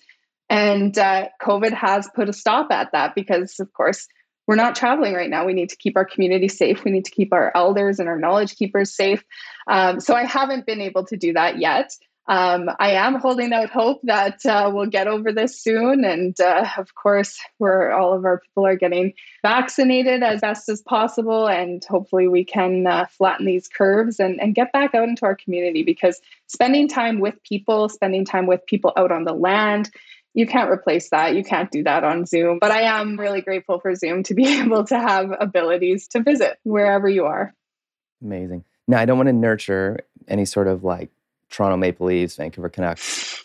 And 0.49 0.97
uh, 0.97 1.27
COVID 1.41 1.73
has 1.73 2.09
put 2.15 2.29
a 2.29 2.33
stop 2.33 2.71
at 2.71 2.91
that 2.93 3.15
because, 3.15 3.59
of 3.59 3.71
course, 3.73 4.07
we're 4.51 4.57
not 4.57 4.75
traveling 4.75 5.13
right 5.13 5.29
now. 5.29 5.45
We 5.45 5.53
need 5.53 5.69
to 5.69 5.77
keep 5.77 5.95
our 5.95 6.03
community 6.03 6.49
safe. 6.49 6.83
We 6.83 6.91
need 6.91 7.05
to 7.05 7.11
keep 7.11 7.31
our 7.31 7.53
elders 7.55 7.99
and 7.99 8.09
our 8.09 8.19
knowledge 8.19 8.57
keepers 8.57 8.93
safe. 8.93 9.23
Um, 9.65 10.01
so 10.01 10.13
I 10.13 10.25
haven't 10.25 10.65
been 10.65 10.81
able 10.81 11.05
to 11.05 11.15
do 11.15 11.31
that 11.31 11.57
yet. 11.57 11.93
Um, 12.27 12.69
I 12.77 12.91
am 12.91 13.15
holding 13.15 13.53
out 13.53 13.69
hope 13.69 14.01
that 14.03 14.45
uh, 14.45 14.69
we'll 14.73 14.87
get 14.87 15.07
over 15.07 15.31
this 15.31 15.57
soon. 15.57 16.03
And 16.03 16.37
uh, 16.41 16.67
of 16.77 16.93
course, 16.95 17.39
where 17.59 17.93
all 17.93 18.13
of 18.13 18.25
our 18.25 18.41
people 18.41 18.67
are 18.67 18.75
getting 18.75 19.13
vaccinated 19.41 20.21
as 20.21 20.41
best 20.41 20.67
as 20.67 20.81
possible. 20.81 21.47
And 21.47 21.81
hopefully, 21.85 22.27
we 22.27 22.43
can 22.43 22.85
uh, 22.87 23.05
flatten 23.05 23.45
these 23.45 23.69
curves 23.69 24.19
and, 24.19 24.41
and 24.41 24.53
get 24.53 24.73
back 24.73 24.93
out 24.93 25.07
into 25.07 25.23
our 25.23 25.35
community 25.35 25.83
because 25.83 26.19
spending 26.47 26.89
time 26.89 27.21
with 27.21 27.41
people, 27.43 27.87
spending 27.87 28.25
time 28.25 28.47
with 28.47 28.65
people 28.65 28.91
out 28.97 29.13
on 29.13 29.23
the 29.23 29.33
land, 29.33 29.89
you 30.33 30.47
can't 30.47 30.69
replace 30.69 31.09
that. 31.09 31.35
You 31.35 31.43
can't 31.43 31.71
do 31.71 31.83
that 31.83 32.03
on 32.03 32.25
Zoom. 32.25 32.59
But 32.59 32.71
I 32.71 32.81
am 32.81 33.19
really 33.19 33.41
grateful 33.41 33.79
for 33.79 33.93
Zoom 33.95 34.23
to 34.23 34.33
be 34.33 34.47
able 34.61 34.83
to 34.85 34.97
have 34.97 35.31
abilities 35.39 36.07
to 36.09 36.21
visit 36.21 36.57
wherever 36.63 37.09
you 37.09 37.25
are. 37.25 37.53
Amazing. 38.21 38.63
Now, 38.87 38.99
I 38.99 39.05
don't 39.05 39.17
want 39.17 39.27
to 39.27 39.33
nurture 39.33 39.99
any 40.27 40.45
sort 40.45 40.67
of 40.67 40.83
like 40.83 41.09
Toronto 41.49 41.77
Maple 41.77 42.07
Leafs, 42.07 42.35
Vancouver 42.35 42.69
Canucks 42.69 43.43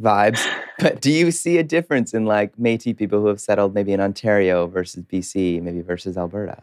vibes, 0.00 0.44
but 0.78 1.00
do 1.00 1.10
you 1.10 1.30
see 1.30 1.58
a 1.58 1.62
difference 1.62 2.14
in 2.14 2.24
like 2.24 2.56
Métis 2.56 2.96
people 2.96 3.20
who 3.20 3.26
have 3.26 3.40
settled 3.40 3.74
maybe 3.74 3.92
in 3.92 4.00
Ontario 4.00 4.66
versus 4.66 5.04
BC, 5.04 5.62
maybe 5.62 5.80
versus 5.80 6.16
Alberta? 6.16 6.62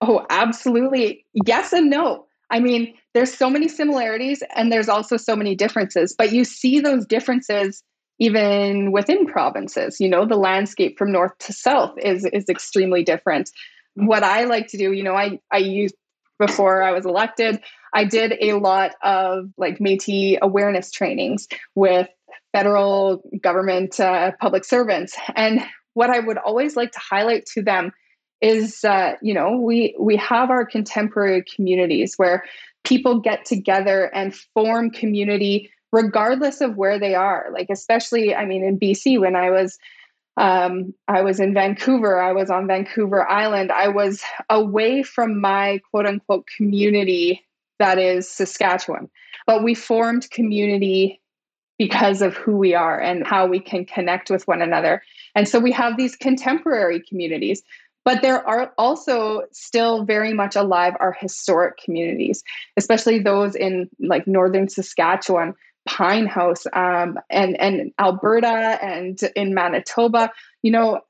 Oh, 0.00 0.26
absolutely. 0.30 1.24
Yes 1.46 1.72
and 1.72 1.88
no. 1.88 2.26
I 2.50 2.60
mean, 2.60 2.94
there's 3.14 3.32
so 3.32 3.48
many 3.48 3.68
similarities 3.68 4.42
and 4.54 4.70
there's 4.70 4.88
also 4.88 5.16
so 5.16 5.34
many 5.34 5.54
differences, 5.54 6.14
but 6.16 6.32
you 6.32 6.44
see 6.44 6.80
those 6.80 7.06
differences 7.06 7.82
even 8.18 8.92
within 8.92 9.26
provinces 9.26 10.00
you 10.00 10.08
know 10.08 10.24
the 10.24 10.36
landscape 10.36 10.98
from 10.98 11.12
north 11.12 11.36
to 11.38 11.52
south 11.52 11.92
is 11.98 12.24
is 12.26 12.48
extremely 12.48 13.02
different. 13.02 13.50
What 13.94 14.22
i 14.24 14.44
like 14.44 14.68
to 14.68 14.78
do 14.78 14.92
you 14.92 15.02
know 15.02 15.14
i 15.14 15.38
i 15.52 15.58
used 15.58 15.94
before 16.38 16.82
i 16.82 16.90
was 16.90 17.06
elected 17.06 17.60
i 17.94 18.04
did 18.04 18.34
a 18.40 18.54
lot 18.54 18.92
of 19.02 19.46
like 19.56 19.80
metis 19.80 20.36
awareness 20.42 20.90
trainings 20.90 21.46
with 21.76 22.08
federal 22.52 23.22
government 23.42 23.98
uh, 23.98 24.30
public 24.40 24.64
servants. 24.64 25.16
And 25.34 25.60
what 25.94 26.10
i 26.10 26.18
would 26.18 26.38
always 26.38 26.76
like 26.76 26.92
to 26.92 27.00
highlight 27.00 27.46
to 27.46 27.62
them 27.62 27.92
is 28.40 28.84
uh, 28.84 29.14
you 29.22 29.32
know 29.32 29.56
we 29.56 29.96
we 29.98 30.16
have 30.16 30.50
our 30.50 30.66
contemporary 30.66 31.42
communities 31.42 32.14
where 32.16 32.44
people 32.84 33.20
get 33.20 33.44
together 33.44 34.14
and 34.14 34.34
form 34.34 34.90
community 34.90 35.70
regardless 35.94 36.60
of 36.60 36.76
where 36.76 36.98
they 36.98 37.14
are. 37.14 37.46
Like, 37.52 37.68
especially, 37.70 38.34
I 38.34 38.44
mean, 38.44 38.64
in 38.64 38.78
BC, 38.78 39.20
when 39.20 39.36
I 39.36 39.50
was 39.50 39.78
um, 40.36 40.92
I 41.06 41.22
was 41.22 41.38
in 41.38 41.54
Vancouver. 41.54 42.20
I 42.20 42.32
was 42.32 42.50
on 42.50 42.66
Vancouver 42.66 43.28
Island. 43.30 43.70
I 43.70 43.86
was 43.86 44.20
away 44.50 45.04
from 45.04 45.40
my 45.40 45.80
quote 45.88 46.06
unquote 46.06 46.48
community 46.56 47.44
that 47.78 47.98
is 47.98 48.28
Saskatchewan. 48.28 49.08
But 49.46 49.62
we 49.62 49.74
formed 49.74 50.28
community 50.32 51.20
because 51.78 52.20
of 52.20 52.34
who 52.34 52.56
we 52.56 52.74
are 52.74 53.00
and 53.00 53.24
how 53.24 53.46
we 53.46 53.60
can 53.60 53.84
connect 53.84 54.28
with 54.28 54.46
one 54.48 54.60
another. 54.60 55.02
And 55.36 55.48
so 55.48 55.60
we 55.60 55.70
have 55.70 55.96
these 55.96 56.16
contemporary 56.16 57.00
communities, 57.00 57.62
but 58.04 58.22
there 58.22 58.46
are 58.46 58.72
also 58.76 59.42
still 59.52 60.04
very 60.04 60.32
much 60.32 60.56
alive 60.56 60.94
our 60.98 61.12
historic 61.12 61.76
communities, 61.78 62.42
especially 62.76 63.20
those 63.20 63.54
in 63.54 63.88
like 64.00 64.26
northern 64.26 64.68
Saskatchewan 64.68 65.54
Pine 65.86 66.26
House 66.26 66.66
um, 66.72 67.18
and 67.30 67.60
and 67.60 67.92
Alberta 67.98 68.78
and 68.82 69.18
in 69.36 69.54
Manitoba. 69.54 70.30
You 70.62 70.70
know, 70.70 71.00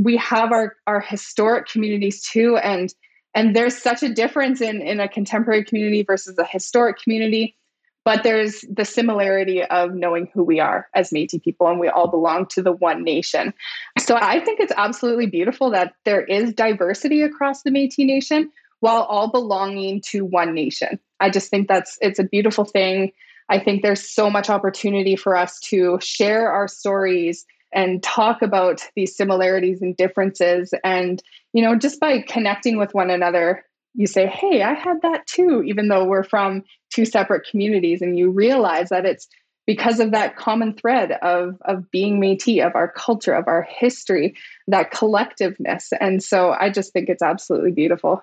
we 0.00 0.16
have 0.16 0.52
our 0.52 0.76
our 0.86 1.00
historic 1.00 1.68
communities 1.68 2.22
too, 2.22 2.56
and 2.56 2.92
and 3.34 3.54
there's 3.54 3.76
such 3.76 4.02
a 4.02 4.12
difference 4.12 4.60
in 4.60 4.80
in 4.80 5.00
a 5.00 5.08
contemporary 5.08 5.64
community 5.64 6.02
versus 6.02 6.38
a 6.38 6.44
historic 6.44 6.98
community. 6.98 7.56
But 8.04 8.24
there's 8.24 8.64
the 8.68 8.84
similarity 8.84 9.62
of 9.62 9.94
knowing 9.94 10.28
who 10.34 10.42
we 10.42 10.58
are 10.58 10.88
as 10.92 11.10
Métis 11.10 11.40
people, 11.42 11.68
and 11.68 11.78
we 11.78 11.88
all 11.88 12.08
belong 12.08 12.46
to 12.46 12.62
the 12.62 12.72
one 12.72 13.04
nation. 13.04 13.54
So 14.00 14.18
I 14.20 14.40
think 14.40 14.58
it's 14.58 14.72
absolutely 14.76 15.26
beautiful 15.26 15.70
that 15.70 15.94
there 16.04 16.24
is 16.24 16.52
diversity 16.52 17.22
across 17.22 17.62
the 17.62 17.70
Métis 17.70 18.04
nation 18.04 18.50
while 18.80 19.02
all 19.02 19.30
belonging 19.30 20.00
to 20.08 20.24
one 20.24 20.52
nation. 20.52 20.98
I 21.20 21.30
just 21.30 21.48
think 21.48 21.68
that's 21.68 21.96
it's 22.00 22.18
a 22.18 22.24
beautiful 22.24 22.64
thing 22.64 23.12
I 23.48 23.58
think 23.58 23.82
there's 23.82 24.08
so 24.08 24.30
much 24.30 24.48
opportunity 24.48 25.16
for 25.16 25.36
us 25.36 25.58
to 25.60 25.98
share 26.00 26.50
our 26.50 26.68
stories 26.68 27.44
and 27.74 28.02
talk 28.02 28.42
about 28.42 28.82
these 28.96 29.16
similarities 29.16 29.80
and 29.80 29.96
differences. 29.96 30.74
And, 30.84 31.22
you 31.52 31.62
know, 31.62 31.76
just 31.76 32.00
by 32.00 32.20
connecting 32.20 32.76
with 32.76 32.94
one 32.94 33.10
another, 33.10 33.64
you 33.94 34.06
say, 34.06 34.26
hey, 34.26 34.62
I 34.62 34.74
had 34.74 35.02
that 35.02 35.26
too, 35.26 35.62
even 35.66 35.88
though 35.88 36.04
we're 36.04 36.22
from 36.22 36.64
two 36.90 37.04
separate 37.04 37.46
communities. 37.50 38.02
And 38.02 38.18
you 38.18 38.30
realize 38.30 38.88
that 38.90 39.06
it's 39.06 39.28
because 39.66 40.00
of 40.00 40.10
that 40.10 40.36
common 40.36 40.74
thread 40.74 41.12
of, 41.22 41.56
of 41.64 41.90
being 41.90 42.18
Metis, 42.18 42.64
of 42.64 42.74
our 42.74 42.90
culture, 42.90 43.32
of 43.32 43.46
our 43.46 43.66
history, 43.68 44.34
that 44.66 44.92
collectiveness. 44.92 45.92
And 46.00 46.22
so 46.22 46.52
I 46.58 46.68
just 46.68 46.92
think 46.92 47.08
it's 47.08 47.22
absolutely 47.22 47.70
beautiful. 47.70 48.22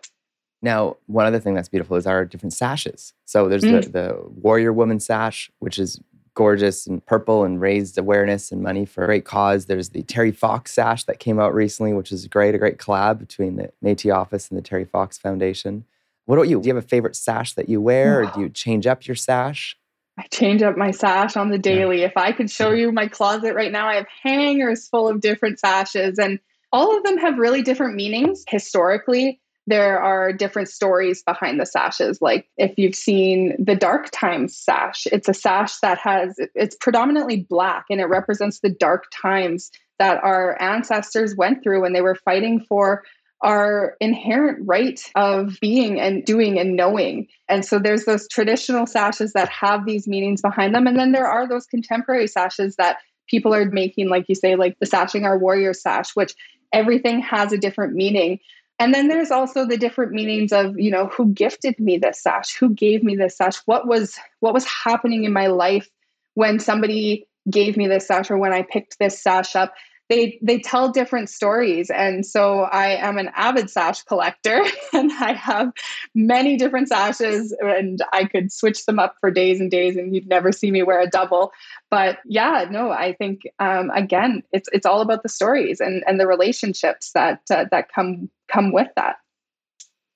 Now, 0.61 0.97
one 1.07 1.25
other 1.25 1.39
thing 1.39 1.53
that's 1.53 1.69
beautiful 1.69 1.95
is 1.95 2.05
our 2.05 2.25
different 2.25 2.53
sashes. 2.53 3.13
So 3.25 3.47
there's 3.47 3.63
mm. 3.63 3.83
the, 3.83 3.89
the 3.89 4.23
warrior 4.41 4.73
woman 4.73 4.99
sash, 4.99 5.49
which 5.59 5.79
is 5.79 6.01
gorgeous 6.33 6.87
and 6.87 7.05
purple 7.05 7.43
and 7.43 7.59
raised 7.59 7.97
awareness 7.97 8.51
and 8.51 8.61
money 8.61 8.85
for 8.85 9.03
a 9.03 9.07
great 9.07 9.25
cause. 9.25 9.65
There's 9.65 9.89
the 9.89 10.03
Terry 10.03 10.31
Fox 10.31 10.73
sash 10.73 11.03
that 11.05 11.19
came 11.19 11.39
out 11.39 11.53
recently, 11.53 11.93
which 11.93 12.11
is 12.11 12.27
great, 12.27 12.55
a 12.55 12.57
great 12.57 12.77
collab 12.77 13.19
between 13.19 13.55
the 13.55 13.71
Métis 13.83 14.15
office 14.15 14.49
and 14.49 14.57
the 14.57 14.61
Terry 14.61 14.85
Fox 14.85 15.17
Foundation. 15.17 15.85
What 16.25 16.35
about 16.35 16.47
you? 16.47 16.61
Do 16.61 16.67
you 16.67 16.75
have 16.75 16.83
a 16.83 16.87
favorite 16.87 17.15
sash 17.15 17.53
that 17.53 17.69
you 17.69 17.81
wear, 17.81 18.21
or 18.21 18.31
do 18.31 18.41
you 18.41 18.49
change 18.49 18.85
up 18.85 19.07
your 19.07 19.15
sash? 19.15 19.75
I 20.17 20.27
change 20.31 20.61
up 20.61 20.77
my 20.77 20.91
sash 20.91 21.35
on 21.35 21.49
the 21.49 21.57
daily. 21.57 22.03
If 22.03 22.15
I 22.15 22.31
could 22.33 22.51
show 22.51 22.71
you 22.71 22.91
my 22.91 23.07
closet 23.07 23.55
right 23.55 23.71
now, 23.71 23.87
I 23.87 23.95
have 23.95 24.07
hangers 24.23 24.87
full 24.87 25.09
of 25.09 25.21
different 25.21 25.59
sashes, 25.59 26.19
and 26.19 26.39
all 26.71 26.95
of 26.95 27.03
them 27.03 27.17
have 27.17 27.39
really 27.39 27.63
different 27.63 27.95
meanings 27.95 28.43
historically 28.47 29.41
there 29.69 29.99
are 29.99 30.33
different 30.33 30.67
stories 30.67 31.21
behind 31.23 31.59
the 31.59 31.65
sashes. 31.65 32.19
Like 32.21 32.47
if 32.57 32.73
you've 32.77 32.95
seen 32.95 33.55
the 33.63 33.75
Dark 33.75 34.09
Times 34.11 34.57
sash, 34.57 35.05
it's 35.11 35.29
a 35.29 35.33
sash 35.33 35.77
that 35.81 35.99
has, 35.99 36.35
it's 36.55 36.75
predominantly 36.75 37.45
black 37.49 37.85
and 37.89 38.01
it 38.01 38.05
represents 38.05 38.59
the 38.59 38.69
dark 38.69 39.05
times 39.21 39.71
that 39.99 40.23
our 40.23 40.59
ancestors 40.61 41.35
went 41.35 41.61
through 41.61 41.81
when 41.81 41.93
they 41.93 42.01
were 42.01 42.15
fighting 42.15 42.65
for 42.67 43.03
our 43.41 43.95
inherent 44.01 44.59
right 44.65 44.99
of 45.15 45.57
being 45.61 45.99
and 45.99 46.25
doing 46.25 46.59
and 46.59 46.75
knowing. 46.75 47.27
And 47.47 47.63
so 47.63 47.79
there's 47.79 48.05
those 48.05 48.27
traditional 48.27 48.85
sashes 48.85 49.33
that 49.33 49.49
have 49.49 49.85
these 49.85 50.07
meanings 50.07 50.41
behind 50.41 50.73
them. 50.73 50.87
And 50.87 50.97
then 50.97 51.11
there 51.11 51.27
are 51.27 51.47
those 51.47 51.65
contemporary 51.65 52.27
sashes 52.27 52.75
that 52.77 52.97
people 53.29 53.53
are 53.53 53.65
making, 53.65 54.09
like 54.09 54.25
you 54.27 54.35
say, 54.35 54.55
like 54.55 54.77
the 54.79 54.85
Sashing 54.85 55.25
Our 55.25 55.37
Warrior 55.37 55.73
sash, 55.73 56.15
which 56.15 56.33
everything 56.73 57.21
has 57.21 57.53
a 57.53 57.57
different 57.57 57.93
meaning. 57.93 58.39
And 58.79 58.93
then 58.93 59.09
there's 59.09 59.29
also 59.29 59.65
the 59.65 59.77
different 59.77 60.13
meanings 60.13 60.53
of, 60.53 60.79
you 60.79 60.89
know, 60.89 61.07
who 61.07 61.33
gifted 61.33 61.77
me 61.79 61.97
this 61.97 62.23
sash, 62.23 62.55
who 62.55 62.73
gave 62.73 63.03
me 63.03 63.15
this 63.15 63.35
sash, 63.35 63.57
what 63.65 63.85
was 63.85 64.17
what 64.39 64.53
was 64.53 64.65
happening 64.65 65.25
in 65.25 65.33
my 65.33 65.47
life 65.47 65.89
when 66.35 66.59
somebody 66.59 67.27
gave 67.49 67.75
me 67.75 67.87
this 67.87 68.07
sash 68.07 68.31
or 68.31 68.37
when 68.37 68.53
I 68.53 68.61
picked 68.63 68.97
this 68.97 69.21
sash 69.21 69.55
up. 69.55 69.73
They 70.07 70.39
they 70.41 70.59
tell 70.59 70.91
different 70.91 71.29
stories. 71.29 71.91
And 71.91 72.25
so 72.25 72.61
i 72.61 72.87
am 72.95 73.17
an 73.17 73.29
avid 73.35 73.69
sash 73.69 74.01
collector 74.03 74.63
and 74.93 75.11
i 75.19 75.33
have 75.33 75.71
many 76.15 76.57
different 76.57 76.87
sashes 76.87 77.55
and 77.59 78.01
i 78.11 78.23
could 78.23 78.51
switch 78.51 78.85
them 78.85 78.97
up 78.97 79.15
for 79.19 79.29
days 79.29 79.59
and 79.59 79.69
days 79.69 79.97
and 79.97 80.15
you'd 80.15 80.27
never 80.27 80.51
see 80.51 80.71
me 80.71 80.81
wear 80.81 80.99
a 80.99 81.07
double. 81.07 81.51
But 81.91 82.19
yeah 82.25 82.65
no 82.71 82.91
i 82.91 83.13
think 83.13 83.41
um, 83.59 83.91
again 83.91 84.41
it's 84.51 84.69
it's 84.71 84.85
all 84.85 85.01
about 85.01 85.21
the 85.21 85.29
stories 85.29 85.79
and 85.79 86.03
and 86.07 86.19
the 86.19 86.27
relationships 86.27 87.11
that 87.11 87.41
uh, 87.51 87.65
that 87.71 87.91
come 87.93 88.29
come 88.51 88.71
with 88.71 88.87
that 88.95 89.17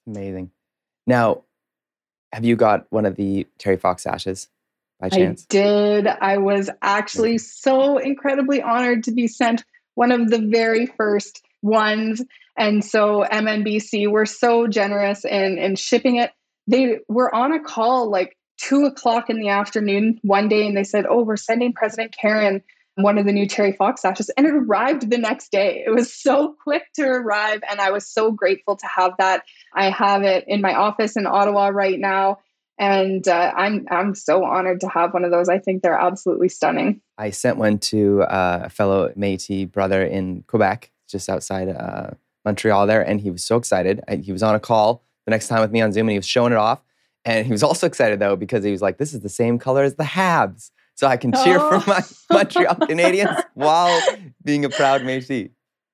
amazing 0.07 0.51
now 1.07 1.43
have 2.33 2.43
you 2.43 2.55
got 2.55 2.87
one 2.89 3.05
of 3.05 3.15
the 3.15 3.45
terry 3.59 3.77
fox 3.77 4.07
ashes 4.07 4.49
by 4.99 5.09
chance? 5.09 5.43
I 5.43 5.45
did. 5.49 6.07
I 6.07 6.37
was 6.37 6.69
actually 6.81 7.37
so 7.37 7.97
incredibly 7.97 8.61
honored 8.61 9.03
to 9.03 9.11
be 9.11 9.27
sent 9.27 9.63
one 9.95 10.11
of 10.11 10.29
the 10.29 10.39
very 10.39 10.87
first 10.87 11.43
ones. 11.61 12.23
And 12.57 12.83
so 12.83 13.23
MNBC 13.31 14.09
were 14.09 14.25
so 14.25 14.67
generous 14.67 15.25
in, 15.25 15.59
in 15.59 15.75
shipping 15.75 16.15
it. 16.15 16.31
They 16.65 16.99
were 17.07 17.33
on 17.33 17.53
a 17.53 17.61
call 17.61 18.09
like 18.09 18.37
two 18.57 18.85
o'clock 18.85 19.29
in 19.29 19.39
the 19.39 19.49
afternoon 19.49 20.19
one 20.23 20.47
day 20.47 20.65
and 20.65 20.75
they 20.75 20.83
said, 20.83 21.05
Oh, 21.07 21.23
we're 21.23 21.35
sending 21.37 21.73
President 21.73 22.15
Caron 22.19 22.63
one 22.95 23.17
of 23.17 23.25
the 23.25 23.31
new 23.31 23.47
Terry 23.47 23.71
Fox 23.71 24.01
sashes. 24.01 24.29
And 24.37 24.45
it 24.45 24.53
arrived 24.53 25.09
the 25.09 25.17
next 25.17 25.51
day. 25.51 25.83
It 25.85 25.91
was 25.91 26.13
so 26.13 26.55
quick 26.63 26.83
to 26.95 27.03
arrive. 27.03 27.61
And 27.69 27.81
I 27.81 27.91
was 27.91 28.07
so 28.07 28.31
grateful 28.31 28.75
to 28.75 28.87
have 28.87 29.13
that. 29.17 29.43
I 29.73 29.89
have 29.89 30.23
it 30.23 30.45
in 30.47 30.61
my 30.61 30.73
office 30.73 31.15
in 31.15 31.25
Ottawa 31.25 31.67
right 31.69 31.99
now 31.99 32.39
and 32.79 33.27
uh, 33.27 33.53
I'm 33.55 33.85
I'm 33.91 34.15
so 34.15 34.43
honored 34.43 34.81
to 34.81 34.89
have 34.89 35.13
one 35.13 35.23
of 35.23 35.31
those. 35.31 35.49
I 35.49 35.59
think 35.59 35.83
they're 35.83 35.97
absolutely 35.97 36.49
stunning. 36.49 37.01
I 37.17 37.29
sent 37.29 37.57
one 37.57 37.77
to 37.79 38.23
uh, 38.23 38.61
a 38.63 38.69
fellow 38.69 39.09
Métis 39.09 39.71
brother 39.71 40.03
in 40.03 40.43
Quebec, 40.47 40.91
just 41.07 41.29
outside 41.29 41.69
uh, 41.69 42.11
Montreal 42.45 42.87
there, 42.87 43.01
and 43.01 43.21
he 43.21 43.31
was 43.31 43.43
so 43.43 43.57
excited. 43.57 44.01
He 44.21 44.31
was 44.31 44.43
on 44.43 44.55
a 44.55 44.59
call 44.59 45.03
the 45.25 45.31
next 45.31 45.47
time 45.47 45.61
with 45.61 45.71
me 45.71 45.81
on 45.81 45.91
Zoom, 45.91 46.07
and 46.07 46.11
he 46.11 46.17
was 46.17 46.27
showing 46.27 46.51
it 46.51 46.57
off. 46.57 46.81
And 47.25 47.45
he 47.45 47.51
was 47.51 47.63
also 47.63 47.87
excited 47.87 48.19
though 48.19 48.35
because 48.35 48.63
he 48.63 48.71
was 48.71 48.81
like, 48.81 48.97
"This 48.97 49.13
is 49.13 49.21
the 49.21 49.29
same 49.29 49.59
color 49.59 49.83
as 49.83 49.95
the 49.95 50.03
Habs, 50.03 50.71
so 50.95 51.07
I 51.07 51.17
can 51.17 51.31
cheer 51.31 51.59
oh. 51.59 51.79
for 51.79 51.89
my 51.89 52.01
Montreal 52.31 52.75
Canadiens 52.87 53.43
while 53.53 54.01
being 54.43 54.65
a 54.65 54.69
proud 54.69 55.01
Métis." 55.01 55.51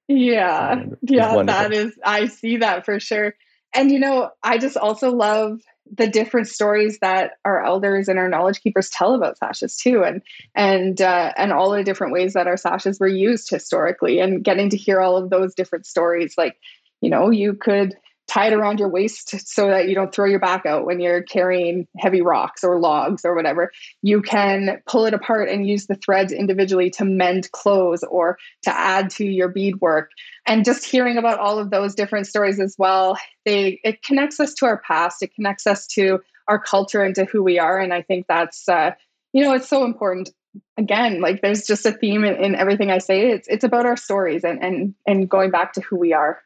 Yeah, 0.08 0.86
yeah, 1.02 1.44
that 1.44 1.72
is. 1.72 1.94
I 2.04 2.28
see 2.28 2.58
that 2.58 2.86
for 2.86 3.00
sure. 3.00 3.36
And 3.76 3.92
you 3.92 4.00
know, 4.00 4.32
I 4.42 4.58
just 4.58 4.76
also 4.76 5.12
love 5.12 5.60
the 5.98 6.08
different 6.08 6.48
stories 6.48 7.00
that 7.02 7.34
our 7.46 7.64
elders 7.64 8.08
and 8.08 8.20
our 8.20 8.30
knowledge 8.30 8.62
keepers 8.62 8.90
tell 8.90 9.16
about 9.16 9.38
sashes 9.38 9.76
too 9.76 10.04
and 10.04 10.22
and 10.56 11.02
uh, 11.02 11.32
and 11.38 11.52
all 11.52 11.72
the 11.72 11.84
different 11.84 12.14
ways 12.14 12.34
that 12.34 12.48
our 12.48 12.58
sashes 12.58 13.00
were 13.00 13.08
used 13.08 13.50
historically 13.50 14.20
and 14.20 14.44
getting 14.44 14.70
to 14.70 14.78
hear 14.78 15.00
all 15.00 15.18
of 15.18 15.30
those 15.30 15.56
different 15.56 15.86
stories 15.86 16.36
like 16.38 16.58
you 17.02 17.10
know 17.10 17.30
you 17.30 17.54
could 17.54 17.96
tie 18.30 18.48
it 18.48 18.54
around 18.54 18.80
your 18.80 18.90
waist 18.90 19.48
so 19.48 19.68
that 19.68 19.90
you 19.90 19.96
don't 19.96 20.14
throw 20.14 20.26
your 20.26 20.40
back 20.40 20.66
out 20.66 20.86
when 20.86 21.00
you're 21.00 21.24
carrying 21.24 21.88
heavy 21.98 22.22
rocks 22.22 22.64
or 22.64 22.80
logs 22.80 23.26
or 23.26 23.36
whatever. 23.36 23.72
You 24.02 24.22
can 24.22 24.82
pull 24.88 25.06
it 25.06 25.14
apart 25.14 25.50
and 25.50 25.68
use 25.68 25.88
the 25.88 25.96
threads 25.96 26.32
individually 26.32 26.90
to 26.92 27.06
mend 27.06 27.52
clothes 27.52 28.04
or 28.04 28.38
to 28.64 28.70
add 28.70 29.10
to 29.12 29.26
your 29.26 29.50
beadwork. 29.50 30.12
And 30.46 30.64
just 30.64 30.86
hearing 30.86 31.18
about 31.18 31.40
all 31.40 31.60
of 31.60 31.72
those 31.72 31.96
different 31.96 32.28
stories 32.28 32.60
as 32.60 32.76
well, 32.78 33.18
they 33.46 33.80
it 33.84 34.04
connects 34.04 34.40
us 34.40 34.54
to 34.56 34.66
our 34.66 34.78
past. 34.80 35.24
It 35.24 35.34
connects 35.34 35.68
us 35.68 35.88
to 35.88 36.20
our 36.48 36.60
culture 36.60 37.04
and 37.04 37.16
to 37.16 37.26
who 37.26 37.44
we 37.44 37.60
are. 37.60 37.80
And 37.80 37.94
I 37.94 38.02
think 38.02 38.26
that's 38.28 38.70
uh, 38.70 38.92
you 39.34 39.44
know 39.44 39.54
it's 39.54 39.70
so 39.70 39.84
important 39.86 40.30
again 40.78 41.22
like 41.22 41.42
there's 41.42 41.66
just 41.66 41.86
a 41.86 41.92
theme 41.92 42.24
in, 42.24 42.36
in, 42.36 42.56
everything 42.56 42.90
i 42.90 42.98
say 42.98 43.32
it's 43.32 43.48
it's 43.48 43.64
about 43.64 43.86
our 43.86 43.98
stories 43.98 44.44
and 44.44 44.64
and 44.64 44.96
and 45.06 45.30
going 45.30 45.52
back 45.52 45.74
to 45.74 45.82
who 45.82 45.96
we 45.96 46.14
are 46.14 46.42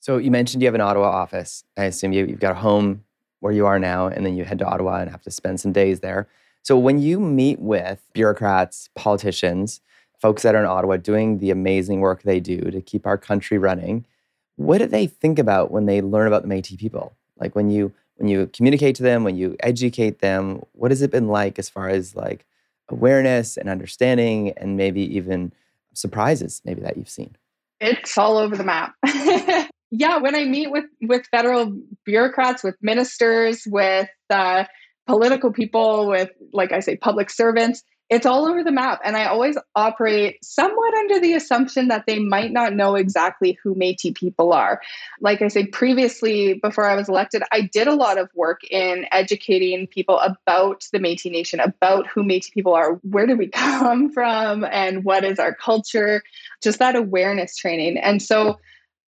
so 0.00 0.16
you 0.16 0.30
mentioned 0.30 0.62
you 0.62 0.66
have 0.66 0.74
an 0.74 0.80
Ottawa 0.80 1.08
office. 1.08 1.64
I 1.76 1.84
assume 1.84 2.12
you, 2.12 2.26
you've 2.26 2.40
got 2.40 2.52
a 2.52 2.60
home 2.60 3.04
where 3.40 3.52
you 3.52 3.66
are 3.66 3.78
now, 3.78 4.06
and 4.06 4.24
then 4.24 4.36
you 4.36 4.44
head 4.44 4.58
to 4.58 4.66
Ottawa 4.66 5.00
and 5.00 5.10
have 5.10 5.22
to 5.22 5.30
spend 5.30 5.60
some 5.60 5.72
days 5.72 6.00
there. 6.00 6.28
So 6.62 6.76
when 6.76 6.98
you 6.98 7.20
meet 7.20 7.60
with 7.60 8.02
bureaucrats, 8.12 8.90
politicians, 8.94 9.80
folks 10.20 10.42
that 10.42 10.54
are 10.54 10.60
in 10.60 10.66
Ottawa 10.66 10.96
doing 10.96 11.38
the 11.38 11.50
amazing 11.50 12.00
work 12.00 12.22
they 12.22 12.40
do 12.40 12.60
to 12.60 12.80
keep 12.80 13.06
our 13.06 13.16
country 13.16 13.58
running, 13.58 14.04
what 14.56 14.78
do 14.78 14.86
they 14.86 15.06
think 15.06 15.38
about 15.38 15.70
when 15.70 15.86
they 15.86 16.00
learn 16.00 16.26
about 16.26 16.42
the 16.42 16.48
Métis 16.48 16.78
people? 16.78 17.16
Like 17.38 17.54
when 17.54 17.70
you 17.70 17.92
when 18.16 18.28
you 18.28 18.50
communicate 18.52 18.96
to 18.96 19.04
them, 19.04 19.22
when 19.22 19.36
you 19.36 19.56
educate 19.60 20.18
them, 20.18 20.62
what 20.72 20.90
has 20.90 21.02
it 21.02 21.12
been 21.12 21.28
like 21.28 21.56
as 21.58 21.68
far 21.68 21.88
as 21.88 22.16
like 22.16 22.44
awareness 22.88 23.56
and 23.56 23.68
understanding 23.68 24.50
and 24.56 24.76
maybe 24.76 25.02
even 25.16 25.52
surprises 25.92 26.60
maybe 26.64 26.80
that 26.80 26.96
you've 26.96 27.08
seen? 27.08 27.36
It's 27.80 28.18
all 28.18 28.36
over 28.36 28.56
the 28.56 28.64
map. 28.64 28.94
yeah, 29.90 30.18
when 30.18 30.34
I 30.34 30.44
meet 30.44 30.70
with 30.70 30.84
with 31.00 31.26
federal 31.30 31.76
bureaucrats, 32.04 32.62
with 32.62 32.76
ministers, 32.82 33.62
with 33.66 34.08
uh, 34.30 34.64
political 35.06 35.52
people, 35.52 36.08
with 36.08 36.30
like 36.52 36.72
I 36.72 36.80
say, 36.80 36.96
public 36.96 37.30
servants, 37.30 37.82
it's 38.10 38.26
all 38.26 38.46
over 38.46 38.64
the 38.64 38.72
map. 38.72 39.00
And 39.04 39.16
I 39.16 39.26
always 39.26 39.56
operate 39.74 40.42
somewhat 40.42 40.94
under 40.94 41.20
the 41.20 41.34
assumption 41.34 41.88
that 41.88 42.04
they 42.06 42.18
might 42.18 42.52
not 42.52 42.74
know 42.74 42.94
exactly 42.94 43.58
who 43.62 43.74
Métis 43.74 44.14
people 44.14 44.52
are. 44.52 44.80
Like 45.20 45.42
I 45.42 45.48
said 45.48 45.72
previously, 45.72 46.54
before 46.54 46.88
I 46.88 46.94
was 46.94 47.08
elected, 47.08 47.42
I 47.52 47.62
did 47.62 47.86
a 47.86 47.94
lot 47.94 48.18
of 48.18 48.30
work 48.34 48.60
in 48.70 49.06
educating 49.12 49.86
people 49.86 50.18
about 50.20 50.86
the 50.92 50.98
Métis 50.98 51.30
Nation, 51.30 51.60
about 51.60 52.06
who 52.06 52.22
Métis 52.22 52.52
people 52.52 52.74
are, 52.74 52.94
where 53.02 53.26
do 53.26 53.36
we 53.36 53.48
come 53.52 54.10
from, 54.10 54.64
and 54.64 55.04
what 55.04 55.24
is 55.24 55.38
our 55.38 55.54
culture, 55.54 56.22
just 56.62 56.78
that 56.78 56.96
awareness 56.96 57.56
training. 57.56 57.98
And 57.98 58.22
so 58.22 58.58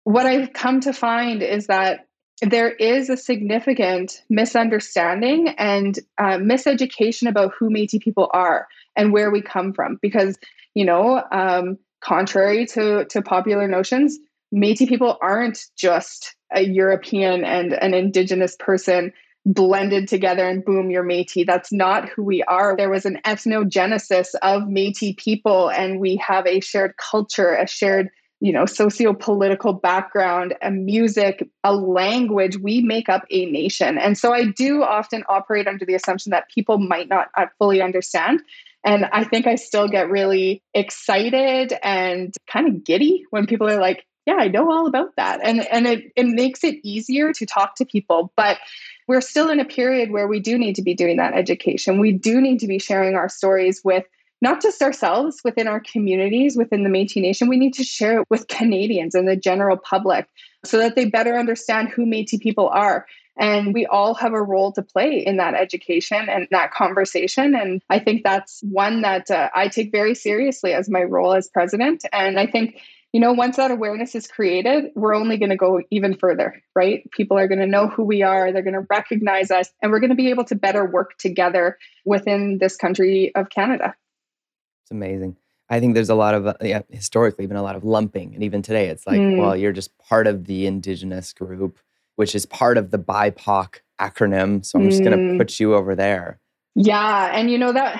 what 0.04 0.26
I've 0.26 0.52
come 0.52 0.80
to 0.80 0.92
find 0.92 1.42
is 1.42 1.66
that 1.66 2.06
there 2.40 2.70
is 2.70 3.08
a 3.08 3.16
significant 3.16 4.22
misunderstanding 4.28 5.48
and 5.56 5.98
uh, 6.18 6.38
miseducation 6.38 7.28
about 7.28 7.52
who 7.58 7.70
Métis 7.70 8.00
people 8.00 8.30
are 8.32 8.66
and 8.96 9.12
where 9.12 9.30
we 9.30 9.40
come 9.40 9.72
from. 9.72 9.98
Because, 10.02 10.38
you 10.74 10.84
know, 10.84 11.22
um, 11.32 11.78
contrary 12.00 12.66
to, 12.66 13.06
to 13.06 13.22
popular 13.22 13.66
notions, 13.66 14.18
Métis 14.54 14.88
people 14.88 15.16
aren't 15.22 15.64
just 15.76 16.36
a 16.54 16.62
European 16.62 17.44
and 17.44 17.72
an 17.72 17.94
Indigenous 17.94 18.56
person 18.58 19.12
blended 19.46 20.08
together 20.08 20.46
and 20.46 20.64
boom, 20.64 20.90
you're 20.90 21.04
Métis. 21.04 21.46
That's 21.46 21.72
not 21.72 22.08
who 22.08 22.22
we 22.22 22.42
are. 22.44 22.76
There 22.76 22.90
was 22.90 23.04
an 23.04 23.20
ethnogenesis 23.24 24.34
of 24.42 24.62
Métis 24.62 25.16
people, 25.16 25.70
and 25.70 26.00
we 26.00 26.16
have 26.16 26.46
a 26.46 26.60
shared 26.60 26.96
culture, 26.96 27.54
a 27.54 27.66
shared 27.66 28.08
you 28.44 28.52
know 28.52 28.66
socio-political 28.66 29.72
background 29.72 30.54
a 30.60 30.70
music 30.70 31.48
a 31.64 31.74
language 31.74 32.58
we 32.58 32.82
make 32.82 33.08
up 33.08 33.24
a 33.30 33.46
nation. 33.46 33.96
And 33.96 34.18
so 34.18 34.34
i 34.34 34.44
do 34.44 34.82
often 34.82 35.24
operate 35.30 35.66
under 35.66 35.86
the 35.86 35.94
assumption 35.94 36.28
that 36.30 36.50
people 36.54 36.78
might 36.78 37.08
not 37.08 37.28
uh, 37.38 37.46
fully 37.58 37.80
understand. 37.80 38.42
And 38.84 39.06
i 39.12 39.24
think 39.24 39.46
i 39.46 39.54
still 39.54 39.88
get 39.88 40.10
really 40.10 40.62
excited 40.74 41.72
and 41.82 42.34
kind 42.46 42.68
of 42.68 42.84
giddy 42.84 43.24
when 43.30 43.46
people 43.46 43.68
are 43.68 43.80
like 43.80 44.04
yeah 44.26 44.36
i 44.38 44.48
know 44.48 44.70
all 44.70 44.86
about 44.86 45.16
that. 45.16 45.40
And 45.42 45.66
and 45.72 45.86
it, 45.86 46.12
it 46.14 46.26
makes 46.26 46.62
it 46.64 46.76
easier 46.84 47.32
to 47.32 47.46
talk 47.46 47.76
to 47.76 47.86
people 47.86 48.30
but 48.36 48.58
we're 49.08 49.22
still 49.22 49.48
in 49.48 49.60
a 49.60 49.64
period 49.64 50.10
where 50.10 50.28
we 50.28 50.40
do 50.40 50.58
need 50.58 50.76
to 50.76 50.82
be 50.82 50.94
doing 50.94 51.16
that 51.18 51.34
education. 51.34 51.98
We 51.98 52.12
do 52.12 52.40
need 52.40 52.58
to 52.60 52.66
be 52.66 52.78
sharing 52.78 53.16
our 53.16 53.28
stories 53.28 53.82
with 53.84 54.04
not 54.40 54.60
just 54.60 54.82
ourselves 54.82 55.40
within 55.44 55.66
our 55.66 55.80
communities 55.80 56.56
within 56.56 56.82
the 56.84 56.90
Métis 56.90 57.22
Nation, 57.22 57.48
we 57.48 57.56
need 57.56 57.74
to 57.74 57.84
share 57.84 58.20
it 58.20 58.26
with 58.30 58.48
Canadians 58.48 59.14
and 59.14 59.28
the 59.28 59.36
general 59.36 59.76
public 59.76 60.26
so 60.64 60.78
that 60.78 60.96
they 60.96 61.04
better 61.04 61.36
understand 61.36 61.88
who 61.88 62.04
Métis 62.04 62.40
people 62.40 62.68
are. 62.68 63.06
And 63.36 63.74
we 63.74 63.84
all 63.86 64.14
have 64.14 64.32
a 64.32 64.42
role 64.42 64.72
to 64.72 64.82
play 64.82 65.18
in 65.18 65.38
that 65.38 65.54
education 65.54 66.28
and 66.28 66.46
that 66.50 66.72
conversation. 66.72 67.54
And 67.54 67.82
I 67.90 67.98
think 67.98 68.22
that's 68.22 68.60
one 68.62 69.02
that 69.02 69.30
uh, 69.30 69.50
I 69.54 69.68
take 69.68 69.90
very 69.90 70.14
seriously 70.14 70.72
as 70.72 70.88
my 70.88 71.02
role 71.02 71.34
as 71.34 71.48
president. 71.48 72.04
And 72.12 72.38
I 72.38 72.46
think, 72.46 72.80
you 73.12 73.20
know, 73.20 73.32
once 73.32 73.56
that 73.56 73.72
awareness 73.72 74.14
is 74.14 74.28
created, 74.28 74.84
we're 74.94 75.16
only 75.16 75.36
going 75.36 75.50
to 75.50 75.56
go 75.56 75.80
even 75.90 76.16
further, 76.16 76.62
right? 76.76 77.10
People 77.10 77.36
are 77.36 77.48
going 77.48 77.60
to 77.60 77.66
know 77.66 77.88
who 77.88 78.04
we 78.04 78.22
are, 78.22 78.52
they're 78.52 78.62
going 78.62 78.74
to 78.74 78.86
recognize 78.88 79.50
us, 79.50 79.70
and 79.82 79.90
we're 79.90 80.00
going 80.00 80.10
to 80.10 80.16
be 80.16 80.30
able 80.30 80.44
to 80.44 80.54
better 80.54 80.84
work 80.84 81.16
together 81.18 81.78
within 82.04 82.58
this 82.58 82.76
country 82.76 83.32
of 83.34 83.50
Canada. 83.50 83.94
It's 84.84 84.90
amazing. 84.90 85.36
I 85.70 85.80
think 85.80 85.94
there's 85.94 86.10
a 86.10 86.14
lot 86.14 86.34
of, 86.34 86.46
uh, 86.46 86.54
yeah, 86.60 86.82
historically, 86.90 87.46
been 87.46 87.56
a 87.56 87.62
lot 87.62 87.74
of 87.74 87.84
lumping. 87.84 88.34
And 88.34 88.44
even 88.44 88.60
today, 88.60 88.88
it's 88.88 89.06
like, 89.06 89.18
mm. 89.18 89.38
well, 89.38 89.56
you're 89.56 89.72
just 89.72 89.96
part 89.96 90.26
of 90.26 90.44
the 90.44 90.66
indigenous 90.66 91.32
group, 91.32 91.78
which 92.16 92.34
is 92.34 92.44
part 92.44 92.76
of 92.76 92.90
the 92.90 92.98
BIPOC 92.98 93.80
acronym. 93.98 94.62
So 94.62 94.78
I'm 94.78 94.86
mm. 94.86 94.90
just 94.90 95.02
going 95.02 95.16
to 95.16 95.38
put 95.38 95.58
you 95.58 95.74
over 95.74 95.94
there. 95.94 96.38
Yeah. 96.74 97.30
And 97.32 97.50
you 97.50 97.56
know 97.56 97.72
that 97.72 97.98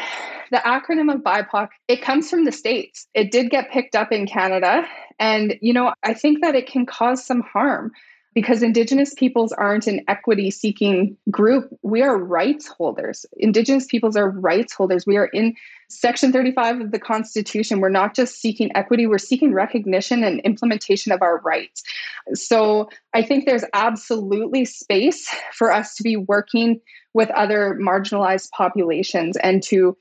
the 0.51 0.59
acronym 0.59 1.13
of 1.13 1.23
BIPOC, 1.23 1.69
it 1.89 2.03
comes 2.03 2.29
from 2.29 2.45
the 2.45 2.53
States. 2.53 3.09
It 3.15 3.33
did 3.33 3.51
get 3.51 3.71
picked 3.71 3.97
up 3.97 4.13
in 4.13 4.27
Canada. 4.27 4.87
And, 5.19 5.57
you 5.63 5.73
know, 5.73 5.95
I 6.03 6.13
think 6.13 6.43
that 6.43 6.55
it 6.55 6.67
can 6.67 6.85
cause 6.85 7.25
some 7.25 7.41
harm 7.41 7.93
because 8.35 8.63
Indigenous 8.63 9.15
peoples 9.15 9.53
aren't 9.53 9.87
an 9.87 10.05
equity 10.09 10.51
seeking 10.51 11.17
group. 11.31 11.73
We 11.83 12.03
are 12.03 12.19
rights 12.19 12.67
holders. 12.67 13.25
Indigenous 13.37 13.87
peoples 13.87 14.17
are 14.17 14.29
rights 14.29 14.75
holders. 14.75 15.07
We 15.07 15.17
are 15.17 15.27
in 15.27 15.55
Section 15.89 16.33
35 16.33 16.81
of 16.81 16.91
the 16.91 16.99
Constitution. 16.99 17.81
We're 17.81 17.89
not 17.91 18.15
just 18.15 18.41
seeking 18.41 18.75
equity, 18.75 19.07
we're 19.07 19.19
seeking 19.19 19.53
recognition 19.53 20.25
and 20.25 20.41
implementation 20.41 21.13
of 21.13 21.23
our 21.23 21.41
rights. 21.41 21.85
So 22.33 22.89
I 23.15 23.23
think 23.23 23.47
there's 23.47 23.65
absolutely 23.73 24.65
space 24.65 25.33
for 25.53 25.71
us 25.71 25.95
to 25.97 26.03
be 26.03 26.17
working 26.17 26.81
with 27.13 27.31
other 27.31 27.79
marginalized 27.81 28.51
populations 28.51 29.37
and 29.37 29.63
to 29.65 29.97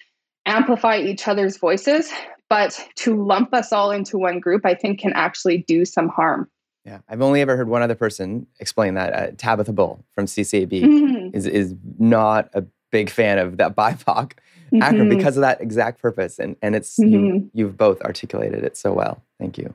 amplify 0.45 0.97
each 0.97 1.27
other's 1.27 1.57
voices. 1.57 2.11
But 2.49 2.87
to 2.97 3.23
lump 3.23 3.53
us 3.53 3.71
all 3.71 3.91
into 3.91 4.17
one 4.17 4.39
group, 4.39 4.65
I 4.65 4.75
think 4.75 4.99
can 4.99 5.13
actually 5.13 5.59
do 5.59 5.85
some 5.85 6.09
harm. 6.09 6.49
Yeah, 6.85 6.99
I've 7.07 7.21
only 7.21 7.41
ever 7.41 7.55
heard 7.55 7.69
one 7.69 7.81
other 7.81 7.95
person 7.95 8.45
explain 8.59 8.95
that. 8.95 9.13
Uh, 9.13 9.31
Tabitha 9.37 9.71
Bull 9.71 10.03
from 10.13 10.25
CCAB 10.25 10.83
mm-hmm. 10.83 11.35
is 11.35 11.45
is 11.45 11.75
not 11.97 12.49
a 12.53 12.63
big 12.91 13.09
fan 13.09 13.39
of 13.39 13.57
that 13.57 13.75
BIPOC 13.75 14.05
mm-hmm. 14.05 14.81
acronym 14.81 15.09
because 15.09 15.37
of 15.37 15.41
that 15.41 15.61
exact 15.61 16.01
purpose, 16.01 16.39
and 16.39 16.55
and 16.61 16.75
it's 16.75 16.99
mm-hmm. 16.99 17.11
you, 17.11 17.51
you've 17.53 17.77
both 17.77 18.01
articulated 18.01 18.63
it 18.63 18.75
so 18.75 18.91
well. 18.93 19.21
Thank 19.39 19.57
you. 19.57 19.73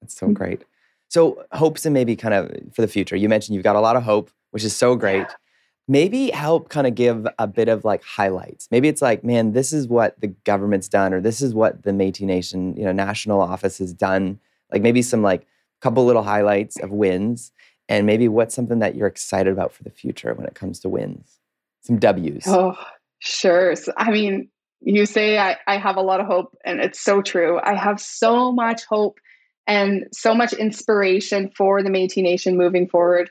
That's 0.00 0.16
so 0.16 0.26
mm-hmm. 0.26 0.34
great. 0.34 0.64
So 1.08 1.44
hopes 1.52 1.86
and 1.86 1.94
maybe 1.94 2.16
kind 2.16 2.34
of 2.34 2.50
for 2.74 2.82
the 2.82 2.88
future. 2.88 3.16
You 3.16 3.28
mentioned 3.28 3.54
you've 3.54 3.64
got 3.64 3.76
a 3.76 3.80
lot 3.80 3.96
of 3.96 4.02
hope, 4.02 4.30
which 4.50 4.64
is 4.64 4.76
so 4.76 4.94
great. 4.96 5.20
Yeah. 5.20 5.34
Maybe 5.90 6.30
help 6.30 6.68
kind 6.68 6.86
of 6.86 6.94
give 6.94 7.26
a 7.38 7.46
bit 7.46 7.68
of 7.68 7.82
like 7.82 8.02
highlights. 8.02 8.68
Maybe 8.70 8.88
it's 8.88 9.00
like, 9.00 9.24
man, 9.24 9.52
this 9.52 9.72
is 9.72 9.88
what 9.88 10.20
the 10.20 10.26
government's 10.26 10.86
done, 10.86 11.14
or 11.14 11.20
this 11.20 11.40
is 11.40 11.54
what 11.54 11.82
the 11.82 11.92
Métis 11.92 12.22
Nation, 12.22 12.76
you 12.76 12.84
know, 12.84 12.92
national 12.92 13.40
office 13.40 13.78
has 13.78 13.94
done. 13.94 14.38
Like 14.70 14.82
maybe 14.82 15.00
some 15.00 15.22
like 15.22 15.46
couple 15.80 16.04
little 16.04 16.22
highlights 16.22 16.78
of 16.80 16.90
wins 16.90 17.52
and 17.88 18.06
maybe 18.06 18.28
what's 18.28 18.54
something 18.54 18.80
that 18.80 18.94
you're 18.94 19.06
excited 19.06 19.52
about 19.52 19.72
for 19.72 19.82
the 19.82 19.90
future 19.90 20.34
when 20.34 20.46
it 20.46 20.54
comes 20.54 20.80
to 20.80 20.88
wins? 20.88 21.38
Some 21.82 21.98
w's. 21.98 22.44
Oh 22.46 22.76
sure. 23.20 23.74
So, 23.74 23.92
i 23.96 24.10
mean 24.10 24.48
you 24.80 25.06
say 25.06 25.38
I, 25.38 25.56
I 25.66 25.76
have 25.76 25.96
a 25.96 26.02
lot 26.02 26.20
of 26.20 26.26
hope 26.26 26.56
and 26.64 26.80
it's 26.80 27.00
so 27.00 27.22
true. 27.22 27.60
I 27.62 27.74
have 27.74 28.00
so 28.00 28.52
much 28.52 28.84
hope 28.84 29.18
and 29.66 30.06
so 30.12 30.34
much 30.34 30.52
inspiration 30.52 31.50
for 31.56 31.82
the 31.82 31.90
metis 31.90 32.16
nation 32.16 32.56
moving 32.56 32.88
forward. 32.88 33.28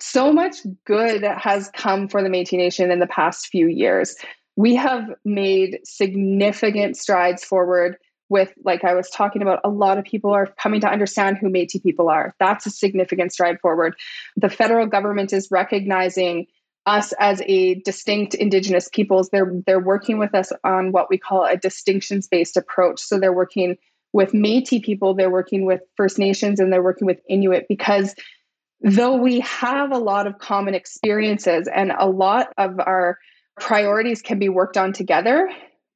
So 0.00 0.32
much 0.32 0.56
good 0.86 1.22
has 1.22 1.70
come 1.76 2.08
for 2.08 2.22
the 2.22 2.28
metis 2.28 2.52
nation 2.52 2.90
in 2.90 2.98
the 2.98 3.06
past 3.06 3.46
few 3.46 3.68
years. 3.68 4.16
We 4.56 4.74
have 4.74 5.08
made 5.24 5.78
significant 5.84 6.96
strides 6.96 7.44
forward 7.44 7.96
with 8.30 8.54
like 8.64 8.84
I 8.84 8.94
was 8.94 9.10
talking 9.10 9.42
about, 9.42 9.60
a 9.64 9.68
lot 9.68 9.98
of 9.98 10.04
people 10.04 10.30
are 10.30 10.46
coming 10.46 10.80
to 10.80 10.88
understand 10.88 11.36
who 11.36 11.50
Métis 11.50 11.82
people 11.82 12.08
are. 12.08 12.34
That's 12.38 12.64
a 12.64 12.70
significant 12.70 13.32
stride 13.32 13.60
forward. 13.60 13.94
The 14.36 14.48
federal 14.48 14.86
government 14.86 15.32
is 15.32 15.50
recognizing 15.50 16.46
us 16.86 17.12
as 17.18 17.42
a 17.44 17.74
distinct 17.80 18.34
indigenous 18.34 18.88
peoples. 18.90 19.28
They're 19.28 19.52
they're 19.66 19.80
working 19.80 20.18
with 20.18 20.34
us 20.34 20.52
on 20.64 20.92
what 20.92 21.10
we 21.10 21.18
call 21.18 21.44
a 21.44 21.56
distinctions 21.56 22.26
based 22.28 22.56
approach. 22.56 23.00
So 23.00 23.18
they're 23.18 23.32
working 23.32 23.76
with 24.12 24.32
Métis 24.32 24.82
people, 24.82 25.14
they're 25.14 25.30
working 25.30 25.66
with 25.66 25.82
First 25.96 26.18
Nations, 26.18 26.58
and 26.60 26.72
they're 26.72 26.82
working 26.82 27.06
with 27.06 27.20
Inuit 27.28 27.66
because 27.68 28.14
though 28.80 29.16
we 29.16 29.40
have 29.40 29.92
a 29.92 29.98
lot 29.98 30.26
of 30.26 30.38
common 30.38 30.74
experiences 30.74 31.68
and 31.68 31.92
a 31.98 32.08
lot 32.08 32.52
of 32.56 32.80
our 32.80 33.18
priorities 33.60 34.22
can 34.22 34.38
be 34.38 34.48
worked 34.48 34.78
on 34.78 34.92
together 34.92 35.50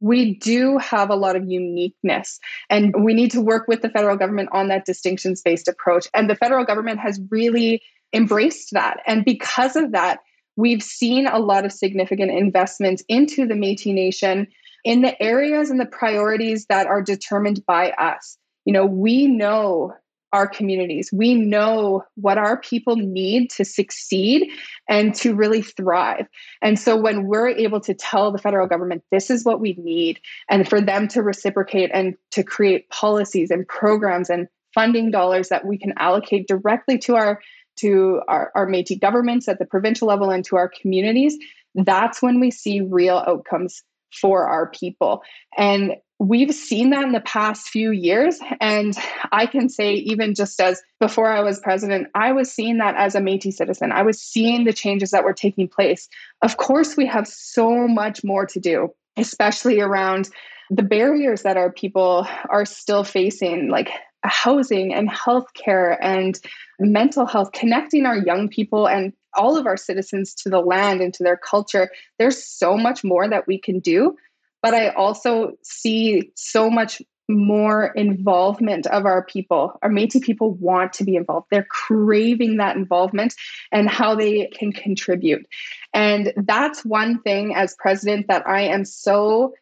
we 0.05 0.35
do 0.35 0.77
have 0.77 1.09
a 1.09 1.14
lot 1.14 1.35
of 1.35 1.51
uniqueness 1.51 2.38
and 2.69 2.95
we 3.05 3.14
need 3.14 3.31
to 3.31 3.40
work 3.40 3.67
with 3.67 3.81
the 3.81 3.88
federal 3.88 4.19
government 4.19 4.51
on 4.53 4.69
that 4.69 4.85
distinctions 4.85 5.40
based 5.40 5.67
approach. 5.67 6.07
And 6.12 6.29
the 6.29 6.37
federal 6.37 6.67
government 6.67 7.01
has 7.01 7.19
really 7.31 7.81
embraced 8.12 8.73
that. 8.73 8.99
And 9.07 9.25
because 9.25 9.77
of 9.77 9.93
that 9.93 10.19
we've 10.57 10.83
seen 10.83 11.27
a 11.27 11.38
lot 11.38 11.64
of 11.64 11.73
significant 11.73 12.31
investments 12.31 13.03
into 13.09 13.47
the 13.47 13.55
Métis 13.55 13.95
nation 13.95 14.47
in 14.85 15.01
the 15.01 15.21
areas 15.23 15.71
and 15.71 15.81
the 15.81 15.87
priorities 15.87 16.67
that 16.67 16.87
are 16.87 17.01
determined 17.01 17.64
by 17.67 17.90
us. 17.93 18.37
You 18.67 18.75
know 18.75 18.85
we 18.85 19.27
know 19.27 19.95
our 20.35 20.49
communities. 20.49 21.11
We 21.12 21.35
know 21.35 22.05
what 22.16 22.38
our 22.38 22.59
people 22.59 22.97
need 22.97 23.51
to 23.51 23.64
succeed 23.64 24.51
and 24.88 25.14
to 25.14 25.33
really 25.33 25.62
thrive. 25.62 26.27
And 26.61 26.77
so 26.77 27.01
when 27.01 27.27
we're 27.29 27.49
able 27.49 27.81
to 27.83 27.94
tell 27.94 28.33
the 28.33 28.38
federal 28.38 28.66
government, 28.66 29.05
this 29.12 29.31
is 29.31 29.44
what 29.44 29.61
we 29.61 29.75
need, 29.79 30.18
and 30.51 30.68
for 30.68 30.81
them 30.81 31.07
to 31.09 31.23
reciprocate 31.23 31.90
and 31.94 32.16
to 32.33 32.42
create 32.42 32.90
policies 32.90 33.53
and 33.53 33.66
programs 33.68 34.29
and 34.29 34.49
funding 34.75 35.12
dollars 35.12 35.51
that 35.51 35.64
we 35.66 35.79
can 35.79 35.94
allocate 35.99 36.49
directly 36.49 36.99
to 36.99 37.14
our 37.14 37.40
to 37.77 38.20
our, 38.29 38.51
our 38.55 38.66
Métis 38.66 39.01
governments 39.01 39.49
at 39.49 39.59
the 39.59 39.66
provincial 39.66 40.09
level 40.09 40.31
and 40.31 40.44
to 40.44 40.57
our 40.57 40.68
communities, 40.68 41.37
that's 41.75 42.23
when 42.23 42.38
we 42.38 42.51
see 42.51 42.81
real 42.81 43.23
outcomes 43.27 43.83
for 44.20 44.46
our 44.46 44.70
people. 44.70 45.22
And 45.57 45.92
we've 46.18 46.55
seen 46.55 46.90
that 46.90 47.05
in 47.05 47.12
the 47.12 47.20
past 47.20 47.68
few 47.68 47.90
years. 47.90 48.38
And 48.61 48.96
I 49.33 49.46
can 49.46 49.68
say, 49.68 49.94
even 49.94 50.35
just 50.35 50.61
as 50.61 50.81
before 51.00 51.31
I 51.31 51.40
was 51.40 51.61
president, 51.61 52.09
I 52.14 52.33
was 52.33 52.53
seeing 52.53 52.79
that 52.79 52.94
as 52.96 53.14
a 53.14 53.20
Metis 53.20 53.57
citizen. 53.57 53.92
I 53.92 54.03
was 54.03 54.20
seeing 54.20 54.64
the 54.64 54.72
changes 54.72 55.11
that 55.11 55.24
were 55.24 55.33
taking 55.33 55.68
place. 55.68 56.09
Of 56.42 56.57
course, 56.57 56.96
we 56.96 57.07
have 57.07 57.27
so 57.27 57.88
much 57.88 58.22
more 58.24 58.46
to 58.46 58.61
do, 58.61 58.90
especially 59.16 59.81
around 59.81 60.31
the 60.70 60.83
barriers 60.83 61.42
that 61.42 61.57
our 61.57 61.70
people 61.70 62.27
are 62.48 62.64
still 62.64 63.05
facing, 63.05 63.68
like 63.68 63.90
housing 64.22 64.94
and 64.94 65.11
healthcare 65.11 65.98
and 66.00 66.38
mental 66.81 67.27
health, 67.27 67.53
connecting 67.53 68.07
our 68.07 68.16
young 68.16 68.48
people 68.48 68.88
and 68.88 69.12
all 69.37 69.57
of 69.57 69.66
our 69.66 69.77
citizens 69.77 70.35
to 70.35 70.49
the 70.49 70.61
land 70.61 71.01
and 71.01 71.12
to 71.14 71.23
their 71.23 71.37
culture. 71.37 71.90
There's 72.18 72.44
so 72.44 72.77
much 72.77 73.05
more 73.05 73.29
that 73.29 73.47
we 73.47 73.59
can 73.59 73.81
do 73.81 74.16
but 74.64 74.73
I 74.73 74.88
also 74.94 75.59
see 75.62 76.33
so 76.37 76.70
much 76.70 77.03
more 77.29 77.88
involvement 77.88 78.87
of 78.87 79.05
our 79.05 79.23
people. 79.23 79.79
Our 79.83 79.90
Métis 79.90 80.23
people 80.23 80.55
want 80.55 80.94
to 80.94 81.05
be 81.05 81.16
involved. 81.16 81.49
They're 81.51 81.68
craving 81.68 82.57
that 82.57 82.75
involvement 82.75 83.35
and 83.73 83.90
how 83.90 84.14
they 84.14 84.47
can 84.47 84.73
contribute. 84.73 85.47
And 85.92 86.33
that's 86.35 86.83
one 86.83 87.20
thing 87.20 87.55
as 87.55 87.77
president 87.79 88.29
that 88.29 88.49
I 88.49 88.62
am 88.62 88.87
so 88.87 89.53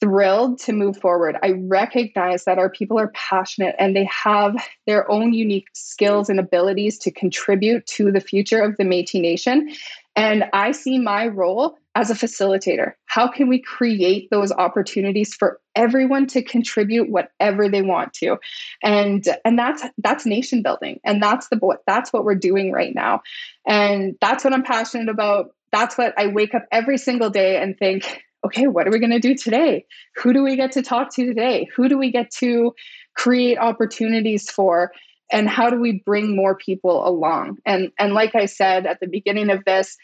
thrilled 0.00 0.58
to 0.60 0.72
move 0.72 0.96
forward. 0.98 1.36
I 1.42 1.52
recognize 1.52 2.44
that 2.44 2.58
our 2.58 2.68
people 2.68 2.98
are 2.98 3.08
passionate 3.08 3.74
and 3.78 3.96
they 3.96 4.04
have 4.04 4.56
their 4.86 5.10
own 5.10 5.32
unique 5.32 5.68
skills 5.72 6.28
and 6.28 6.38
abilities 6.38 6.98
to 6.98 7.10
contribute 7.10 7.86
to 7.86 8.12
the 8.12 8.20
future 8.20 8.60
of 8.60 8.76
the 8.76 8.84
Métis 8.84 9.20
Nation. 9.20 9.70
And 10.14 10.44
I 10.52 10.72
see 10.72 10.98
my 10.98 11.28
role 11.28 11.78
as 11.94 12.10
a 12.10 12.14
facilitator. 12.14 12.92
How 13.06 13.28
can 13.28 13.48
we 13.48 13.60
create 13.60 14.28
those 14.30 14.52
opportunities 14.52 15.34
for 15.34 15.60
everyone 15.74 16.26
to 16.28 16.42
contribute 16.42 17.10
whatever 17.10 17.68
they 17.68 17.82
want 17.82 18.12
to? 18.14 18.36
And 18.82 19.24
and 19.44 19.58
that's 19.58 19.82
that's 19.98 20.26
nation 20.26 20.62
building. 20.62 21.00
And 21.04 21.22
that's 21.22 21.48
the 21.48 21.78
that's 21.86 22.12
what 22.12 22.24
we're 22.24 22.34
doing 22.34 22.72
right 22.72 22.94
now. 22.94 23.22
And 23.66 24.16
that's 24.20 24.44
what 24.44 24.52
I'm 24.52 24.62
passionate 24.62 25.08
about. 25.08 25.54
That's 25.72 25.96
what 25.96 26.14
I 26.18 26.28
wake 26.28 26.54
up 26.54 26.66
every 26.72 26.98
single 26.98 27.30
day 27.30 27.60
and 27.60 27.76
think, 27.78 28.22
okay, 28.48 28.66
what 28.66 28.86
are 28.86 28.90
we 28.90 28.98
going 28.98 29.10
to 29.10 29.18
do 29.18 29.34
today? 29.34 29.84
Who 30.16 30.32
do 30.32 30.42
we 30.42 30.56
get 30.56 30.72
to 30.72 30.82
talk 30.82 31.14
to 31.14 31.24
today? 31.24 31.68
Who 31.76 31.88
do 31.88 31.96
we 31.96 32.10
get 32.10 32.30
to 32.38 32.74
create 33.14 33.58
opportunities 33.58 34.50
for? 34.50 34.90
and 35.30 35.48
how 35.48 35.68
do 35.70 35.78
we 35.78 36.02
bring 36.04 36.34
more 36.34 36.56
people 36.56 37.06
along 37.06 37.58
and 37.66 37.90
and 37.98 38.14
like 38.14 38.34
i 38.34 38.46
said 38.46 38.86
at 38.86 39.00
the 39.00 39.06
beginning 39.06 39.50
of 39.50 39.64
this 39.64 39.96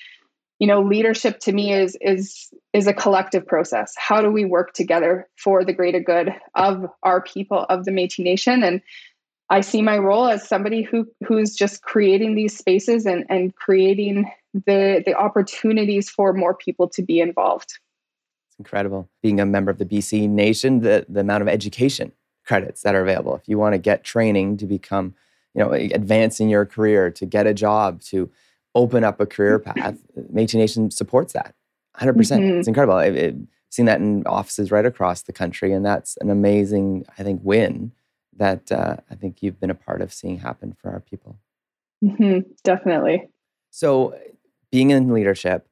you 0.58 0.66
know 0.66 0.82
leadership 0.82 1.38
to 1.40 1.52
me 1.52 1.72
is 1.72 1.96
is 2.00 2.52
is 2.72 2.86
a 2.86 2.92
collective 2.92 3.46
process 3.46 3.94
how 3.96 4.20
do 4.20 4.30
we 4.30 4.44
work 4.44 4.72
together 4.72 5.28
for 5.36 5.64
the 5.64 5.72
greater 5.72 6.00
good 6.00 6.30
of 6.54 6.86
our 7.02 7.22
people 7.22 7.66
of 7.68 7.84
the 7.84 7.90
métis 7.90 8.18
nation 8.18 8.62
and 8.62 8.80
i 9.50 9.60
see 9.60 9.82
my 9.82 9.98
role 9.98 10.26
as 10.26 10.46
somebody 10.46 10.82
who 10.82 11.06
who's 11.26 11.54
just 11.54 11.82
creating 11.82 12.34
these 12.34 12.56
spaces 12.56 13.06
and 13.06 13.24
and 13.28 13.54
creating 13.56 14.30
the 14.52 15.02
the 15.06 15.14
opportunities 15.14 16.08
for 16.08 16.32
more 16.32 16.54
people 16.54 16.88
to 16.88 17.02
be 17.02 17.20
involved 17.20 17.78
it's 18.54 18.60
incredible 18.60 19.08
being 19.22 19.40
a 19.40 19.46
member 19.46 19.70
of 19.70 19.78
the 19.78 19.84
bc 19.84 20.28
nation 20.28 20.80
the 20.80 21.04
the 21.08 21.20
amount 21.20 21.42
of 21.42 21.48
education 21.48 22.12
credits 22.44 22.82
that 22.82 22.94
are 22.94 23.02
available. 23.02 23.34
If 23.34 23.48
you 23.48 23.58
want 23.58 23.74
to 23.74 23.78
get 23.78 24.04
training 24.04 24.58
to 24.58 24.66
become, 24.66 25.14
you 25.54 25.62
know, 25.62 25.72
advance 25.72 26.40
in 26.40 26.48
your 26.48 26.66
career, 26.66 27.10
to 27.10 27.26
get 27.26 27.46
a 27.46 27.54
job, 27.54 28.00
to 28.02 28.30
open 28.74 29.04
up 29.04 29.20
a 29.20 29.26
career 29.26 29.58
path, 29.58 29.98
Métis 30.32 30.54
Nation 30.54 30.90
supports 30.90 31.32
that 31.32 31.54
100%. 31.98 32.16
percent 32.16 32.42
mm 32.42 32.52
hmm 32.52 32.58
It's 32.58 32.68
incredible. 32.68 32.96
I've, 32.96 33.16
I've 33.16 33.38
seen 33.70 33.86
that 33.86 34.00
in 34.00 34.26
offices 34.26 34.70
right 34.70 34.86
across 34.86 35.22
the 35.22 35.32
country, 35.32 35.72
and 35.72 35.84
that's 35.84 36.16
an 36.18 36.30
amazing, 36.30 37.04
I 37.18 37.22
think, 37.22 37.40
win 37.42 37.92
that 38.36 38.70
uh, 38.72 38.96
I 39.10 39.14
think 39.14 39.42
you've 39.42 39.60
been 39.60 39.70
a 39.70 39.76
part 39.76 40.02
of 40.02 40.12
seeing 40.12 40.38
happen 40.38 40.76
for 40.80 40.90
our 40.90 41.00
people. 41.00 41.38
Mm-hmm. 42.02 42.50
Definitely. 42.64 43.28
So, 43.70 44.18
being 44.72 44.90
in 44.90 45.12
leadership, 45.12 45.68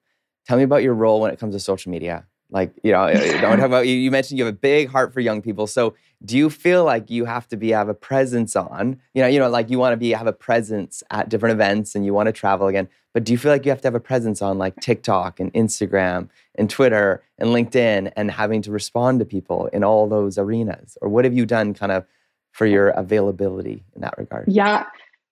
tell 0.46 0.56
me 0.56 0.62
about 0.62 0.84
your 0.84 0.94
role 0.94 1.20
when 1.20 1.32
it 1.32 1.40
comes 1.40 1.54
to 1.56 1.60
social 1.60 1.90
media 1.90 2.24
Like, 2.52 2.72
you 2.82 2.92
know, 2.92 3.04
eh, 3.04 3.18
eh, 3.18 3.40
don't 3.40 3.56
talk 3.56 3.66
about 3.66 3.86
you. 3.86 3.96
You 3.96 4.10
mentioned 4.10 4.38
you 4.38 4.44
have 4.44 4.54
a 4.54 4.56
big 4.56 4.88
heart 4.88 5.12
for 5.12 5.20
young 5.20 5.40
people. 5.40 5.66
So, 5.66 5.94
do 6.24 6.36
you 6.36 6.50
feel 6.50 6.84
like 6.84 7.10
you 7.10 7.24
have 7.24 7.48
to 7.48 7.56
be 7.56 7.70
have 7.70 7.88
a 7.88 7.94
presence 7.94 8.54
on? 8.54 9.00
You 9.14 9.22
know, 9.22 9.28
you 9.28 9.40
know, 9.40 9.48
like 9.48 9.70
you 9.70 9.78
want 9.78 9.92
to 9.92 9.96
be 9.96 10.10
have 10.10 10.26
a 10.26 10.32
presence 10.32 11.02
at 11.10 11.28
different 11.28 11.54
events 11.54 11.94
and 11.94 12.04
you 12.04 12.14
want 12.14 12.28
to 12.28 12.32
travel 12.32 12.68
again. 12.68 12.88
But 13.12 13.24
do 13.24 13.32
you 13.32 13.38
feel 13.38 13.50
like 13.50 13.64
you 13.64 13.70
have 13.70 13.80
to 13.80 13.88
have 13.88 13.94
a 13.94 14.00
presence 14.00 14.40
on 14.40 14.58
like 14.58 14.76
TikTok 14.76 15.40
and 15.40 15.52
Instagram 15.54 16.28
and 16.54 16.70
Twitter 16.70 17.22
and 17.38 17.50
LinkedIn 17.50 18.12
and 18.16 18.30
having 18.30 18.62
to 18.62 18.70
respond 18.70 19.18
to 19.18 19.24
people 19.24 19.66
in 19.68 19.82
all 19.82 20.06
those 20.06 20.38
arenas? 20.38 20.96
Or 21.02 21.08
what 21.08 21.24
have 21.24 21.34
you 21.34 21.44
done 21.44 21.74
kind 21.74 21.92
of 21.92 22.06
for 22.52 22.66
your 22.66 22.88
availability 22.90 23.84
in 23.94 24.02
that 24.02 24.16
regard? 24.16 24.44
Yeah. 24.48 24.86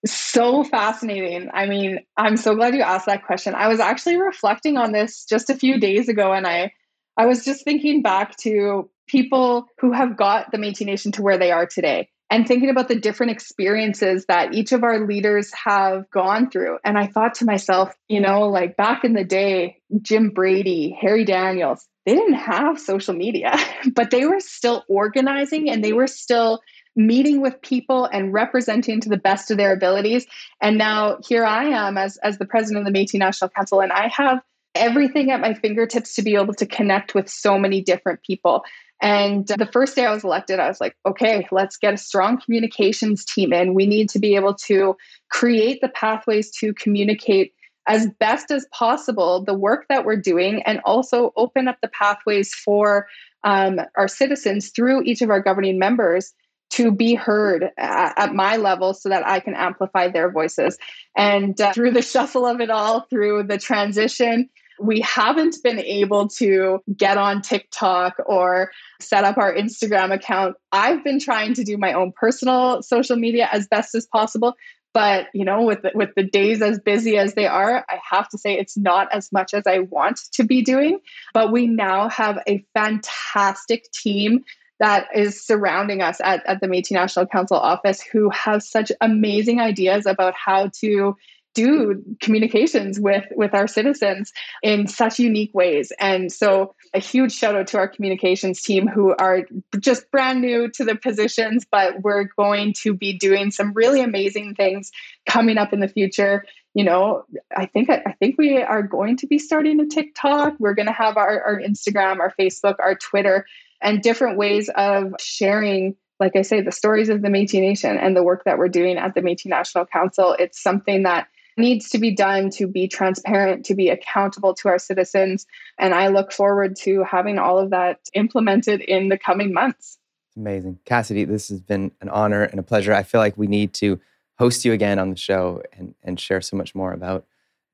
So 0.07 0.65
fascinating. 0.65 1.51
I 1.53 1.67
mean, 1.67 2.01
I'm 2.17 2.37
so 2.37 2.55
glad 2.55 2.75
you 2.75 2.81
asked 2.81 3.07
that 3.07 3.25
question. 3.25 3.55
I 3.55 3.69
was 3.69 3.81
actually 3.81 4.17
reflecting 4.17 4.77
on 4.77 4.93
this 4.93 5.25
just 5.25 5.51
a 5.51 5.55
few 5.55 5.79
days 5.79 6.09
ago 6.09 6.33
and 6.33 6.47
I 6.47 6.73
I 7.17 7.27
was 7.27 7.45
just 7.45 7.65
thinking 7.65 8.03
back 8.03 8.37
to 8.39 8.91
people 9.07 9.67
who 9.81 9.93
have 9.93 10.17
got 10.17 10.53
the 10.53 10.59
Métis 10.59 10.87
Nation 10.87 11.13
to 11.13 11.23
where 11.23 11.39
they 11.39 11.51
are 11.51 11.67
today 11.67 12.09
and 12.31 12.47
thinking 12.47 12.71
about 12.71 12.89
the 12.89 12.99
different 12.99 13.33
experiences 13.33 14.25
that 14.27 14.55
each 14.55 14.71
of 14.73 14.85
our 14.85 15.05
leaders 15.05 15.51
have 15.53 16.09
gone 16.11 16.49
through. 16.49 16.79
And 16.85 16.97
I 16.97 17.09
thought 17.09 17.35
to 17.37 17.45
myself, 17.45 17.93
you 18.09 18.21
know, 18.21 18.49
like 18.49 18.77
back 18.77 19.05
in 19.05 19.15
the 19.15 19.25
day, 19.25 19.79
Jim 20.01 20.31
Brady, 20.31 20.97
Harry 21.01 21.25
Daniels, 21.25 21.85
they 22.07 22.15
didn't 22.15 22.35
have 22.35 22.79
social 22.79 23.15
media, 23.15 23.57
but 23.95 24.11
they 24.11 24.27
were 24.27 24.41
still 24.41 24.85
organizing 24.89 25.69
and 25.69 25.85
they 25.85 25.93
were 25.93 26.07
still 26.07 26.61
meeting 26.97 27.41
with 27.41 27.61
people 27.63 28.05
and 28.05 28.33
representing 28.33 29.01
to 29.01 29.09
the 29.09 29.17
best 29.17 29.51
of 29.51 29.57
their 29.57 29.73
abilities. 29.73 30.27
And 30.61 30.79
now 30.79 31.19
here 31.27 31.45
I 31.45 31.65
am 31.65 31.99
as, 31.99 32.17
as 32.19 32.39
the 32.39 32.47
president 32.47 32.87
of 32.87 32.93
the 32.93 32.99
Métis 32.99 33.19
National 33.19 33.51
Council, 33.51 33.81
and 33.81 33.93
I 33.93 34.09
have 34.09 34.41
everything 34.75 35.31
at 35.31 35.41
my 35.41 35.55
fingertips 35.55 36.15
to 36.15 36.23
be 36.23 36.37
able 36.37 36.55
to 36.55 36.67
connect 36.67 37.15
with 37.15 37.29
so 37.29 37.59
many 37.59 37.81
different 37.81 38.23
people. 38.23 38.63
And 39.03 39.47
the 39.47 39.69
first 39.73 39.97
day 39.97 40.05
I 40.05 40.13
was 40.13 40.25
elected, 40.25 40.61
I 40.61 40.69
was 40.69 40.81
like, 40.81 40.95
okay, 41.07 41.47
let's 41.51 41.77
get 41.79 41.95
a 41.95 41.99
strong 41.99 42.39
communications 42.41 43.25
team 43.25 43.53
in. 43.53 43.75
We 43.75 43.87
need 43.87 44.11
to 44.11 44.19
be 44.19 44.37
able 44.37 44.55
to 44.67 44.97
create 45.31 45.81
the 45.81 45.89
pathways 45.89 46.51
to 46.59 46.75
communicate 46.75 47.55
as 47.89 48.09
best 48.21 48.51
as 48.51 48.67
possible 48.73 49.43
the 49.43 49.55
work 49.55 49.87
that 49.89 50.05
we're 50.05 50.17
doing 50.17 50.63
and 50.65 50.81
also 50.85 51.33
open 51.37 51.67
up 51.67 51.79
the 51.81 51.89
pathways 51.89 52.53
for 52.55 53.07
um, 53.43 53.81
our 53.97 54.07
citizens 54.07 54.69
through 54.69 55.03
each 55.03 55.23
of 55.23 55.31
our 55.31 55.41
governing 55.41 55.79
members 55.79 56.35
to 56.71 56.93
be 56.93 57.15
heard 57.15 57.71
at, 57.79 58.15
at, 58.17 58.35
my 58.35 58.57
level 58.57 58.95
so 58.95 59.09
that 59.09 59.27
I 59.27 59.41
can 59.41 59.55
amplify 59.55 60.09
their 60.09 60.31
voices. 60.31 60.79
And 61.17 61.61
uh, 61.61 61.73
through 61.73 61.91
the 61.93 62.03
shuffle 62.03 62.47
of 62.47 62.61
it 62.61 62.71
all, 62.71 63.01
through 63.11 63.45
the 63.45 63.59
transition, 63.59 64.49
we 64.81 65.01
haven't 65.01 65.57
been 65.63 65.79
able 65.79 66.29
to 66.29 66.81
get 66.97 67.19
on 67.19 67.43
TikTok 67.43 68.15
or 68.27 68.71
set 69.01 69.25
up 69.25 69.37
our 69.39 69.55
Instagram 69.55 70.13
account. 70.13 70.57
I've 70.73 71.05
been 71.05 71.21
trying 71.21 71.55
to 71.55 71.65
do 71.65 71.77
my 71.77 71.93
own 71.93 72.13
personal 72.13 72.83
social 72.83 73.17
media 73.17 73.49
as 73.53 73.69
best 73.69 73.95
as 73.95 74.07
possible, 74.07 74.55
but 74.93 75.27
you 75.35 75.45
know 75.45 75.63
with 75.63 75.83
the, 75.83 75.93
with 75.95 76.11
the 76.17 76.23
days 76.23 76.63
as 76.63 76.79
busy 76.81 77.17
as 77.17 77.35
they 77.35 77.47
are 77.47 77.85
i 77.89 77.99
have 78.11 78.29
to 78.29 78.37
say 78.37 78.59
it's 78.59 78.77
not 78.77 79.07
as 79.13 79.31
much 79.31 79.55
as 79.55 79.63
i 79.67 79.79
want 79.79 80.19
to 80.33 80.43
be 80.43 80.63
doing 80.63 80.99
but 81.33 81.53
we 81.53 81.67
now 81.67 82.09
have 82.09 82.39
a 82.49 82.65
fantastic 82.75 83.85
team 83.93 84.45
that 84.81 85.09
is 85.15 85.47
surrounding 85.47 86.01
us 86.01 86.21
at, 86.25 86.45
at 86.47 86.63
the 86.63 86.67
Métis 86.67 86.93
National 86.93 87.27
Council 87.27 87.59
office 87.59 88.01
who 88.01 88.31
have 88.31 88.63
such 88.63 88.91
amazing 89.03 89.61
ideas 89.61 90.07
about 90.07 90.35
how 90.35 90.71
to 90.81 91.15
do 91.55 92.03
communications 92.21 93.01
with 93.01 93.25
with 93.35 93.55
our 93.55 93.67
citizens 93.67 94.33
in 94.63 94.87
such 94.87 95.19
unique 95.19 95.53
ways. 95.53 95.93
And 95.99 96.33
so 96.33 96.75
a 96.95 97.01
huge 97.01 97.33
shout 97.33 97.57
out 97.57 97.67
to 97.69 97.79
our 97.79 97.89
communications 97.89 98.63
team 98.63 98.87
who 98.87 99.15
are 99.19 99.47
just 99.79 100.11
brand 100.11 100.41
new 100.41 100.69
to 100.71 100.85
the 100.85 100.95
positions 100.95 101.67
but 101.71 102.03
we're 102.03 102.25
going 102.37 102.75
to 102.83 102.95
be 102.95 103.17
doing 103.17 103.51
some 103.51 103.73
really 103.75 104.01
amazing 104.01 104.55
things 104.55 104.91
coming 105.27 105.59
up 105.59 105.73
in 105.73 105.81
the 105.81 105.89
future. 105.89 106.45
You 106.75 106.85
know 106.85 107.25
i 107.57 107.67
think 107.67 107.91
i 107.91 108.15
think 108.21 108.37
we 108.39 108.63
are 108.63 108.83
going 108.83 109.17
to 109.19 109.27
be 109.27 109.39
starting 109.39 109.81
a 109.81 109.87
tiktok. 109.87 110.55
We're 110.61 110.75
going 110.75 110.87
to 110.87 110.93
have 110.93 111.17
our, 111.17 111.43
our 111.43 111.61
instagram 111.61 112.21
our 112.21 112.33
facebook 112.39 112.77
our 112.79 112.95
twitter 112.95 113.45
and 113.83 114.03
different 114.03 114.39
ways 114.39 114.71
of 114.77 115.15
sharing 115.19 115.97
like 116.21 116.37
i 116.37 116.43
say 116.43 116.61
the 116.61 116.71
stories 116.71 117.09
of 117.09 117.23
the 117.23 117.29
métis 117.29 117.61
nation 117.61 117.97
and 117.99 118.17
the 118.17 118.23
work 118.23 118.45
that 118.45 118.57
we're 118.57 118.69
doing 118.69 118.99
at 118.99 119.17
the 119.17 119.21
métis 119.21 119.47
national 119.47 119.85
council. 119.87 120.37
It's 120.39 120.63
something 120.63 121.03
that 121.03 121.27
needs 121.57 121.89
to 121.91 121.99
be 121.99 122.15
done 122.15 122.51
to 122.51 122.67
be 122.67 122.89
transparent, 122.89 123.65
to 123.67 123.75
be 123.75 123.89
accountable 123.89 124.55
to 124.55 124.69
our 124.69 124.79
citizens. 124.79 125.47
And 125.79 125.95
I 125.95 126.09
look 126.09 126.33
forward 126.33 126.77
to 126.77 127.05
having 127.05 127.39
all 127.39 127.59
of 127.59 127.71
that 127.71 128.01
implemented 128.15 128.81
in 128.81 129.09
the 129.09 129.19
coming 129.19 129.53
months. 129.53 129.99
Amazing. 130.37 130.79
Cassidy, 130.85 131.25
this 131.25 131.49
has 131.49 131.61
been 131.61 131.91
an 132.01 132.09
honor 132.09 132.45
and 132.45 132.61
a 132.61 132.63
pleasure. 132.63 132.95
I 132.95 133.03
feel 133.03 133.21
like 133.21 133.37
we 133.37 133.47
need 133.47 133.73
to 133.75 134.01
host 134.39 134.65
you 134.65 134.73
again 134.73 134.99
on 134.99 135.11
the 135.11 135.17
show 135.17 135.63
and, 135.73 135.95
and 136.03 136.19
share 136.19 136.41
so 136.41 136.57
much 136.57 136.75
more 136.75 136.93
about 136.93 137.27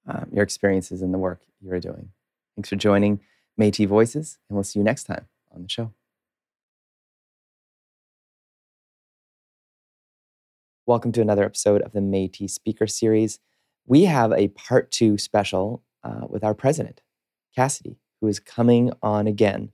um, 0.09 0.27
your 0.33 0.43
experiences 0.43 1.03
and 1.03 1.13
the 1.13 1.19
work 1.19 1.43
you're 1.61 1.81
doing. 1.81 2.11
Thanks 2.57 2.69
for 2.69 2.77
joining 2.77 3.21
Métis 3.61 3.87
Voices, 3.87 4.39
and 4.49 4.57
we'll 4.57 4.65
see 4.65 4.79
you 4.79 4.85
next 4.85 5.05
time 5.05 5.27
on 5.55 5.63
the 5.63 5.69
show. 5.69 5.93
Welcome 10.87 11.13
to 11.13 11.21
another 11.21 11.45
episode 11.45 11.83
of 11.83 11.93
the 11.93 12.01
Métis 12.01 12.51
Speaker 12.51 12.87
Series 12.87 13.41
we 13.87 14.05
have 14.05 14.33
a 14.33 14.49
part 14.49 14.91
two 14.91 15.17
special 15.19 15.83
uh, 16.05 16.27
with 16.29 16.45
our 16.45 16.55
president, 16.55 17.01
Cassidy, 17.55 17.99
who 18.21 18.29
is 18.29 18.39
coming 18.39 18.93
on 19.03 19.27
again, 19.27 19.71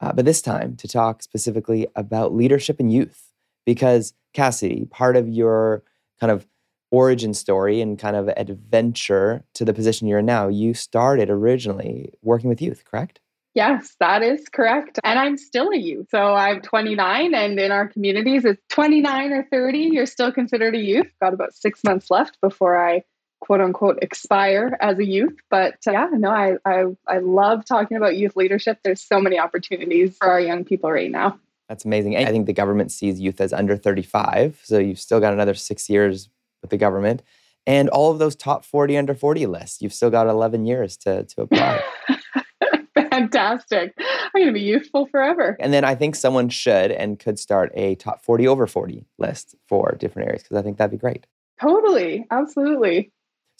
uh, 0.00 0.12
but 0.12 0.24
this 0.24 0.42
time 0.42 0.76
to 0.76 0.88
talk 0.88 1.22
specifically 1.22 1.86
about 1.96 2.34
leadership 2.34 2.80
and 2.80 2.92
youth. 2.92 3.30
Because, 3.64 4.12
Cassidy, 4.34 4.84
part 4.90 5.16
of 5.16 5.28
your 5.28 5.82
kind 6.20 6.30
of 6.30 6.46
origin 6.90 7.32
story 7.32 7.80
and 7.80 7.98
kind 7.98 8.14
of 8.14 8.28
adventure 8.36 9.44
to 9.54 9.64
the 9.64 9.72
position 9.72 10.06
you're 10.06 10.18
in 10.18 10.26
now, 10.26 10.48
you 10.48 10.74
started 10.74 11.30
originally 11.30 12.12
working 12.22 12.48
with 12.48 12.60
youth, 12.60 12.84
correct? 12.84 13.20
Yes, 13.54 13.94
that 14.00 14.22
is 14.22 14.48
correct. 14.48 14.98
And 15.04 15.18
I'm 15.18 15.38
still 15.38 15.70
a 15.70 15.76
youth. 15.76 16.08
So 16.10 16.34
I'm 16.34 16.60
29, 16.60 17.34
and 17.34 17.58
in 17.58 17.70
our 17.70 17.88
communities, 17.88 18.44
it's 18.44 18.60
29 18.68 19.32
or 19.32 19.46
30, 19.50 19.78
you're 19.78 20.06
still 20.06 20.32
considered 20.32 20.74
a 20.74 20.78
youth. 20.78 21.06
Got 21.20 21.34
about 21.34 21.54
six 21.54 21.82
months 21.84 22.10
left 22.10 22.38
before 22.40 22.76
I 22.76 23.02
quote 23.44 23.60
unquote 23.60 23.98
expire 24.00 24.76
as 24.80 24.98
a 24.98 25.04
youth. 25.04 25.36
But 25.50 25.74
uh, 25.86 25.92
yeah, 25.92 26.08
no, 26.12 26.30
I, 26.30 26.54
I 26.64 26.84
I 27.06 27.18
love 27.18 27.64
talking 27.66 27.96
about 27.96 28.16
youth 28.16 28.36
leadership. 28.36 28.78
There's 28.82 29.02
so 29.02 29.20
many 29.20 29.38
opportunities 29.38 30.16
for 30.16 30.28
our 30.28 30.40
young 30.40 30.64
people 30.64 30.90
right 30.90 31.10
now. 31.10 31.38
That's 31.68 31.84
amazing. 31.84 32.16
I 32.16 32.26
think 32.26 32.46
the 32.46 32.52
government 32.52 32.90
sees 32.90 33.20
youth 33.20 33.40
as 33.40 33.52
under 33.52 33.76
35, 33.76 34.60
so 34.64 34.78
you've 34.78 34.98
still 34.98 35.20
got 35.20 35.32
another 35.32 35.54
six 35.54 35.88
years 35.88 36.28
with 36.62 36.70
the 36.70 36.76
government. 36.76 37.22
And 37.66 37.88
all 37.88 38.10
of 38.10 38.18
those 38.18 38.36
top 38.36 38.64
40 38.64 38.98
under 38.98 39.14
40 39.14 39.46
lists, 39.46 39.80
you've 39.80 39.94
still 39.94 40.10
got 40.10 40.26
11 40.26 40.66
years 40.66 40.98
to, 40.98 41.24
to 41.24 41.42
apply. 41.42 41.82
Fantastic. 43.10 43.94
I'm 43.98 44.42
going 44.42 44.46
to 44.48 44.52
be 44.52 44.60
youthful 44.60 45.06
forever. 45.06 45.56
And 45.58 45.72
then 45.72 45.84
I 45.84 45.94
think 45.94 46.16
someone 46.16 46.50
should 46.50 46.90
and 46.90 47.18
could 47.18 47.38
start 47.38 47.72
a 47.74 47.94
top 47.94 48.22
40 48.22 48.46
over 48.46 48.66
40 48.66 49.06
list 49.18 49.54
for 49.66 49.96
different 49.98 50.28
areas 50.28 50.42
because 50.42 50.58
I 50.58 50.62
think 50.62 50.76
that'd 50.76 50.90
be 50.90 50.98
great. 50.98 51.26
Totally. 51.60 52.26
Absolutely. 52.30 53.12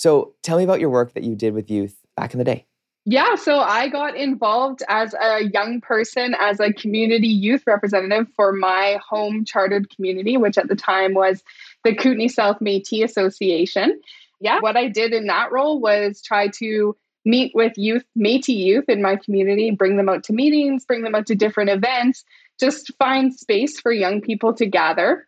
So 0.05 0.35
tell 0.43 0.59
me 0.59 0.65
about 0.65 0.81
your 0.81 0.91
work 0.91 1.15
that 1.15 1.25
you 1.25 1.35
did 1.35 1.55
with 1.55 1.71
youth 1.71 1.97
back 2.15 2.35
in 2.35 2.39
the 2.39 2.45
day. 2.45 2.67
Yeah, 3.07 3.37
so 3.37 3.61
I 3.61 3.89
got 3.89 4.15
involved 4.15 4.83
as 4.87 5.15
a 5.15 5.45
young 5.45 5.81
person 5.81 6.37
as 6.39 6.61
a 6.61 6.75
community 6.75 7.29
youth 7.29 7.63
representative 7.67 8.27
for 8.37 8.53
my 8.53 8.99
home 9.09 9.47
chartered 9.47 9.89
community, 9.89 10.37
which 10.37 10.59
at 10.59 10.69
the 10.69 10.77
time 10.77 11.15
was 11.15 11.43
the 11.85 11.95
Kootenay 11.95 12.29
South 12.29 12.61
Metis 12.61 13.13
Association. 13.13 13.99
Yeah, 14.41 14.61
what 14.61 14.77
I 14.77 14.89
did 14.89 15.15
in 15.15 15.27
that 15.29 15.51
role 15.51 15.81
was 15.81 16.21
try 16.21 16.49
to 16.59 16.95
meet 17.25 17.53
with 17.55 17.73
youth, 17.79 18.05
Metis 18.15 18.49
youth 18.51 18.91
in 18.91 19.01
my 19.01 19.17
community, 19.17 19.71
bring 19.71 19.97
them 19.97 20.11
out 20.11 20.23
to 20.25 20.35
meetings, 20.35 20.85
bring 20.85 21.01
them 21.01 21.15
out 21.15 21.27
to 21.29 21.35
different 21.35 21.71
events, 21.71 22.27
just 22.61 22.93
find 22.99 23.33
space 23.33 23.81
for 23.81 23.91
young 23.91 24.21
people 24.21 24.53
to 24.53 24.67
gather. 24.67 25.27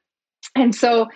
And 0.55 0.75
so 0.75 1.09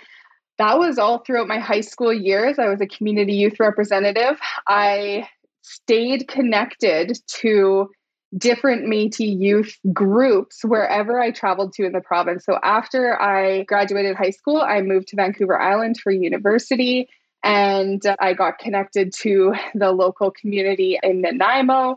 that 0.60 0.78
was 0.78 0.98
all 0.98 1.20
throughout 1.20 1.48
my 1.48 1.58
high 1.58 1.80
school 1.80 2.12
years. 2.12 2.58
I 2.58 2.68
was 2.68 2.82
a 2.82 2.86
community 2.86 3.32
youth 3.32 3.58
representative. 3.58 4.38
I 4.66 5.26
stayed 5.62 6.28
connected 6.28 7.18
to 7.28 7.88
different 8.36 8.86
Metis 8.86 9.20
youth 9.20 9.78
groups 9.94 10.62
wherever 10.62 11.18
I 11.18 11.30
traveled 11.30 11.72
to 11.74 11.86
in 11.86 11.92
the 11.92 12.02
province. 12.02 12.44
So 12.44 12.58
after 12.62 13.20
I 13.20 13.62
graduated 13.62 14.16
high 14.16 14.30
school, 14.30 14.60
I 14.60 14.82
moved 14.82 15.08
to 15.08 15.16
Vancouver 15.16 15.58
Island 15.58 15.98
for 15.98 16.12
university 16.12 17.08
and 17.42 18.02
I 18.20 18.34
got 18.34 18.58
connected 18.58 19.14
to 19.20 19.54
the 19.74 19.92
local 19.92 20.30
community 20.30 20.98
in 21.02 21.22
Nanaimo. 21.22 21.96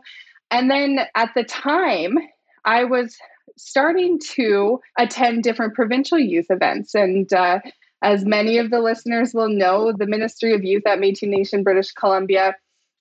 And 0.50 0.70
then 0.70 1.00
at 1.14 1.32
the 1.34 1.44
time, 1.44 2.16
I 2.64 2.84
was 2.84 3.14
starting 3.58 4.18
to 4.36 4.80
attend 4.98 5.42
different 5.42 5.74
provincial 5.74 6.18
youth 6.18 6.46
events 6.48 6.94
and 6.94 7.30
uh, 7.30 7.60
as 8.04 8.26
many 8.26 8.58
of 8.58 8.70
the 8.70 8.80
listeners 8.80 9.32
will 9.32 9.48
know, 9.48 9.90
the 9.90 10.06
Ministry 10.06 10.52
of 10.52 10.62
Youth 10.62 10.86
at 10.86 10.98
Métis 10.98 11.26
Nation, 11.26 11.62
British 11.62 11.90
Columbia, 11.92 12.54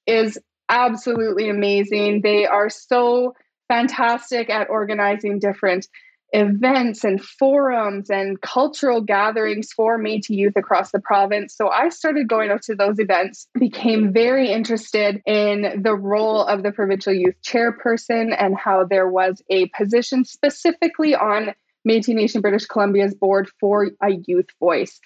is 0.07 0.39
absolutely 0.69 1.49
amazing. 1.49 2.21
They 2.21 2.45
are 2.45 2.69
so 2.69 3.35
fantastic 3.67 4.49
at 4.49 4.69
organizing 4.69 5.39
different 5.39 5.89
events 6.31 7.03
and 7.03 7.21
forums 7.21 8.09
and 8.09 8.39
cultural 8.41 9.01
gatherings 9.01 9.73
for 9.73 9.99
Métis 9.99 10.29
youth 10.29 10.55
across 10.55 10.91
the 10.91 11.01
province. 11.01 11.53
So 11.53 11.69
I 11.69 11.89
started 11.89 12.29
going 12.29 12.49
out 12.49 12.63
to 12.63 12.75
those 12.75 12.97
events, 12.97 13.47
became 13.59 14.13
very 14.13 14.51
interested 14.51 15.21
in 15.25 15.81
the 15.83 15.95
role 15.95 16.45
of 16.45 16.63
the 16.63 16.71
provincial 16.71 17.13
youth 17.13 17.35
chairperson 17.45 18.33
and 18.35 18.57
how 18.57 18.85
there 18.85 19.07
was 19.07 19.43
a 19.49 19.67
position 19.77 20.23
specifically 20.23 21.13
on 21.13 21.53
Métis 21.87 22.15
Nation 22.15 22.41
British 22.41 22.65
Columbia's 22.65 23.13
board 23.13 23.49
for 23.59 23.91
a 24.01 24.11
youth 24.25 24.47
voice. 24.59 24.99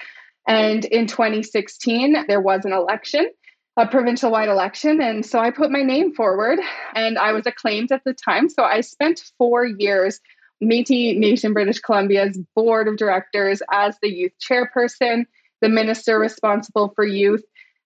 And 0.47 0.85
in 0.85 1.07
2016, 1.07 2.25
there 2.27 2.41
was 2.41 2.65
an 2.65 2.73
election 2.73 3.29
a 3.77 3.87
provincial 3.87 4.31
wide 4.31 4.49
election. 4.49 4.99
And 5.01 5.23
so 5.23 5.39
I 5.39 5.51
put 5.51 5.71
my 5.71 5.83
name 5.83 6.13
forward 6.13 6.59
and 6.95 7.17
I 7.17 7.31
was 7.31 7.45
acclaimed 7.45 7.91
at 7.91 8.03
the 8.03 8.13
time. 8.13 8.49
So 8.49 8.63
I 8.63 8.81
spent 8.81 9.23
four 9.37 9.65
years 9.65 10.19
Métis 10.61 11.17
Nation 11.17 11.53
British 11.53 11.79
Columbia's 11.79 12.39
board 12.55 12.87
of 12.87 12.97
directors 12.97 13.61
as 13.71 13.95
the 14.01 14.11
youth 14.11 14.31
chairperson, 14.41 15.25
the 15.61 15.69
minister 15.69 16.17
responsible 16.17 16.91
for 16.95 17.05
youth. 17.05 17.43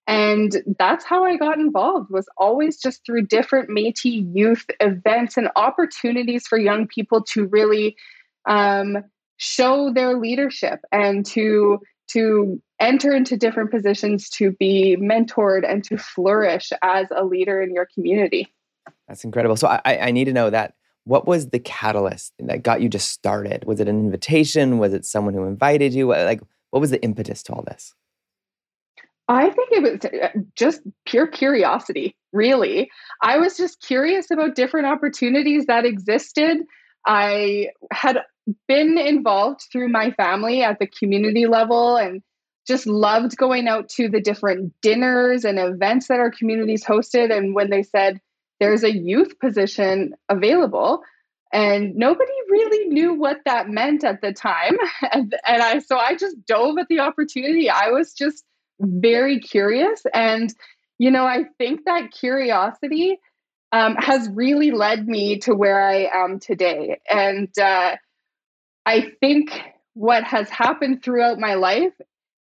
And 0.08 0.64
that's 0.80 1.04
how 1.04 1.26
I 1.26 1.36
got 1.36 1.60
involved 1.60 2.10
was 2.10 2.28
always 2.38 2.80
just 2.80 3.06
through 3.06 3.28
different 3.28 3.70
Métis 3.70 4.34
youth 4.34 4.66
events 4.80 5.36
and 5.36 5.50
opportunities 5.58 6.48
for 6.48 6.58
young 6.58 6.88
people 6.88 7.22
to 7.34 7.48
really 7.48 7.98
um, 8.48 8.98
show 9.38 9.92
their 9.94 10.18
leadership 10.18 10.80
and 10.92 11.26
to 11.28 11.80
to 12.10 12.62
enter 12.80 13.14
into 13.14 13.38
different 13.38 13.72
positions 13.72 14.30
to 14.30 14.52
be 14.52 14.98
mentored 15.00 15.70
and 15.70 15.84
to 15.86 15.98
flourish 15.98 16.72
as 16.82 17.08
a 17.16 17.24
leader 17.24 17.62
in 17.62 17.74
your 17.74 17.88
community. 17.94 18.52
That's 19.08 19.24
incredible. 19.24 19.56
So 19.56 19.68
I, 19.68 19.98
I 19.98 20.12
need 20.12 20.26
to 20.26 20.34
know 20.34 20.50
that 20.50 20.74
what 21.06 21.26
was 21.26 21.50
the 21.50 21.60
catalyst 21.60 22.34
that 22.40 22.64
got 22.64 22.82
you 22.82 22.90
just 22.90 23.10
started? 23.12 23.64
Was 23.66 23.80
it 23.80 23.88
an 23.88 24.00
invitation? 24.00 24.78
Was 24.78 24.94
it 24.94 25.06
someone 25.06 25.34
who 25.34 25.46
invited 25.46 25.94
you? 25.94 26.08
Like, 26.08 26.42
what 26.72 26.80
was 26.80 26.92
the 26.92 27.02
impetus 27.02 27.44
to 27.44 27.54
all 27.54 27.64
this? 27.64 27.94
I 29.28 29.50
think 29.50 29.70
it 29.72 29.82
was 29.82 30.06
uh, 30.06 30.40
just 30.56 30.82
pure 31.06 31.28
curiosity, 31.28 32.16
really. 32.34 32.92
I 33.22 33.38
was 33.38 33.56
just 33.56 33.82
curious 33.82 34.30
about 34.30 34.56
different 34.56 34.88
opportunities 34.88 35.68
that 35.68 35.86
existed. 35.86 36.58
I 37.08 37.70
had 37.92 38.18
been 38.68 38.98
involved 38.98 39.62
through 39.72 39.90
my 39.90 40.12
family 40.12 40.64
at 40.64 40.80
the 40.80 40.88
community 40.88 41.46
level 41.46 41.98
and 41.98 42.22
just 42.68 42.86
loved 42.86 43.38
going 43.38 43.68
out 43.68 43.90
to 43.90 44.10
the 44.10 44.22
different 44.22 44.74
dinners 44.82 45.46
and 45.46 45.60
events 45.60 46.08
that 46.08 46.20
our 46.20 46.32
communities 46.32 46.84
hosted. 46.84 47.36
And 47.36 47.56
when 47.56 47.70
they 47.70 47.84
said, 47.84 48.22
there's 48.60 48.84
a 48.84 48.96
youth 48.96 49.40
position 49.40 50.14
available. 50.30 51.02
And 51.52 51.96
nobody 51.96 52.32
really 52.50 52.88
knew 52.88 53.14
what 53.14 53.40
that 53.46 53.68
meant 53.68 54.04
at 54.04 54.22
the 54.22 54.32
time. 54.32 54.78
And, 55.12 55.36
and 55.46 55.62
i 55.62 55.80
so 55.80 55.98
i 55.98 56.16
just 56.16 56.46
dove 56.46 56.78
at 56.78 56.88
the 56.88 57.00
opportunity. 57.00 57.70
I 57.70 57.90
was 57.90 58.14
just 58.14 58.46
very 58.80 59.40
curious. 59.40 60.04
And 60.14 60.54
you 61.00 61.12
know 61.12 61.26
i 61.26 61.46
think 61.58 61.82
that 61.86 62.12
curiosity 62.12 63.18
um, 63.74 63.96
has 63.96 64.30
really 64.34 64.72
led 64.72 65.08
me 65.08 65.40
to 65.40 65.56
where 65.56 65.82
i 65.84 66.08
am 66.14 66.40
today. 66.40 67.00
And 67.10 67.50
uh, 67.60 67.96
i 68.86 69.12
think 69.20 69.52
what 69.94 70.24
has 70.24 70.50
happened 70.50 71.04
throughout 71.04 71.40
my 71.40 71.54
life 71.56 71.94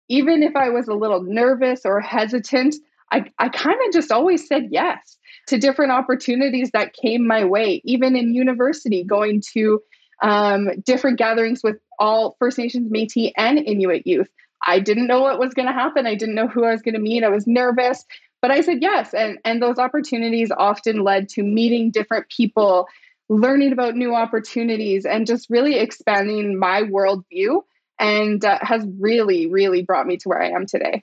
even 0.08 0.42
if 0.42 0.54
i 0.56 0.68
was 0.68 0.88
a 0.88 0.94
little 0.94 1.22
nervous 1.22 1.82
or 1.84 2.00
hesitant 2.00 2.74
i, 3.12 3.24
I 3.38 3.48
kind 3.48 3.78
of 3.86 3.92
just 3.92 4.12
always 4.12 4.46
said 4.46 4.68
yes 4.70 5.16
to 5.46 5.58
different 5.58 5.92
opportunities 5.92 6.70
that 6.72 6.92
came 6.92 7.26
my 7.26 7.44
way, 7.44 7.80
even 7.84 8.16
in 8.16 8.34
university, 8.34 9.04
going 9.04 9.42
to 9.52 9.80
um, 10.22 10.68
different 10.84 11.18
gatherings 11.18 11.62
with 11.62 11.76
all 11.98 12.36
First 12.38 12.58
Nations, 12.58 12.90
Metis, 12.90 13.32
and 13.36 13.58
Inuit 13.58 14.06
youth. 14.06 14.28
I 14.66 14.80
didn't 14.80 15.06
know 15.06 15.20
what 15.20 15.38
was 15.38 15.54
going 15.54 15.66
to 15.66 15.72
happen. 15.72 16.06
I 16.06 16.14
didn't 16.14 16.34
know 16.34 16.48
who 16.48 16.64
I 16.64 16.72
was 16.72 16.82
going 16.82 16.94
to 16.94 17.00
meet. 17.00 17.22
I 17.22 17.28
was 17.28 17.46
nervous, 17.46 18.04
but 18.42 18.50
I 18.50 18.60
said 18.60 18.78
yes. 18.80 19.14
And, 19.14 19.38
and 19.44 19.62
those 19.62 19.78
opportunities 19.78 20.50
often 20.56 21.04
led 21.04 21.28
to 21.30 21.42
meeting 21.42 21.90
different 21.90 22.28
people, 22.28 22.88
learning 23.28 23.72
about 23.72 23.96
new 23.96 24.14
opportunities, 24.14 25.04
and 25.04 25.26
just 25.26 25.48
really 25.50 25.76
expanding 25.76 26.58
my 26.58 26.82
worldview. 26.82 27.62
And 27.98 28.44
uh, 28.44 28.58
has 28.60 28.86
really, 29.00 29.46
really 29.46 29.82
brought 29.82 30.06
me 30.06 30.18
to 30.18 30.28
where 30.28 30.42
I 30.42 30.50
am 30.50 30.66
today. 30.66 31.02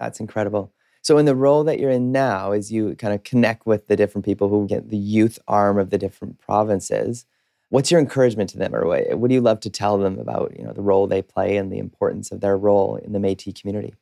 That's 0.00 0.18
incredible. 0.18 0.72
So, 1.04 1.18
in 1.18 1.26
the 1.26 1.36
role 1.36 1.64
that 1.64 1.78
you're 1.78 1.90
in 1.90 2.12
now, 2.12 2.52
as 2.52 2.72
you 2.72 2.96
kind 2.96 3.12
of 3.12 3.24
connect 3.24 3.66
with 3.66 3.88
the 3.88 3.94
different 3.94 4.24
people 4.24 4.48
who 4.48 4.66
get 4.66 4.88
the 4.88 4.96
youth 4.96 5.38
arm 5.46 5.78
of 5.78 5.90
the 5.90 5.98
different 5.98 6.38
provinces, 6.38 7.26
what's 7.68 7.90
your 7.90 8.00
encouragement 8.00 8.48
to 8.50 8.58
them, 8.58 8.74
or 8.74 8.86
what, 8.86 9.18
what 9.18 9.28
do 9.28 9.34
you 9.34 9.42
love 9.42 9.60
to 9.60 9.70
tell 9.70 9.98
them 9.98 10.18
about 10.18 10.56
you 10.58 10.64
know 10.64 10.72
the 10.72 10.80
role 10.80 11.06
they 11.06 11.20
play 11.20 11.58
and 11.58 11.70
the 11.70 11.78
importance 11.78 12.32
of 12.32 12.40
their 12.40 12.56
role 12.56 12.96
in 12.96 13.12
the 13.12 13.18
Métis 13.18 13.60
community? 13.60 13.94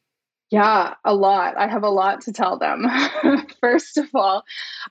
Yeah, 0.51 0.95
a 1.05 1.15
lot. 1.15 1.57
I 1.57 1.67
have 1.67 1.83
a 1.83 1.89
lot 1.89 2.21
to 2.23 2.33
tell 2.33 2.59
them. 2.59 2.87
First 3.61 3.97
of 3.97 4.07
all, 4.15 4.45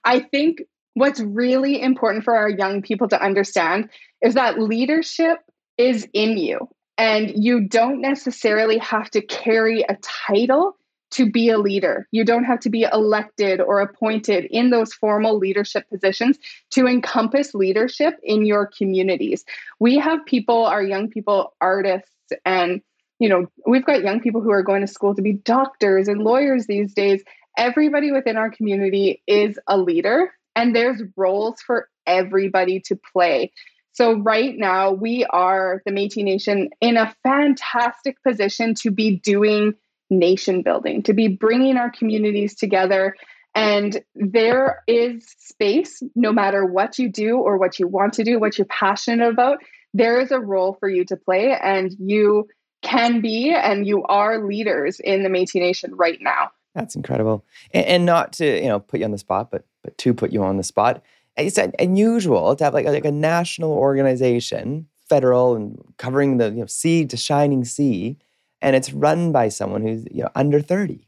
I 0.04 0.20
think 0.20 0.64
what's 0.94 1.20
really 1.20 1.82
important 1.82 2.24
for 2.24 2.36
our 2.36 2.50
young 2.50 2.82
people 2.82 3.08
to 3.10 3.24
understand 3.24 3.90
is 4.22 4.34
that 4.34 4.60
leadership 4.60 5.40
is 5.78 6.08
in 6.14 6.38
you. 6.38 6.68
And 6.98 7.32
you 7.36 7.68
don't 7.68 8.02
necessarily 8.02 8.78
have 8.78 9.10
to 9.12 9.22
carry 9.22 9.82
a 9.82 9.98
title 10.02 10.78
to 11.12 11.30
be 11.30 11.50
a 11.50 11.58
leader. 11.58 12.08
You 12.12 12.24
don't 12.24 12.46
have 12.46 12.60
to 12.62 12.70
be 12.70 12.84
elected 12.84 13.60
or 13.60 13.82
appointed 13.82 14.46
in 14.46 14.70
those 14.70 14.94
formal 14.94 15.38
leadership 15.38 15.90
positions 15.90 16.38
to 16.72 16.88
encompass 16.88 17.54
leadership 17.54 18.16
in 18.24 18.46
your 18.46 18.70
communities. 18.78 19.44
We 19.80 19.98
have 19.98 20.26
people, 20.26 20.66
our 20.66 20.84
young 20.84 21.10
people, 21.10 21.54
artists, 21.60 22.10
and 22.46 22.82
you 23.20 23.30
know, 23.30 23.46
we've 23.68 23.86
got 23.86 24.02
young 24.02 24.20
people 24.20 24.42
who 24.42 24.50
are 24.50 24.64
going 24.64 24.82
to 24.82 24.88
school 24.88 25.14
to 25.14 25.22
be 25.22 25.34
doctors 25.34 26.08
and 26.08 26.22
lawyers 26.22 26.66
these 26.66 26.92
days. 26.92 27.24
Everybody 27.56 28.12
within 28.12 28.36
our 28.36 28.50
community 28.50 29.22
is 29.28 29.60
a 29.68 29.78
leader, 29.78 30.32
and 30.56 30.76
there's 30.76 31.02
roles 31.16 31.62
for 31.62 31.88
everybody 32.06 32.80
to 32.82 33.00
play. 33.14 33.52
So, 33.94 34.14
right 34.14 34.58
now, 34.58 34.92
we 34.92 35.26
are 35.26 35.82
the 35.86 35.92
Metis 35.92 36.24
Nation 36.24 36.70
in 36.80 36.98
a 36.98 37.14
fantastic 37.24 38.22
position 38.24 38.74
to 38.76 38.92
be 38.92 39.18
doing 39.18 39.74
nation 40.10 40.62
building, 40.62 41.04
to 41.04 41.14
be 41.14 41.28
bringing 41.28 41.78
our 41.78 41.90
communities 41.90 42.56
together. 42.56 43.16
And 43.54 44.02
there 44.16 44.82
is 44.88 45.26
space, 45.40 46.02
no 46.16 46.32
matter 46.32 46.66
what 46.66 47.00
you 47.00 47.10
do 47.10 47.38
or 47.38 47.58
what 47.58 47.80
you 47.80 47.88
want 47.88 48.14
to 48.14 48.24
do, 48.24 48.40
what 48.40 48.58
you're 48.58 48.66
passionate 48.66 49.28
about, 49.28 49.60
there 49.94 50.22
is 50.22 50.32
a 50.32 50.40
role 50.40 50.78
for 50.80 50.88
you 50.88 51.04
to 51.06 51.18
play. 51.18 51.52
And 51.52 51.94
you 52.00 52.48
can 52.82 53.22
be 53.22 53.52
and 53.52 53.86
you 53.86 54.04
are 54.06 54.46
leaders 54.46 55.00
in 55.00 55.24
the 55.24 55.30
Métis 55.30 55.56
Nation 55.56 55.96
right 55.96 56.20
now. 56.22 56.52
That's 56.76 56.96
incredible. 56.96 57.46
And, 57.74 57.86
and, 57.86 58.06
not 58.06 58.34
to, 58.34 58.46
you 58.46 58.70
know, 58.70 58.80
put 58.80 59.00
you 59.00 59.06
on 59.06 59.12
the 59.12 59.18
spot, 59.18 59.52
but 59.52 59.66
but 59.84 59.98
to 60.00 60.14
put 60.14 60.32
you 60.32 60.44
on 60.44 60.58
the 60.58 60.64
spot. 60.64 61.04
It's 61.38 61.58
unusual 61.58 62.56
to 62.56 62.64
have 62.64 62.74
like, 62.74 62.86
like 62.86 63.06
a 63.06 63.12
national 63.12 63.72
organization, 63.72 64.88
federal 65.08 65.56
and 65.56 65.82
covering 65.98 66.38
the 66.38 66.50
you 66.50 66.60
know, 66.62 66.66
sea 66.66 67.06
to 67.06 67.18
shining 67.18 67.66
sea 67.66 68.18
and 68.62 68.76
it's 68.76 68.94
run 68.94 69.32
by 69.32 69.50
someone 69.50 69.82
who's 69.82 70.06
you 70.12 70.24
know 70.24 70.30
under 70.36 70.62
30 70.62 71.06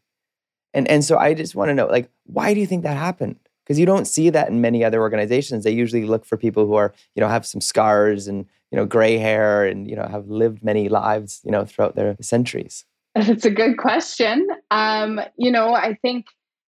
and 0.74 0.88
and 0.90 1.06
so 1.06 1.18
i 1.18 1.34
just 1.34 1.56
want 1.56 1.70
to 1.70 1.74
know 1.74 1.86
like 1.86 2.10
why 2.26 2.54
do 2.54 2.60
you 2.60 2.68
think 2.68 2.84
that 2.84 2.98
happened? 2.98 3.38
Because 3.64 3.80
you 3.80 3.86
don't 3.86 4.06
see 4.06 4.30
that 4.30 4.50
in 4.50 4.60
many 4.60 4.84
other 4.84 5.02
organizations. 5.02 5.64
They 5.64 5.72
usually 5.72 6.06
look 6.06 6.26
for 6.26 6.38
people 6.38 6.66
who 6.66 6.76
are 6.76 6.94
you 7.16 7.22
know 7.22 7.28
have 7.28 7.46
some 7.46 7.62
scars 7.62 8.28
and 8.28 8.46
you 8.72 8.78
know 8.78 8.86
gray 8.86 9.18
hair 9.18 9.66
and 9.66 9.90
you 9.90 9.96
know 9.96 10.08
have 10.08 10.28
lived 10.28 10.64
many 10.64 10.90
lives 10.90 11.42
you 11.44 11.52
know 11.52 11.66
throughout 11.66 11.96
their 11.96 12.16
centuries. 12.22 12.86
It's 13.16 13.46
a 13.46 13.52
good 13.52 13.78
question. 13.78 14.48
Um 14.72 15.22
you 15.38 15.52
know 15.52 15.74
i 15.74 15.98
think 16.02 16.26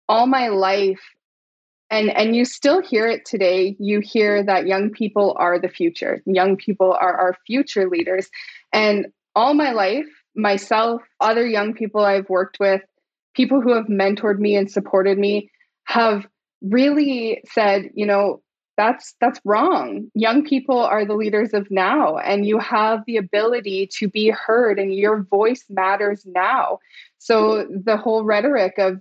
all 0.08 0.28
my 0.28 0.50
life 0.50 1.02
and 1.90 2.10
and 2.10 2.36
you 2.36 2.46
still 2.46 2.82
hear 2.82 3.08
it 3.08 3.26
today 3.26 3.76
you 3.80 4.00
hear 4.00 4.44
that 4.44 4.68
young 4.68 4.90
people 4.90 5.36
are 5.38 5.60
the 5.60 5.70
future 5.70 6.22
young 6.26 6.56
people 6.56 6.94
are 6.94 7.16
our 7.16 7.38
future 7.46 7.88
leaders 7.90 8.30
and 8.74 9.08
all 9.36 9.54
my 9.54 9.72
life 9.72 10.08
myself, 10.36 11.02
other 11.20 11.46
young 11.46 11.74
people 11.74 12.04
I've 12.04 12.30
worked 12.30 12.60
with, 12.60 12.82
people 13.36 13.62
who 13.62 13.74
have 13.74 13.86
mentored 13.86 14.40
me 14.40 14.56
and 14.56 14.70
supported 14.70 15.18
me 15.18 15.50
have 15.86 16.28
really 16.62 17.42
said, 17.52 17.90
you 17.94 18.06
know, 18.06 18.42
that's 18.78 19.16
that's 19.22 19.40
wrong. 19.46 20.12
Young 20.16 20.44
people 20.44 20.80
are 20.80 21.06
the 21.06 21.14
leaders 21.14 21.54
of 21.54 21.72
now 21.72 22.18
and 22.18 22.46
you 22.46 22.60
have 22.60 23.04
the 23.08 23.16
ability 23.16 23.88
to 24.00 24.10
be 24.10 24.30
heard 24.30 24.80
and 24.80 24.94
your 24.94 25.24
voice 25.24 25.64
matters 25.70 26.26
now. 26.26 26.80
So 27.18 27.66
the 27.70 27.96
whole 27.96 28.26
rhetoric 28.26 28.74
of 28.78 29.00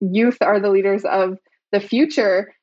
youth 0.00 0.38
are 0.40 0.58
the 0.58 0.70
leaders 0.70 1.04
of 1.04 1.38
the 1.72 1.80
future 1.80 2.54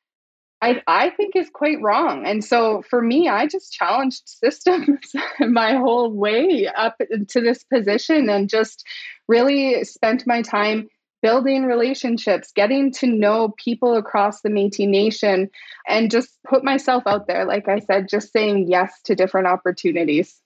I, 0.61 0.81
I 0.87 1.09
think 1.11 1.35
is 1.35 1.49
quite 1.49 1.81
wrong. 1.81 2.25
And 2.25 2.43
so 2.43 2.83
for 2.89 3.01
me, 3.01 3.29
I 3.29 3.47
just 3.47 3.71
challenged 3.71 4.23
systems 4.25 5.13
my 5.39 5.75
whole 5.75 6.11
way 6.11 6.67
up 6.75 6.97
to 7.29 7.41
this 7.41 7.63
position 7.63 8.29
and 8.29 8.49
just 8.49 8.85
really 9.27 9.83
spent 9.85 10.27
my 10.27 10.41
time 10.41 10.89
building 11.21 11.65
relationships, 11.65 12.51
getting 12.53 12.91
to 12.93 13.07
know 13.07 13.53
people 13.57 13.95
across 13.95 14.41
the 14.41 14.49
Metis 14.49 14.87
Nation, 14.87 15.49
and 15.87 16.11
just 16.11 16.29
put 16.47 16.63
myself 16.63 17.03
out 17.05 17.27
there. 17.27 17.45
Like 17.45 17.67
I 17.67 17.79
said, 17.79 18.09
just 18.09 18.31
saying 18.31 18.67
yes 18.67 19.01
to 19.05 19.15
different 19.15 19.47
opportunities. 19.47 20.41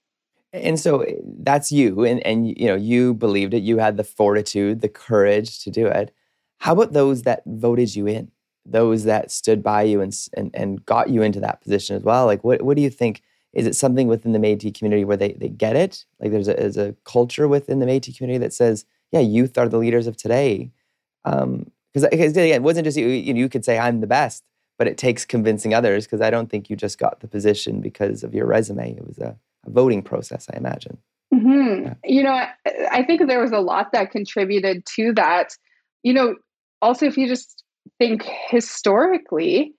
And 0.51 0.79
so 0.79 1.01
eh, 1.01 1.15
that's 1.39 1.71
you, 1.71 2.05
and 2.05 2.19
and 2.25 2.47
you 2.47 2.67
know 2.67 2.75
you 2.75 3.15
believed 3.15 3.55
it. 3.55 3.63
You 3.63 3.79
had 3.79 3.97
the 3.97 4.03
fortitude, 4.03 4.81
the 4.81 4.89
courage 4.89 5.63
to 5.63 5.71
do 5.71 5.87
it. 5.87 6.13
How 6.59 6.73
about 6.73 6.93
those 6.93 7.23
that 7.23 7.41
voted 7.45 7.95
you 7.95 8.07
in? 8.07 8.31
Those 8.65 9.03
that 9.03 9.31
stood 9.31 9.61
by 9.61 9.83
you 9.83 10.01
and 10.01 10.13
and, 10.35 10.51
and 10.53 10.85
got 10.85 11.09
you 11.09 11.21
into 11.21 11.39
that 11.41 11.61
position 11.61 11.95
as 11.95 12.03
well. 12.03 12.25
Like, 12.25 12.43
what 12.43 12.61
what 12.61 12.77
do 12.77 12.83
you 12.83 12.89
think? 12.89 13.21
Is 13.53 13.67
it 13.67 13.75
something 13.75 14.07
within 14.07 14.31
the 14.31 14.39
Métis 14.39 14.77
community 14.77 15.05
where 15.05 15.17
they 15.17 15.33
they 15.33 15.49
get 15.49 15.75
it? 15.75 16.05
Like, 16.19 16.31
there's 16.31 16.47
a, 16.47 16.53
there's 16.53 16.77
a 16.77 16.95
culture 17.03 17.47
within 17.47 17.79
the 17.79 17.85
Métis 17.85 18.17
community 18.17 18.39
that 18.39 18.53
says 18.53 18.85
yeah, 19.13 19.19
youth 19.19 19.57
are 19.57 19.69
the 19.69 19.77
leaders 19.77 20.07
of 20.07 20.17
today. 20.17 20.71
Because 21.23 22.03
um, 22.03 22.11
again, 22.11 22.35
it 22.35 22.63
wasn't 22.63 22.85
just 22.85 22.97
you, 22.97 23.07
you, 23.07 23.35
you 23.35 23.47
could 23.47 23.63
say 23.63 23.77
I'm 23.77 24.01
the 24.01 24.07
best, 24.07 24.43
but 24.77 24.87
it 24.87 24.97
takes 24.97 25.23
convincing 25.23 25.73
others. 25.73 26.05
Because 26.05 26.19
I 26.19 26.31
don't 26.31 26.49
think 26.49 26.69
you 26.69 26.75
just 26.75 26.97
got 26.97 27.19
the 27.21 27.27
position 27.27 27.79
because 27.79 28.23
of 28.23 28.33
your 28.33 28.47
resume. 28.47 28.91
It 28.91 29.07
was 29.07 29.19
a, 29.19 29.37
a 29.65 29.69
voting 29.69 30.01
process, 30.01 30.47
I 30.51 30.57
imagine. 30.57 30.97
Mm-hmm. 31.31 31.83
Yeah. 31.85 31.93
You 32.03 32.23
know, 32.23 32.31
I, 32.31 32.49
I 32.91 33.03
think 33.03 33.25
there 33.27 33.39
was 33.39 33.51
a 33.51 33.59
lot 33.59 33.91
that 33.93 34.11
contributed 34.11 34.83
to 34.95 35.13
that. 35.13 35.55
You 36.01 36.13
know, 36.13 36.35
also 36.81 37.05
if 37.05 37.15
you 37.15 37.27
just 37.27 37.62
think 37.97 38.23
historically, 38.49 39.73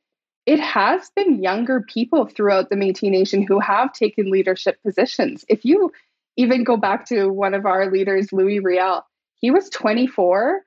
it 0.46 0.60
has 0.60 1.10
been 1.16 1.42
younger 1.42 1.80
people 1.80 2.26
throughout 2.26 2.68
the 2.68 2.76
Métis 2.76 3.10
Nation 3.10 3.42
who 3.42 3.60
have 3.60 3.92
taken 3.92 4.30
leadership 4.30 4.78
positions. 4.82 5.44
If 5.48 5.64
you 5.64 5.90
even 6.36 6.64
go 6.64 6.76
back 6.76 7.06
to 7.06 7.28
one 7.28 7.54
of 7.54 7.64
our 7.64 7.90
leaders, 7.90 8.32
Louis 8.32 8.60
Riel, 8.60 9.06
he 9.36 9.50
was 9.50 9.70
24, 9.70 10.62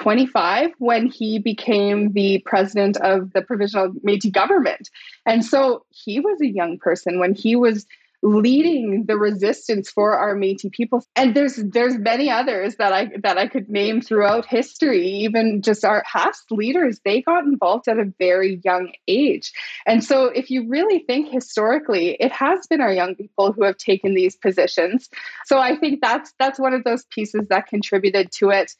25 0.00 0.70
when 0.78 1.06
he 1.06 1.38
became 1.38 2.12
the 2.12 2.42
president 2.46 2.96
of 2.98 3.32
the 3.32 3.42
provisional 3.42 3.92
Métis 4.06 4.32
government. 4.32 4.90
And 5.26 5.44
so 5.44 5.84
he 5.90 6.18
was 6.18 6.40
a 6.40 6.46
young 6.46 6.78
person 6.78 7.18
when 7.18 7.34
he 7.34 7.56
was 7.56 7.86
leading 8.22 9.04
the 9.06 9.16
resistance 9.16 9.90
for 9.90 10.16
our 10.16 10.36
Métis 10.36 10.70
people. 10.70 11.04
And 11.16 11.34
there's 11.34 11.56
there's 11.56 11.98
many 11.98 12.30
others 12.30 12.76
that 12.76 12.92
I 12.92 13.10
that 13.22 13.36
I 13.36 13.48
could 13.48 13.68
name 13.68 14.00
throughout 14.00 14.46
history. 14.46 15.06
Even 15.06 15.60
just 15.60 15.84
our 15.84 16.04
past 16.10 16.50
leaders, 16.50 17.00
they 17.04 17.22
got 17.22 17.44
involved 17.44 17.88
at 17.88 17.98
a 17.98 18.12
very 18.18 18.60
young 18.64 18.92
age. 19.08 19.52
And 19.86 20.04
so 20.04 20.26
if 20.26 20.50
you 20.50 20.68
really 20.68 21.00
think 21.00 21.30
historically, 21.30 22.16
it 22.20 22.32
has 22.32 22.66
been 22.68 22.80
our 22.80 22.92
young 22.92 23.16
people 23.16 23.52
who 23.52 23.64
have 23.64 23.76
taken 23.76 24.14
these 24.14 24.36
positions. 24.36 25.10
So 25.44 25.58
I 25.58 25.76
think 25.76 26.00
that's 26.00 26.32
that's 26.38 26.60
one 26.60 26.74
of 26.74 26.84
those 26.84 27.04
pieces 27.06 27.48
that 27.48 27.66
contributed 27.66 28.30
to 28.38 28.50
it 28.50 28.72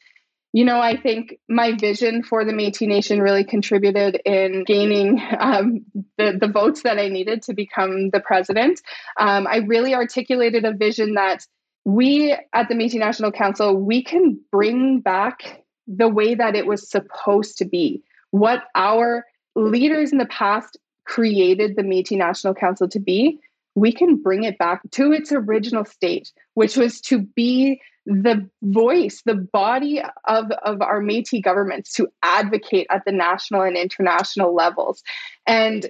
you 0.53 0.63
know, 0.63 0.79
I 0.79 0.95
think 0.95 1.39
my 1.49 1.75
vision 1.75 2.21
for 2.21 2.45
the 2.45 2.53
Métis 2.53 2.87
Nation 2.87 3.19
really 3.19 3.43
contributed 3.43 4.21
in 4.23 4.63
gaining 4.65 5.19
um, 5.39 5.83
the, 6.19 6.37
the 6.39 6.47
votes 6.47 6.83
that 6.83 6.99
I 6.99 7.09
needed 7.09 7.41
to 7.43 7.55
become 7.55 8.11
the 8.11 8.19
president. 8.19 8.79
Um, 9.17 9.47
I 9.47 9.57
really 9.57 9.95
articulated 9.95 10.63
a 10.63 10.71
vision 10.71 11.15
that 11.15 11.47
we 11.85 12.37
at 12.53 12.69
the 12.69 12.75
Métis 12.75 12.99
National 12.99 13.31
Council, 13.31 13.75
we 13.75 14.03
can 14.03 14.39
bring 14.51 15.01
back 15.01 15.63
the 15.87 16.07
way 16.07 16.35
that 16.35 16.55
it 16.55 16.67
was 16.67 16.89
supposed 16.89 17.57
to 17.57 17.65
be, 17.65 18.03
what 18.29 18.63
our 18.75 19.25
leaders 19.55 20.11
in 20.11 20.19
the 20.19 20.25
past 20.27 20.77
created 21.05 21.75
the 21.75 21.81
Métis 21.81 22.17
National 22.17 22.53
Council 22.53 22.87
to 22.89 22.99
be, 22.99 23.39
we 23.75 23.91
can 23.91 24.21
bring 24.21 24.43
it 24.43 24.57
back 24.57 24.81
to 24.91 25.11
its 25.11 25.31
original 25.31 25.85
state, 25.85 26.31
which 26.53 26.77
was 26.77 27.01
to 27.01 27.19
be 27.19 27.81
the 28.05 28.49
voice, 28.61 29.21
the 29.25 29.35
body 29.35 30.01
of, 30.27 30.51
of 30.63 30.81
our 30.81 30.99
Metis 30.99 31.41
governments 31.41 31.93
to 31.93 32.07
advocate 32.21 32.87
at 32.89 33.03
the 33.05 33.11
national 33.11 33.61
and 33.61 33.77
international 33.77 34.53
levels. 34.53 35.01
And 35.47 35.89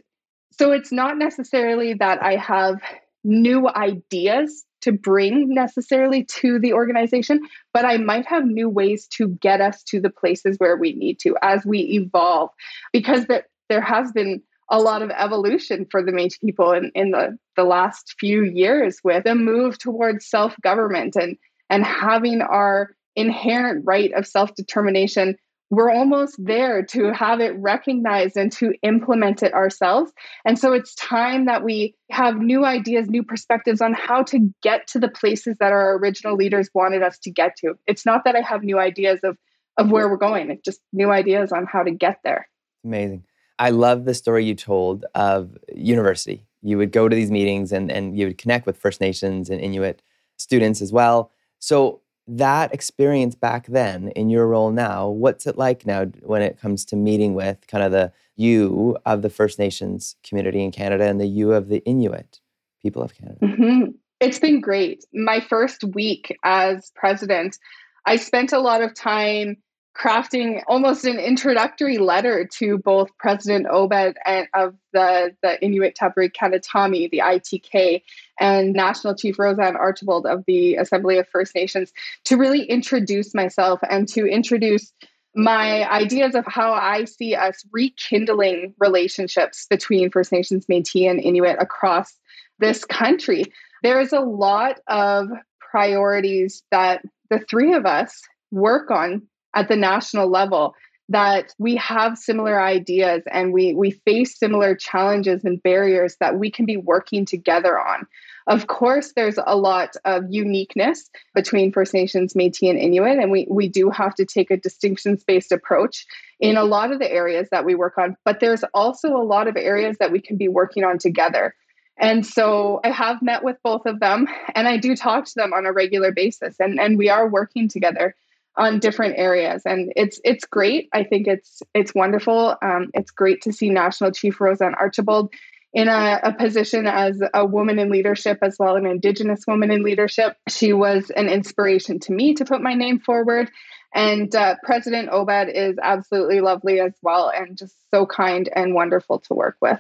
so 0.51 0.71
it's 0.71 0.91
not 0.91 1.17
necessarily 1.17 1.95
that 1.95 2.21
I 2.21 2.36
have 2.36 2.75
new 3.23 3.67
ideas 3.67 4.63
to 4.81 4.91
bring 4.91 5.53
necessarily 5.53 6.25
to 6.25 6.59
the 6.59 6.73
organization, 6.73 7.39
but 7.73 7.86
I 7.86 7.97
might 7.97 8.27
have 8.27 8.45
new 8.45 8.69
ways 8.69 9.07
to 9.17 9.29
get 9.29 9.61
us 9.61 9.81
to 9.84 9.99
the 9.99 10.09
places 10.09 10.57
where 10.59 10.77
we 10.77 10.93
need 10.93 11.19
to 11.21 11.36
as 11.41 11.65
we 11.65 11.79
evolve, 11.79 12.49
because 12.91 13.25
that 13.27 13.45
there 13.69 13.81
has 13.81 14.11
been 14.11 14.43
a 14.74 14.80
lot 14.80 15.03
of 15.03 15.11
evolution 15.11 15.86
for 15.89 16.03
the 16.03 16.11
Métis 16.11 16.41
people 16.41 16.71
in, 16.71 16.91
in 16.95 17.11
the, 17.11 17.38
the 17.55 17.63
last 17.63 18.15
few 18.19 18.43
years 18.43 18.97
with 19.03 19.26
a 19.28 19.36
move 19.36 19.78
towards 19.78 20.28
self-government 20.28 21.15
and 21.15 21.38
and 21.69 21.86
having 21.86 22.41
our 22.41 22.95
inherent 23.15 23.84
right 23.86 24.11
of 24.13 24.28
self 24.28 24.53
determination, 24.55 25.38
we're 25.69 25.91
almost 25.91 26.36
there 26.38 26.84
to 26.84 27.13
have 27.13 27.39
it 27.39 27.55
recognized 27.57 28.36
and 28.36 28.51
to 28.53 28.74
implement 28.82 29.43
it 29.43 29.53
ourselves. 29.53 30.11
And 30.43 30.57
so 30.57 30.74
it's 30.74 30.93
time 30.95 31.45
that 31.45 31.63
we 31.63 31.95
have 32.11 32.38
new 32.38 32.65
ideas, 32.65 33.07
new 33.09 33.24
perspectives 33.24 33.82
on 33.82 33.93
how 33.93 34.24
to 34.24 34.53
get 34.61 34.88
to 34.88 34.99
the 34.99 35.07
places 35.07 35.57
that 35.59 35.71
our 35.71 35.97
original 35.97 36.36
leaders 36.36 36.69
wanted 36.74 37.01
us 37.01 37.17
to 37.19 37.32
get 37.32 37.55
to. 37.57 37.76
It's 37.88 38.05
not 38.05 38.24
that 38.26 38.36
I 38.36 38.41
have 38.41 38.63
new 38.63 38.80
ideas 38.80 39.19
of, 39.24 39.38
of 39.78 39.89
where 39.89 40.09
we're 40.09 40.17
going, 40.17 40.51
it's 40.51 40.63
just 40.63 40.82
new 40.91 41.09
ideas 41.09 41.51
on 41.51 41.65
how 41.65 41.84
to 41.84 41.91
get 41.91 42.19
there. 42.24 42.47
Amazing. 42.84 43.24
I 43.60 43.70
love 43.70 44.06
the 44.06 44.14
story 44.14 44.45
you 44.45 44.56
told 44.56 45.06
of 45.16 45.58
university. 45.74 46.45
You 46.62 46.78
would 46.78 46.91
go 46.91 47.08
to 47.08 47.16
these 47.16 47.32
meetings 47.32 47.72
and, 47.72 47.91
and 47.91 48.18
you 48.18 48.28
would 48.28 48.38
connect 48.38 48.66
with 48.66 48.78
First 48.78 49.01
Nations 49.01 49.49
and 49.49 49.62
Inuit 49.62 50.01
students 50.38 50.82
as 50.82 50.91
well. 50.91 51.32
So 51.60 52.01
that 52.28 52.74
experience 52.74 53.36
back 53.36 53.68
then 53.68 54.10
in 54.10 54.30
your 54.30 54.47
role 54.47 54.72
now, 54.72 55.10
what's 55.10 55.45
it 55.45 55.58
like 55.58 55.86
now 55.86 56.06
when 56.22 56.41
it 56.41 56.60
comes 56.60 56.86
to 56.86 56.95
meeting 56.95 57.34
with 57.34 57.68
kind 57.68 57.84
of 57.84 57.91
the 57.91 58.12
you 58.36 58.97
of 59.06 59.22
the 59.22 59.30
First 59.30 59.60
Nations 59.60 60.16
community 60.24 60.64
in 60.64 60.72
Canada 60.72 61.06
and 61.06 61.20
the 61.20 61.28
you 61.28 61.54
of 61.54 61.68
the 61.68 61.84
Inuit 61.86 62.39
people 62.82 63.01
of 63.01 63.14
Canada? 63.14 63.39
Mm-hmm. 63.41 63.91
It's 64.20 64.39
been 64.39 64.62
great. 64.62 65.04
My 65.14 65.41
first 65.41 65.84
week 65.84 66.38
as 66.43 66.91
president, 66.95 67.58
I 68.06 68.16
spent 68.16 68.54
a 68.54 68.60
lot 68.60 68.82
of 68.82 68.93
time 68.95 69.58
crafting 69.95 70.61
almost 70.67 71.05
an 71.05 71.19
introductory 71.19 71.97
letter 71.97 72.47
to 72.57 72.77
both 72.79 73.15
President 73.17 73.67
Obed 73.69 74.17
and 74.25 74.47
of 74.53 74.75
the, 74.91 75.35
the 75.43 75.63
Inuit 75.63 75.95
Tapiriit 75.95 76.33
Kanatami, 76.33 77.09
the 77.11 77.19
ITK, 77.19 78.01
and 78.39 78.73
National 78.73 79.15
Chief 79.15 79.37
Roseanne 79.37 79.75
Archibald 79.75 80.25
of 80.25 80.43
the 80.47 80.75
Assembly 80.75 81.17
of 81.17 81.27
First 81.27 81.53
Nations 81.53 81.91
to 82.25 82.37
really 82.37 82.63
introduce 82.63 83.35
myself 83.35 83.79
and 83.89 84.07
to 84.09 84.25
introduce 84.25 84.91
my 85.35 85.89
ideas 85.89 86.35
of 86.35 86.45
how 86.47 86.73
I 86.73 87.05
see 87.05 87.35
us 87.35 87.63
rekindling 87.71 88.73
relationships 88.79 89.65
between 89.69 90.11
First 90.11 90.31
Nations, 90.31 90.65
Métis, 90.67 91.09
and 91.09 91.19
Inuit 91.19 91.57
across 91.59 92.13
this 92.59 92.85
country. 92.85 93.45
There 93.83 93.99
is 93.99 94.13
a 94.13 94.19
lot 94.19 94.79
of 94.87 95.29
priorities 95.59 96.63
that 96.71 97.03
the 97.29 97.39
three 97.39 97.73
of 97.73 97.85
us 97.85 98.21
work 98.51 98.91
on 98.91 99.23
at 99.54 99.68
the 99.68 99.76
national 99.76 100.30
level 100.30 100.76
that 101.10 101.54
we 101.60 101.76
have 101.76 102.18
similar 102.18 102.62
ideas 102.62 103.24
and 103.32 103.51
we 103.51 103.74
we 103.74 103.91
face 103.91 104.38
similar 104.38 104.74
challenges 104.74 105.43
and 105.43 105.62
barriers 105.62 106.16
that 106.20 106.39
we 106.39 106.49
can 106.49 106.66
be 106.66 106.78
working 106.78 107.26
together 107.26 107.80
on. 107.80 108.08
Of 108.47 108.68
course, 108.68 109.14
there's 109.16 109.39
a 109.45 109.56
lot 109.56 109.95
of 110.04 110.26
uniqueness 110.30 111.10
between 111.34 111.72
First 111.72 111.93
Nations, 111.93 112.34
Métis, 112.34 112.70
and 112.70 112.80
Inuit, 112.80 113.18
and 113.18 113.32
we, 113.32 113.47
we 113.49 113.70
do 113.70 113.89
have 113.89 114.16
to 114.16 114.26
take 114.26 114.51
a 114.51 114.58
distinctions 114.58 115.24
based 115.24 115.51
approach 115.51 116.06
in 116.41 116.58
a 116.58 116.66
lot 116.66 116.91
of 116.91 116.99
the 116.99 117.10
areas 117.10 117.47
that 117.51 117.64
we 117.64 117.74
work 117.74 117.97
on. 117.97 118.18
But 118.26 118.41
there's 118.41 118.64
also 118.74 119.16
a 119.16 119.24
lot 119.24 119.47
of 119.47 119.56
areas 119.56 119.97
that 119.99 120.12
we 120.12 120.20
can 120.20 120.36
be 120.36 120.49
working 120.49 120.84
on 120.84 120.97
together. 120.97 121.56
And 121.97 122.26
so 122.26 122.82
I 122.84 122.89
have 122.89 123.22
met 123.22 123.43
with 123.43 123.58
both 123.64 123.86
of 123.86 123.99
them, 123.99 124.28
and 124.56 124.68
I 124.68 124.78
do 124.78 124.95
talk 124.95 125.26
to 125.26 125.36
them 125.36 125.54
on 125.54 125.66
a 125.66 125.72
regular 125.72 126.12
basis, 126.12 126.56
and, 126.60 126.80
and 126.80 126.97
we 126.97 127.10
are 127.10 127.30
working 127.30 127.70
together 127.70 128.16
on 128.56 128.80
different 128.80 129.16
areas. 129.18 129.64
And 129.66 129.91
it's 129.95 130.20
it's 130.24 130.45
great. 130.45 130.89
I 130.93 131.04
think 131.04 131.28
it's 131.28 131.62
it's 131.74 131.93
wonderful. 131.93 132.56
Um, 132.62 132.89
it's 132.93 133.12
great 133.12 133.41
to 133.43 133.54
see 133.54 133.70
national 133.70 134.12
chief 134.12 134.39
roseanne 134.39 134.76
archibald 134.76 135.34
in 135.74 135.88
a, 135.88 136.20
a, 136.22 136.34
position 136.34 136.86
as 136.86 137.20
a 137.34 137.43
woman 137.43 137.80
in 137.80 137.89
leadership 137.89 138.38
as 138.43 138.58
well 138.60 138.76
an 138.76 138.86
indigenous 138.86 139.45
woman 139.47 139.72
in 139.72 139.82
leadership. 139.82 140.38
She 140.47 140.72
was 140.72 141.10
an 141.10 141.30
inspiration 141.30 141.99
to 142.01 142.14
me 142.14 142.36
to 142.36 142.45
put 142.45 142.62
my 142.62 142.76
name 142.76 142.99
forward. 142.99 143.49
And 143.95 144.34
uh, 144.36 144.56
president 144.64 145.10
obed 145.12 145.49
is 145.49 145.78
absolutely 145.82 146.41
lovely 146.41 146.80
as 146.80 146.93
well 147.01 147.32
and 147.36 147.58
just 147.58 147.76
so 147.89 148.06
kind 148.06 148.49
and 148.56 148.76
wonderful 148.76 149.20
to 149.22 149.34
work 149.34 149.58
with. 149.62 149.80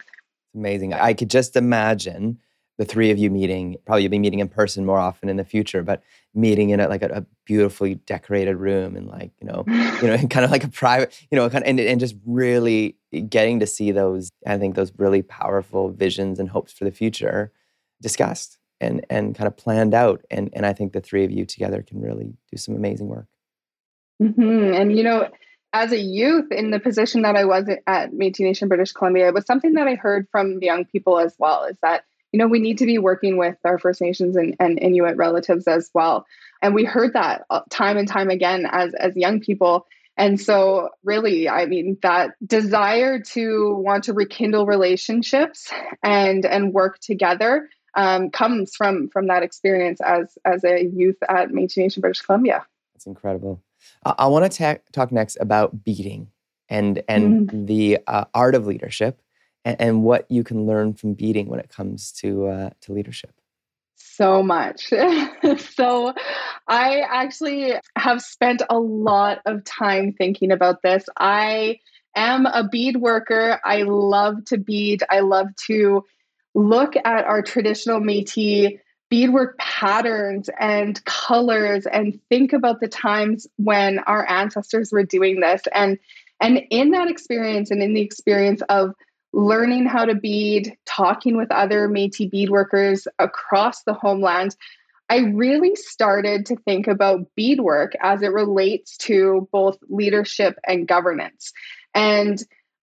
Amazing. 0.55 0.93
I 0.93 1.13
could 1.13 1.29
just 1.29 1.55
imagine 1.55 2.39
the 2.77 2.85
three 2.85 3.11
of 3.11 3.17
you 3.17 3.29
meeting 3.29 3.77
probably 3.85 4.03
you'll 4.03 4.11
be 4.11 4.19
meeting 4.19 4.39
in 4.39 4.47
person 4.49 4.85
more 4.85 4.99
often 4.99 5.29
in 5.29 5.37
the 5.37 5.43
future 5.43 5.83
but 5.83 6.01
meeting 6.33 6.71
in 6.71 6.79
a, 6.79 6.87
like 6.87 7.03
a, 7.03 7.09
a 7.09 7.25
beautifully 7.45 7.95
decorated 7.95 8.55
room 8.55 8.95
and 8.95 9.07
like 9.07 9.31
you 9.39 9.47
know 9.47 9.63
you 9.67 10.07
know 10.07 10.17
kind 10.29 10.45
of 10.45 10.51
like 10.51 10.63
a 10.63 10.69
private 10.69 11.13
you 11.31 11.35
know 11.35 11.49
kind 11.49 11.63
of 11.63 11.69
and, 11.69 11.79
and 11.79 11.99
just 11.99 12.15
really 12.25 12.95
getting 13.29 13.59
to 13.59 13.67
see 13.67 13.91
those 13.91 14.31
i 14.47 14.57
think 14.57 14.75
those 14.75 14.91
really 14.97 15.21
powerful 15.21 15.89
visions 15.89 16.39
and 16.39 16.49
hopes 16.49 16.73
for 16.73 16.83
the 16.83 16.91
future 16.91 17.51
discussed 18.01 18.57
and 18.81 19.05
and 19.09 19.35
kind 19.35 19.47
of 19.47 19.55
planned 19.55 19.93
out 19.93 20.25
and 20.31 20.49
and 20.53 20.65
i 20.65 20.73
think 20.73 20.93
the 20.93 21.01
three 21.01 21.23
of 21.23 21.31
you 21.31 21.45
together 21.45 21.81
can 21.81 22.01
really 22.01 22.33
do 22.51 22.57
some 22.57 22.75
amazing 22.75 23.07
work 23.07 23.27
Mm-hmm. 24.21 24.73
And, 24.73 24.97
you 24.97 25.03
know, 25.03 25.29
as 25.73 25.91
a 25.91 25.99
youth 25.99 26.51
in 26.51 26.71
the 26.71 26.79
position 26.79 27.23
that 27.23 27.35
I 27.35 27.45
was 27.45 27.67
at 27.87 28.11
Métis 28.11 28.41
Nation 28.41 28.67
British 28.67 28.91
Columbia, 28.91 29.27
it 29.27 29.33
was 29.33 29.45
something 29.45 29.73
that 29.73 29.87
I 29.87 29.95
heard 29.95 30.27
from 30.31 30.61
young 30.61 30.85
people 30.85 31.19
as 31.19 31.35
well 31.37 31.63
is 31.63 31.77
that, 31.81 32.05
you 32.33 32.39
know, 32.39 32.47
we 32.47 32.59
need 32.59 32.79
to 32.79 32.85
be 32.85 32.97
working 32.97 33.37
with 33.37 33.55
our 33.63 33.77
First 33.77 34.01
Nations 34.01 34.35
and, 34.35 34.55
and 34.59 34.79
Inuit 34.79 35.15
relatives 35.15 35.67
as 35.67 35.89
well. 35.93 36.25
And 36.63 36.73
we 36.73 36.83
heard 36.83 37.13
that 37.13 37.45
uh, 37.51 37.61
time 37.69 37.95
and 37.95 38.07
time 38.07 38.29
again 38.29 38.67
as, 38.69 38.93
as 38.95 39.15
young 39.15 39.39
people. 39.39 39.85
And 40.17 40.41
so, 40.41 40.89
really, 41.03 41.47
I 41.47 41.67
mean, 41.67 41.97
that 42.01 42.31
desire 42.45 43.19
to 43.19 43.75
want 43.75 44.03
to 44.05 44.13
rekindle 44.13 44.65
relationships 44.65 45.71
and 46.03 46.45
and 46.45 46.71
work 46.71 46.99
together 46.99 47.67
um, 47.95 48.29
comes 48.29 48.75
from 48.75 49.09
from 49.09 49.25
that 49.27 49.41
experience 49.41 49.99
as 50.01 50.37
as 50.45 50.63
a 50.63 50.85
youth 50.85 51.17
at 51.27 51.49
Métis 51.49 51.77
Nation 51.77 52.01
British 52.01 52.21
Columbia. 52.21 52.63
That's 52.93 53.07
incredible. 53.07 53.63
I, 54.05 54.13
I 54.19 54.27
want 54.27 54.51
to 54.51 54.55
ta- 54.55 54.81
talk 54.91 55.11
next 55.11 55.37
about 55.41 55.83
beading 55.83 56.27
and 56.69 57.01
and 57.09 57.49
mm. 57.49 57.67
the 57.67 57.97
uh, 58.05 58.25
art 58.35 58.53
of 58.53 58.67
leadership 58.67 59.19
and, 59.65 59.79
and, 59.79 60.03
what 60.03 60.29
you 60.29 60.43
can 60.43 60.65
learn 60.65 60.93
from 60.93 61.13
beading 61.13 61.47
when 61.47 61.59
it 61.59 61.69
comes 61.69 62.11
to 62.13 62.47
uh, 62.47 62.69
to 62.81 62.93
leadership. 62.93 63.33
So 63.95 64.43
much. 64.43 64.87
so, 65.57 66.13
I 66.67 67.01
actually 67.01 67.73
have 67.97 68.21
spent 68.21 68.61
a 68.69 68.77
lot 68.77 69.39
of 69.45 69.63
time 69.63 70.13
thinking 70.13 70.51
about 70.51 70.81
this. 70.81 71.05
I 71.17 71.79
am 72.15 72.45
a 72.45 72.67
bead 72.67 72.97
worker. 72.97 73.59
I 73.63 73.83
love 73.83 74.45
to 74.45 74.57
bead. 74.57 75.03
I 75.09 75.21
love 75.21 75.47
to 75.67 76.03
look 76.53 76.95
at 76.95 77.25
our 77.25 77.41
traditional 77.41 77.99
Métis 77.99 78.79
beadwork 79.13 79.57
patterns 79.59 80.49
and 80.59 81.05
colors 81.05 81.85
and 81.85 82.19
think 82.29 82.51
about 82.51 82.79
the 82.79 82.87
times 82.87 83.45
when 83.57 83.99
our 83.99 84.27
ancestors 84.27 84.91
were 84.91 85.03
doing 85.03 85.39
this 85.39 85.61
and 85.71 85.99
and 86.41 86.59
in 86.71 86.89
that 86.89 87.07
experience 87.07 87.69
and 87.69 87.83
in 87.83 87.93
the 87.93 88.01
experience 88.01 88.63
of 88.69 88.95
learning 89.33 89.85
how 89.85 90.05
to 90.05 90.15
bead 90.15 90.77
talking 90.85 91.35
with 91.35 91.51
other 91.51 91.89
métis 91.89 92.31
beadworkers 92.31 93.07
across 93.19 93.83
the 93.83 93.93
homeland 93.93 94.55
i 95.09 95.17
really 95.17 95.75
started 95.75 96.45
to 96.45 96.55
think 96.57 96.87
about 96.87 97.27
beadwork 97.35 97.93
as 98.01 98.21
it 98.21 98.31
relates 98.31 98.95
to 98.97 99.47
both 99.51 99.77
leadership 99.89 100.57
and 100.67 100.87
governance 100.87 101.51
and 101.95 102.43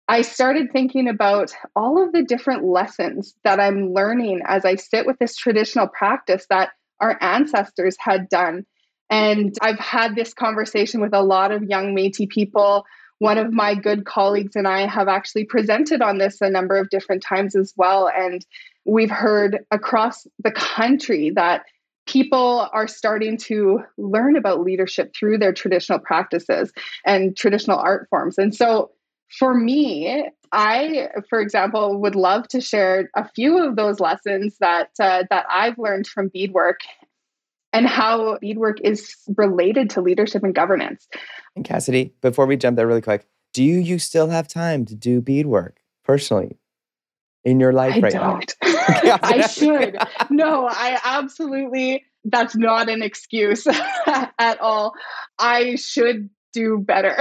I 0.08 0.22
started 0.22 0.72
thinking 0.72 1.06
about 1.06 1.52
all 1.76 2.02
of 2.02 2.12
the 2.12 2.22
different 2.22 2.64
lessons 2.64 3.34
that 3.44 3.60
I'm 3.60 3.92
learning 3.92 4.40
as 4.46 4.64
I 4.64 4.76
sit 4.76 5.04
with 5.04 5.18
this 5.18 5.36
traditional 5.36 5.86
practice 5.86 6.46
that 6.48 6.70
our 6.98 7.18
ancestors 7.20 7.96
had 7.98 8.28
done. 8.30 8.64
And 9.10 9.54
I've 9.60 9.78
had 9.78 10.16
this 10.16 10.32
conversation 10.32 11.02
with 11.02 11.12
a 11.12 11.22
lot 11.22 11.52
of 11.52 11.62
young 11.62 11.94
Metis 11.94 12.26
people. 12.30 12.86
One 13.18 13.38
of 13.38 13.52
my 13.52 13.74
good 13.74 14.04
colleagues 14.04 14.54
and 14.54 14.68
I 14.68 14.86
have 14.86 15.08
actually 15.08 15.44
presented 15.44 16.02
on 16.02 16.18
this 16.18 16.40
a 16.40 16.50
number 16.50 16.76
of 16.76 16.90
different 16.90 17.22
times 17.22 17.56
as 17.56 17.74
well. 17.76 18.08
And 18.08 18.44
we've 18.84 19.10
heard 19.10 19.64
across 19.70 20.26
the 20.42 20.52
country 20.52 21.30
that 21.30 21.64
people 22.06 22.68
are 22.72 22.88
starting 22.88 23.36
to 23.36 23.80
learn 23.98 24.34
about 24.34 24.62
leadership 24.62 25.12
through 25.14 25.38
their 25.38 25.52
traditional 25.52 25.98
practices 25.98 26.72
and 27.04 27.36
traditional 27.36 27.78
art 27.78 28.06
forms. 28.08 28.38
And 28.38 28.54
so 28.54 28.90
for 29.38 29.52
me, 29.52 30.28
I, 30.52 31.08
for 31.28 31.40
example, 31.40 32.00
would 32.00 32.14
love 32.14 32.48
to 32.48 32.60
share 32.60 33.10
a 33.14 33.28
few 33.28 33.58
of 33.58 33.76
those 33.76 34.00
lessons 34.00 34.56
that 34.60 34.90
uh, 34.98 35.24
that 35.28 35.44
I've 35.50 35.78
learned 35.78 36.06
from 36.06 36.28
beadwork 36.28 36.80
and 37.72 37.86
how 37.86 38.38
beadwork 38.40 38.80
is 38.80 39.14
related 39.36 39.90
to 39.90 40.00
leadership 40.00 40.42
and 40.42 40.54
governance. 40.54 41.06
And 41.54 41.64
Cassidy, 41.64 42.14
before 42.20 42.46
we 42.46 42.56
jump 42.56 42.76
there 42.76 42.86
really 42.86 43.02
quick, 43.02 43.26
do 43.52 43.62
you 43.62 43.98
still 43.98 44.28
have 44.28 44.48
time 44.48 44.84
to 44.86 44.94
do 44.94 45.20
beadwork 45.20 45.78
personally 46.04 46.58
in 47.44 47.60
your 47.60 47.72
life 47.72 47.96
I 47.96 48.00
right 48.00 48.12
don't. 48.12 48.54
now? 48.62 49.18
I 49.22 49.46
should. 49.46 49.96
No, 50.30 50.66
I 50.68 50.98
absolutely 51.04 52.04
that's 52.24 52.56
not 52.56 52.88
an 52.88 53.02
excuse 53.02 53.66
at 54.06 54.60
all. 54.60 54.94
I 55.38 55.76
should 55.76 56.30
do 56.52 56.78
better. 56.78 57.16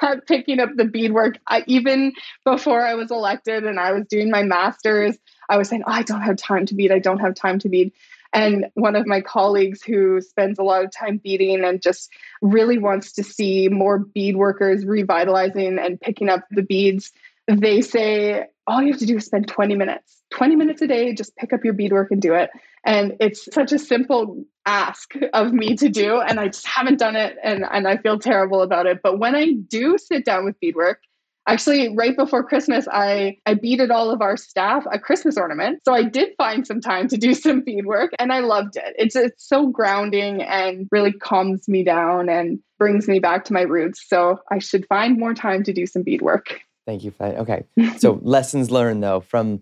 At 0.00 0.26
picking 0.26 0.60
up 0.60 0.70
the 0.76 0.84
beadwork. 0.84 1.38
I, 1.48 1.64
even 1.66 2.12
before 2.44 2.80
I 2.80 2.94
was 2.94 3.10
elected 3.10 3.64
and 3.64 3.80
I 3.80 3.92
was 3.92 4.06
doing 4.08 4.30
my 4.30 4.44
master's, 4.44 5.18
I 5.48 5.56
was 5.56 5.68
saying, 5.68 5.82
oh, 5.86 5.90
I 5.90 6.02
don't 6.02 6.22
have 6.22 6.36
time 6.36 6.66
to 6.66 6.74
bead. 6.74 6.92
I 6.92 7.00
don't 7.00 7.18
have 7.18 7.34
time 7.34 7.58
to 7.60 7.68
bead. 7.68 7.92
And 8.32 8.66
one 8.74 8.94
of 8.94 9.06
my 9.06 9.20
colleagues 9.20 9.82
who 9.82 10.20
spends 10.20 10.58
a 10.58 10.62
lot 10.62 10.84
of 10.84 10.90
time 10.92 11.18
beading 11.22 11.64
and 11.64 11.80
just 11.80 12.10
really 12.42 12.78
wants 12.78 13.12
to 13.12 13.24
see 13.24 13.68
more 13.68 13.98
bead 13.98 14.36
workers 14.36 14.84
revitalizing 14.84 15.78
and 15.78 16.00
picking 16.00 16.28
up 16.28 16.44
the 16.50 16.62
beads, 16.62 17.12
they 17.46 17.80
say, 17.80 18.44
all 18.66 18.82
you 18.82 18.92
have 18.92 19.00
to 19.00 19.06
do 19.06 19.16
is 19.16 19.24
spend 19.24 19.48
20 19.48 19.74
minutes, 19.76 20.22
20 20.30 20.56
minutes 20.56 20.82
a 20.82 20.86
day, 20.86 21.14
just 21.14 21.34
pick 21.36 21.54
up 21.54 21.64
your 21.64 21.72
beadwork 21.72 22.10
and 22.10 22.20
do 22.20 22.34
it. 22.34 22.50
And 22.84 23.16
it's 23.20 23.48
such 23.52 23.72
a 23.72 23.78
simple 23.78 24.44
ask 24.66 25.14
of 25.32 25.52
me 25.52 25.76
to 25.76 25.88
do. 25.88 26.20
And 26.20 26.38
I 26.38 26.48
just 26.48 26.66
haven't 26.66 26.98
done 26.98 27.16
it 27.16 27.36
and, 27.42 27.64
and 27.70 27.88
I 27.88 27.96
feel 27.96 28.18
terrible 28.18 28.60
about 28.60 28.86
it. 28.86 29.00
But 29.02 29.18
when 29.18 29.34
I 29.34 29.52
do 29.52 29.96
sit 29.96 30.26
down 30.26 30.44
with 30.44 30.60
beadwork, 30.60 31.00
actually 31.48 31.94
right 31.96 32.16
before 32.16 32.44
christmas 32.44 32.86
i 32.92 33.36
i 33.46 33.54
beaded 33.54 33.90
all 33.90 34.10
of 34.10 34.20
our 34.22 34.36
staff 34.36 34.84
a 34.92 34.98
christmas 34.98 35.36
ornament 35.36 35.80
so 35.84 35.92
i 35.92 36.02
did 36.02 36.28
find 36.36 36.66
some 36.66 36.80
time 36.80 37.08
to 37.08 37.16
do 37.16 37.34
some 37.46 37.60
bead 37.60 37.86
work 37.86 38.12
and 38.18 38.32
i 38.32 38.40
loved 38.40 38.76
it 38.76 38.94
it's 38.98 39.16
it's 39.16 39.46
so 39.48 39.66
grounding 39.68 40.42
and 40.42 40.88
really 40.92 41.12
calms 41.12 41.68
me 41.68 41.82
down 41.82 42.28
and 42.28 42.60
brings 42.78 43.08
me 43.08 43.18
back 43.18 43.44
to 43.44 43.52
my 43.52 43.62
roots 43.62 44.04
so 44.06 44.38
i 44.50 44.58
should 44.58 44.86
find 44.86 45.18
more 45.18 45.34
time 45.34 45.62
to 45.64 45.72
do 45.72 45.86
some 45.86 46.02
bead 46.02 46.22
work. 46.22 46.60
thank 46.86 47.02
you 47.02 47.10
Fred. 47.10 47.36
okay 47.36 47.64
so 47.96 48.20
lessons 48.22 48.70
learned 48.70 49.02
though 49.02 49.20
from 49.20 49.56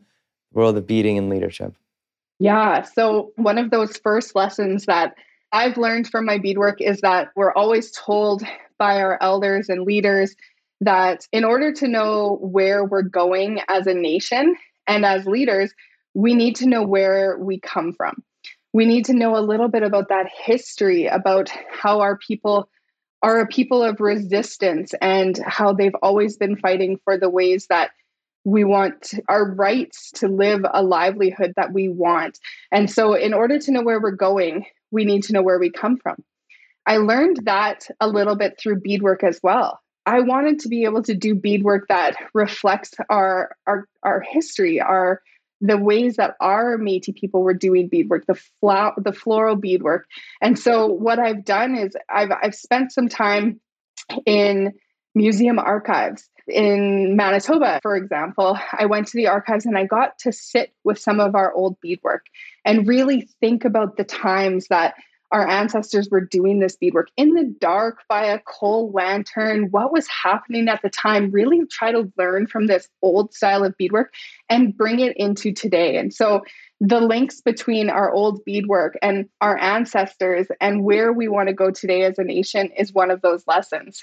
the 0.53 0.59
world 0.59 0.76
of 0.76 0.87
beading 0.87 1.16
and 1.16 1.30
leadership 1.30 1.74
yeah. 2.39 2.82
So, 2.82 3.32
one 3.37 3.59
of 3.59 3.70
those 3.70 3.97
first 3.97 4.34
lessons 4.34 4.84
that 4.87 5.14
I've 5.53 5.76
learned 5.76 6.09
from 6.09 6.26
my 6.26 6.39
beadwork 6.39 6.80
is 6.80 7.01
that 7.01 7.28
we're 7.34 7.53
always 7.53 7.91
told 7.93 8.43
by 8.78 9.01
our 9.01 9.18
elders 9.22 9.68
and 9.68 9.82
leaders 9.84 10.37
that 10.81 11.27
in 11.33 11.45
order 11.45 11.72
to 11.72 11.89
know 11.89 12.39
where 12.41 12.85
we're 12.85 13.03
going 13.03 13.61
as 13.68 13.87
a 13.87 13.95
nation 13.95 14.57
and 14.87 15.05
as 15.05 15.27
leaders, 15.27 15.72
we 16.14 16.35
need 16.35 16.57
to 16.57 16.66
know 16.66 16.83
where 16.83 17.39
we 17.39 17.61
come 17.61 17.93
from. 17.93 18.22
We 18.72 18.85
need 18.85 19.07
to 19.07 19.14
know 19.14 19.37
a 19.37 19.41
little 19.41 19.68
bit 19.68 19.83
about 19.83 20.09
that 20.11 20.27
history, 20.45 21.07
about 21.07 21.51
how 21.70 22.01
our 22.01 22.18
people 22.18 22.68
are 23.22 23.41
a 23.41 23.47
people 23.47 23.83
of 23.83 24.01
resistance 24.01 24.95
and 25.01 25.39
how 25.45 25.72
they've 25.72 25.95
always 26.03 26.37
been 26.37 26.57
fighting 26.57 26.99
for 27.05 27.18
the 27.18 27.31
ways 27.31 27.66
that 27.70 27.91
we 28.45 28.62
want 28.62 29.14
our 29.29 29.51
rights 29.55 30.12
to 30.12 30.29
live 30.29 30.61
a 30.72 30.83
livelihood 30.83 31.53
that 31.57 31.72
we 31.72 31.89
want. 31.89 32.39
And 32.70 32.91
so, 32.91 33.14
in 33.14 33.35
order 33.35 33.59
to 33.59 33.72
know 33.72 33.83
where 33.83 34.01
we're 34.01 34.12
going, 34.12 34.66
we 34.91 35.05
need 35.05 35.24
to 35.24 35.33
know 35.33 35.43
where 35.43 35.59
we 35.59 35.70
come 35.70 35.99
from. 35.99 36.16
I 36.87 36.99
learned 36.99 37.41
that 37.47 37.89
a 38.01 38.07
little 38.07 38.37
bit 38.37 38.59
through 38.59 38.81
beadwork 38.81 39.24
as 39.24 39.41
well. 39.43 39.81
I 40.07 40.21
wanted 40.21 40.61
to 40.61 40.69
be 40.69 40.85
able 40.85 41.03
to 41.03 41.15
do 41.15 41.35
beadwork 41.35 41.89
that 41.89 42.17
reflects 42.33 42.95
our 43.11 43.57
our 43.67 43.87
our 44.03 44.21
history, 44.21 44.81
our 44.81 45.21
the 45.61 45.79
ways 45.79 46.17
that 46.17 46.35
our 46.41 46.79
Métis 46.79 47.17
people 47.17 47.43
were 47.43 47.55
doing 47.55 47.89
beadwork, 47.89 48.27
the 48.27 48.41
flower, 48.61 48.93
the 48.97 49.13
floral 49.13 49.57
beadwork. 49.57 50.07
And 50.41 50.59
so, 50.59 50.87
what 50.87 51.19
I've 51.19 51.45
done 51.45 51.77
is 51.77 51.97
I've 52.09 52.31
I've 52.43 52.55
spent 52.55 52.93
some 52.93 53.09
time 53.09 53.61
in 54.25 54.73
museum 55.15 55.59
archives 55.59 56.29
in 56.49 57.17
Manitoba, 57.17 57.81
for 57.83 57.97
example, 57.97 58.59
I 58.73 58.87
went 58.87 59.09
to 59.09 59.17
the 59.17 59.27
archives 59.27 59.67
and 59.67 59.77
I 59.77 59.85
got 59.85 60.19
to 60.21 60.33
sit 60.33 60.73
with 60.85 60.99
some 60.99 61.21
of 61.21 61.35
our 61.35 61.53
old 61.53 61.81
beadwork 61.81 62.27
and 62.65 62.87
really 62.87 63.29
think 63.41 63.65
about 63.65 63.97
the 63.97 64.05
times 64.05 64.69
that 64.69 64.95
our 65.37 65.47
ancestors 65.47 66.09
were 66.11 66.22
doing 66.22 66.61
this 66.61 66.76
beadwork 66.76 67.09
in 67.18 67.34
the 67.34 67.45
dark 67.61 67.99
by 68.09 68.24
a 68.24 68.39
coal 68.39 68.91
lantern, 68.91 69.70
what 69.70 69.93
was 69.93 70.09
happening 70.09 70.66
at 70.66 70.80
the 70.80 70.89
time, 70.89 71.30
really 71.30 71.61
try 71.70 71.93
to 71.93 72.11
learn 72.16 72.47
from 72.47 72.68
this 72.68 72.89
old 73.03 73.34
style 73.34 73.62
of 73.62 73.76
beadwork 73.76 74.14
and 74.49 74.74
bring 74.74 74.99
it 74.99 75.14
into 75.18 75.53
today. 75.53 75.99
And 75.99 76.14
so 76.14 76.41
the 76.80 77.03
links 77.03 77.43
between 77.43 77.91
our 77.91 78.11
old 78.11 78.43
beadwork 78.47 78.97
and 79.03 79.28
our 79.43 79.59
ancestors 79.59 80.47
and 80.59 80.84
where 80.84 81.12
we 81.12 81.28
want 81.28 81.49
to 81.51 81.55
go 81.55 81.70
today 81.70 82.05
as 82.05 82.18
a 82.18 82.24
nation 82.24 82.70
is 82.78 82.95
one 82.95 83.11
of 83.11 83.20
those 83.20 83.45
lessons. 83.47 84.01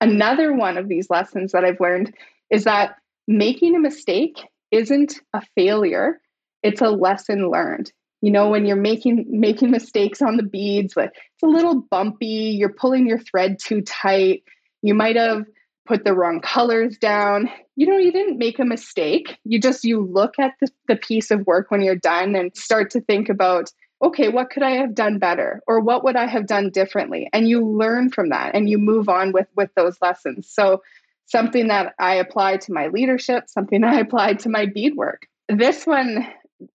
Another 0.00 0.52
one 0.52 0.78
of 0.78 0.86
these 0.86 1.10
lessons 1.10 1.50
that 1.50 1.64
I've 1.64 1.80
learned 1.80 2.14
is 2.48 2.62
that 2.62 2.94
making 3.26 3.74
a 3.74 3.80
mistake 3.80 4.38
isn't 4.70 5.20
a 5.32 5.42
failure, 5.56 6.20
it's 6.62 6.80
a 6.80 6.90
lesson 6.90 7.50
learned. 7.50 7.90
You 8.22 8.30
know, 8.30 8.48
when 8.48 8.66
you're 8.66 8.76
making 8.76 9.26
making 9.28 9.70
mistakes 9.70 10.22
on 10.22 10.36
the 10.36 10.42
beads, 10.42 10.96
like 10.96 11.10
it's 11.14 11.42
a 11.42 11.46
little 11.46 11.82
bumpy, 11.82 12.56
you're 12.58 12.72
pulling 12.72 13.06
your 13.06 13.18
thread 13.18 13.58
too 13.62 13.82
tight, 13.82 14.42
you 14.82 14.94
might 14.94 15.16
have 15.16 15.44
put 15.86 16.04
the 16.04 16.14
wrong 16.14 16.40
colors 16.40 16.98
down. 16.98 17.48
You 17.76 17.86
know, 17.86 17.98
you 17.98 18.10
didn't 18.10 18.38
make 18.38 18.58
a 18.58 18.64
mistake. 18.64 19.36
You 19.44 19.60
just 19.60 19.84
you 19.84 20.00
look 20.00 20.34
at 20.38 20.54
the, 20.60 20.68
the 20.88 20.96
piece 20.96 21.30
of 21.30 21.46
work 21.46 21.70
when 21.70 21.82
you're 21.82 21.94
done 21.94 22.34
and 22.34 22.56
start 22.56 22.90
to 22.92 23.00
think 23.00 23.28
about 23.28 23.70
okay, 24.02 24.28
what 24.28 24.50
could 24.50 24.62
I 24.62 24.72
have 24.72 24.94
done 24.94 25.18
better? 25.18 25.62
Or 25.66 25.80
what 25.80 26.04
would 26.04 26.16
I 26.16 26.26
have 26.26 26.46
done 26.46 26.68
differently? 26.68 27.30
And 27.32 27.48
you 27.48 27.66
learn 27.66 28.10
from 28.10 28.28
that 28.28 28.54
and 28.54 28.68
you 28.68 28.78
move 28.78 29.08
on 29.08 29.32
with 29.32 29.46
with 29.56 29.70
those 29.74 29.96
lessons. 30.02 30.48
So 30.50 30.82
something 31.26 31.68
that 31.68 31.94
I 31.98 32.16
apply 32.16 32.58
to 32.58 32.72
my 32.72 32.88
leadership, 32.88 33.48
something 33.48 33.84
I 33.84 34.00
apply 34.00 34.34
to 34.34 34.48
my 34.48 34.66
beadwork. 34.66 35.26
This 35.48 35.86
one 35.86 36.26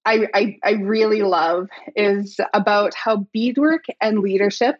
I, 0.05 0.27
I, 0.33 0.57
I 0.63 0.71
really 0.73 1.23
love 1.23 1.67
is 1.95 2.39
about 2.53 2.93
how 2.93 3.27
beadwork 3.33 3.85
and 3.99 4.19
leadership, 4.19 4.75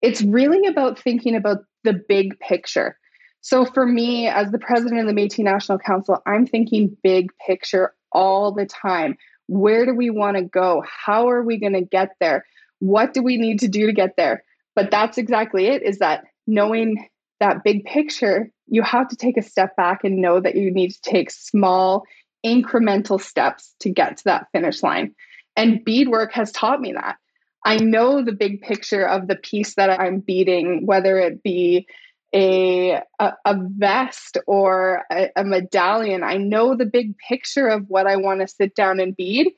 it's 0.00 0.22
really 0.22 0.66
about 0.66 0.98
thinking 0.98 1.36
about 1.36 1.58
the 1.84 1.92
big 1.92 2.38
picture. 2.40 2.98
So 3.40 3.64
for 3.64 3.86
me, 3.86 4.28
as 4.28 4.50
the 4.50 4.58
president 4.58 5.00
of 5.00 5.06
the 5.06 5.20
Métis 5.20 5.40
National 5.40 5.78
Council, 5.78 6.22
I'm 6.26 6.46
thinking 6.46 6.96
big 7.02 7.30
picture 7.44 7.94
all 8.12 8.52
the 8.52 8.66
time. 8.66 9.16
Where 9.48 9.84
do 9.84 9.94
we 9.94 10.10
want 10.10 10.36
to 10.36 10.42
go? 10.42 10.82
How 10.86 11.28
are 11.28 11.42
we 11.42 11.58
going 11.58 11.72
to 11.72 11.82
get 11.82 12.10
there? 12.20 12.44
What 12.78 13.14
do 13.14 13.22
we 13.22 13.36
need 13.36 13.60
to 13.60 13.68
do 13.68 13.86
to 13.86 13.92
get 13.92 14.16
there? 14.16 14.44
But 14.74 14.90
that's 14.90 15.18
exactly 15.18 15.66
it 15.66 15.82
is 15.82 15.98
that 15.98 16.24
knowing 16.46 17.08
that 17.40 17.64
big 17.64 17.84
picture, 17.84 18.50
you 18.68 18.82
have 18.82 19.08
to 19.08 19.16
take 19.16 19.36
a 19.36 19.42
step 19.42 19.76
back 19.76 20.04
and 20.04 20.22
know 20.22 20.40
that 20.40 20.54
you 20.54 20.70
need 20.70 20.92
to 20.92 21.00
take 21.02 21.30
small, 21.30 22.04
incremental 22.44 23.20
steps 23.20 23.74
to 23.80 23.90
get 23.90 24.18
to 24.18 24.24
that 24.24 24.48
finish 24.52 24.82
line. 24.82 25.14
And 25.56 25.84
beadwork 25.84 26.32
has 26.32 26.52
taught 26.52 26.80
me 26.80 26.92
that. 26.92 27.16
I 27.64 27.76
know 27.76 28.24
the 28.24 28.32
big 28.32 28.62
picture 28.62 29.06
of 29.06 29.28
the 29.28 29.36
piece 29.36 29.74
that 29.76 30.00
I'm 30.00 30.20
beading, 30.20 30.86
whether 30.86 31.18
it 31.18 31.42
be 31.42 31.86
a, 32.34 33.02
a, 33.18 33.32
a 33.44 33.56
vest 33.56 34.38
or 34.46 35.04
a, 35.12 35.28
a 35.36 35.44
medallion. 35.44 36.24
I 36.24 36.38
know 36.38 36.74
the 36.76 36.86
big 36.86 37.16
picture 37.18 37.68
of 37.68 37.84
what 37.88 38.06
I 38.06 38.16
want 38.16 38.40
to 38.40 38.48
sit 38.48 38.74
down 38.74 39.00
and 39.00 39.14
bead, 39.14 39.52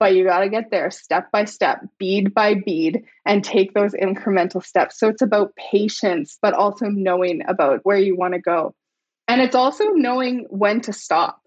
but 0.00 0.14
you 0.14 0.24
got 0.24 0.40
to 0.40 0.48
get 0.48 0.70
there 0.70 0.90
step 0.90 1.30
by 1.30 1.44
step, 1.44 1.80
bead 1.98 2.34
by 2.34 2.54
bead, 2.54 3.04
and 3.24 3.44
take 3.44 3.74
those 3.74 3.92
incremental 3.92 4.64
steps. 4.64 4.98
So 4.98 5.08
it's 5.08 5.22
about 5.22 5.54
patience, 5.56 6.38
but 6.42 6.54
also 6.54 6.86
knowing 6.86 7.42
about 7.46 7.80
where 7.84 7.98
you 7.98 8.16
want 8.16 8.34
to 8.34 8.40
go. 8.40 8.74
And 9.28 9.40
it's 9.40 9.54
also 9.54 9.90
knowing 9.90 10.46
when 10.50 10.80
to 10.82 10.92
stop 10.92 11.40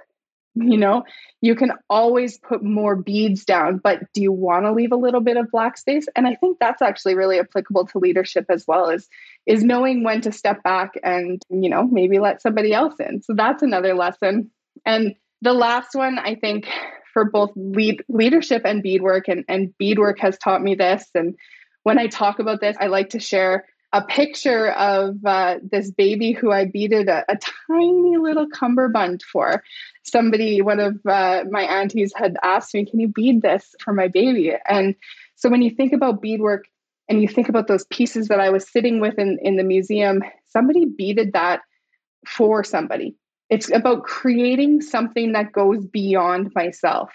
you 0.61 0.77
know 0.77 1.03
you 1.41 1.55
can 1.55 1.71
always 1.89 2.37
put 2.39 2.63
more 2.63 2.95
beads 2.95 3.45
down 3.45 3.77
but 3.77 4.01
do 4.13 4.21
you 4.21 4.31
want 4.31 4.65
to 4.65 4.71
leave 4.71 4.91
a 4.91 4.97
little 4.97 5.21
bit 5.21 5.37
of 5.37 5.49
black 5.51 5.77
space? 5.77 6.07
And 6.15 6.27
i 6.27 6.35
think 6.35 6.57
that's 6.59 6.81
actually 6.81 7.15
really 7.15 7.39
applicable 7.39 7.85
to 7.87 7.99
leadership 7.99 8.45
as 8.49 8.65
well 8.67 8.89
as 8.89 9.07
is 9.45 9.63
knowing 9.63 10.03
when 10.03 10.21
to 10.21 10.31
step 10.31 10.63
back 10.63 10.93
and 11.03 11.41
you 11.49 11.69
know 11.69 11.87
maybe 11.87 12.19
let 12.19 12.41
somebody 12.41 12.73
else 12.73 12.95
in. 12.99 13.21
So 13.21 13.33
that's 13.35 13.63
another 13.63 13.93
lesson. 13.93 14.51
And 14.85 15.15
the 15.41 15.53
last 15.53 15.93
one 15.93 16.19
i 16.19 16.35
think 16.35 16.67
for 17.13 17.25
both 17.25 17.51
lead 17.55 18.03
leadership 18.09 18.61
and 18.65 18.83
beadwork 18.83 19.27
and, 19.27 19.43
and 19.47 19.75
beadwork 19.77 20.19
has 20.19 20.37
taught 20.37 20.61
me 20.61 20.75
this. 20.75 21.09
And 21.15 21.35
when 21.83 21.99
i 21.99 22.07
talk 22.07 22.39
about 22.39 22.61
this 22.61 22.77
i 22.79 22.87
like 22.87 23.09
to 23.11 23.19
share 23.19 23.65
a 23.97 24.03
picture 24.03 24.71
of 24.73 25.25
uh, 25.25 25.57
this 25.71 25.89
baby 25.89 26.31
who 26.31 26.51
I 26.51 26.65
beaded 26.65 27.09
a, 27.09 27.25
a, 27.27 27.37
tiny 27.67 28.17
little 28.17 28.47
cummerbund 28.47 29.23
for. 29.23 29.63
Somebody, 30.03 30.61
one 30.61 30.79
of 30.79 30.99
uh, 31.07 31.45
my 31.49 31.63
aunties, 31.63 32.13
had 32.15 32.37
asked 32.43 32.75
me, 32.75 32.85
"Can 32.85 32.99
you 32.99 33.07
bead 33.07 33.41
this 33.41 33.73
for 33.83 33.93
my 33.93 34.07
baby?" 34.07 34.53
And 34.69 34.93
so, 35.35 35.49
when 35.49 35.63
you 35.63 35.71
think 35.71 35.93
about 35.93 36.21
beadwork 36.21 36.65
and 37.09 37.23
you 37.23 37.27
think 37.27 37.49
about 37.49 37.67
those 37.67 37.85
pieces 37.85 38.27
that 38.27 38.39
I 38.39 38.51
was 38.51 38.69
sitting 38.69 38.99
with 38.99 39.17
in, 39.17 39.39
in 39.41 39.55
the 39.55 39.63
museum, 39.63 40.21
somebody 40.45 40.85
beaded 40.85 41.33
that 41.33 41.61
for 42.27 42.63
somebody. 42.63 43.15
It's 43.49 43.71
about 43.71 44.03
creating 44.03 44.81
something 44.81 45.31
that 45.31 45.53
goes 45.53 45.85
beyond 45.87 46.51
myself. 46.53 47.09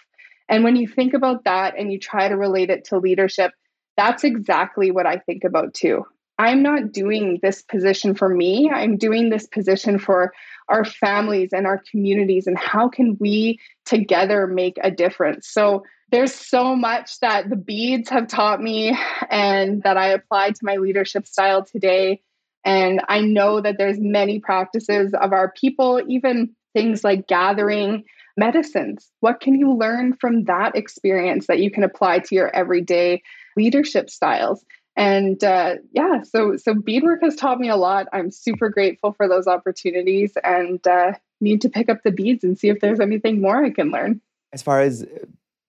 And 0.49 0.65
when 0.65 0.75
you 0.75 0.89
think 0.89 1.15
about 1.15 1.45
that 1.45 1.75
and 1.79 1.93
you 1.93 2.01
try 2.01 2.29
to 2.29 2.37
relate 2.37 2.71
it 2.71 2.85
to 2.87 2.99
leadership, 2.99 3.53
that's 3.97 4.25
exactly 4.25 4.91
what 4.91 5.07
I 5.07 5.19
think 5.19 5.45
about 5.45 5.75
too. 5.75 6.05
I'm 6.43 6.61
not 6.61 6.91
doing 6.91 7.39
this 7.41 7.63
position 7.63 8.17
for 8.17 8.29
me. 8.29 8.69
I'm 8.69 8.97
doing 8.97 9.31
this 9.31 9.47
position 9.47 10.01
for 10.01 10.33
our 10.69 10.85
families 10.85 11.51
and 11.53 11.69
our 11.69 11.81
communities. 11.89 12.49
And 12.49 12.59
how 12.59 12.89
can 12.89 13.17
we 13.21 13.61
together 13.85 14.49
make 14.49 14.77
a 14.83 14.91
difference? 14.91 15.47
So 15.47 15.85
there's 16.11 16.35
so 16.35 16.75
much 16.75 17.21
that 17.21 17.49
the 17.49 17.55
beads 17.55 18.09
have 18.09 18.27
taught 18.27 18.61
me 18.61 18.99
and 19.31 19.85
that 19.85 19.97
I 19.97 20.09
apply 20.09 20.51
to 20.51 20.59
my 20.65 20.79
leadership 20.79 21.29
style 21.29 21.65
today. 21.65 22.21
And 22.65 23.03
I 23.09 23.21
know 23.21 23.61
that 23.61 23.79
there's 23.79 24.01
many 24.01 24.41
practices 24.41 25.15
of 25.15 25.33
our 25.33 25.53
people, 25.53 26.03
even 26.09 26.51
things 26.73 27.05
like 27.05 27.29
gathering 27.29 28.03
medicines. 28.37 29.13
What 29.21 29.39
can 29.41 29.55
you 29.55 29.73
learn 29.73 30.17
from 30.17 30.43
that 30.45 30.75
experience 30.75 31.47
that 31.47 31.61
you 31.61 31.71
can 31.71 31.85
apply 31.85 32.19
to 32.19 32.35
your 32.35 32.53
everyday 32.53 33.23
leadership 33.57 34.11
styles? 34.11 34.65
And 34.97 35.43
uh, 35.43 35.77
yeah 35.93 36.23
so 36.23 36.57
so 36.57 36.75
beadwork 36.75 37.23
has 37.23 37.37
taught 37.37 37.59
me 37.59 37.69
a 37.69 37.77
lot 37.77 38.07
i'm 38.13 38.31
super 38.31 38.69
grateful 38.69 39.13
for 39.13 39.29
those 39.29 39.47
opportunities 39.47 40.33
and 40.45 40.87
uh, 40.87 41.13
need 41.41 41.61
to 41.61 41.69
pick 41.69 41.89
up 41.89 42.03
the 42.05 42.11
beads 42.11 42.45
and 42.45 42.59
see 42.59 42.69
if 42.69 42.81
there's 42.81 43.01
anything 43.01 43.41
more 43.41 43.65
i 43.65 43.71
can 43.71 43.91
learn 43.91 44.21
as 44.53 44.63
far 44.63 44.81
as 44.81 45.07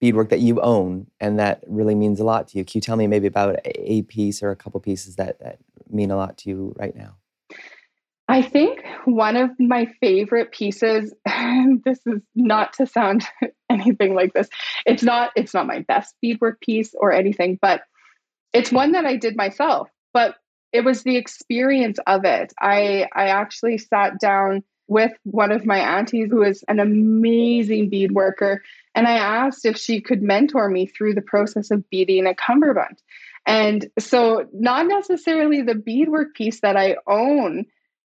beadwork 0.01 0.29
that 0.29 0.39
you 0.39 0.59
own 0.61 1.07
and 1.19 1.39
that 1.39 1.63
really 1.67 1.95
means 1.95 2.19
a 2.19 2.23
lot 2.23 2.47
to 2.47 2.57
you 2.57 2.65
can 2.65 2.73
you 2.75 2.81
tell 2.81 2.97
me 2.97 3.07
maybe 3.07 3.27
about 3.27 3.57
a 3.65 4.01
piece 4.03 4.43
or 4.43 4.51
a 4.51 4.55
couple 4.55 4.79
pieces 4.79 5.15
that, 5.15 5.39
that 5.39 5.59
mean 5.89 6.11
a 6.11 6.17
lot 6.17 6.37
to 6.37 6.49
you 6.49 6.75
right 6.77 6.95
now 6.95 7.15
I 8.27 8.41
think 8.41 8.83
one 9.03 9.35
of 9.35 9.51
my 9.59 9.87
favorite 9.99 10.53
pieces, 10.53 11.13
this 11.85 11.99
is 12.05 12.21
not 12.35 12.73
to 12.73 12.87
sound 12.87 13.25
anything 13.69 14.15
like 14.15 14.33
this. 14.33 14.47
It's 14.85 15.03
not 15.03 15.31
it's 15.35 15.53
not 15.53 15.67
my 15.67 15.79
best 15.79 16.15
beadwork 16.21 16.61
piece 16.61 16.95
or 16.97 17.11
anything, 17.11 17.59
but 17.61 17.81
it's 18.53 18.71
one 18.71 18.91
that 18.93 19.05
I 19.05 19.15
did 19.15 19.35
myself, 19.35 19.89
but 20.13 20.35
it 20.71 20.81
was 20.81 21.03
the 21.03 21.17
experience 21.17 21.99
of 22.07 22.25
it. 22.25 22.53
I 22.59 23.07
I 23.13 23.27
actually 23.27 23.77
sat 23.77 24.19
down 24.19 24.63
with 24.87 25.11
one 25.23 25.51
of 25.51 25.65
my 25.65 25.79
aunties 25.79 26.29
who 26.29 26.43
is 26.43 26.63
an 26.67 26.79
amazing 26.79 27.89
bead 27.89 28.11
worker 28.11 28.61
and 28.95 29.07
I 29.07 29.13
asked 29.13 29.65
if 29.65 29.77
she 29.77 30.01
could 30.01 30.21
mentor 30.21 30.69
me 30.69 30.85
through 30.85 31.15
the 31.15 31.21
process 31.21 31.71
of 31.71 31.89
beading 31.89 32.27
a 32.27 32.35
cummerbund. 32.35 33.01
And 33.45 33.89
so 33.99 34.47
not 34.53 34.87
necessarily 34.87 35.61
the 35.61 35.75
beadwork 35.75 36.35
piece 36.35 36.61
that 36.61 36.77
I 36.77 36.97
own 37.07 37.65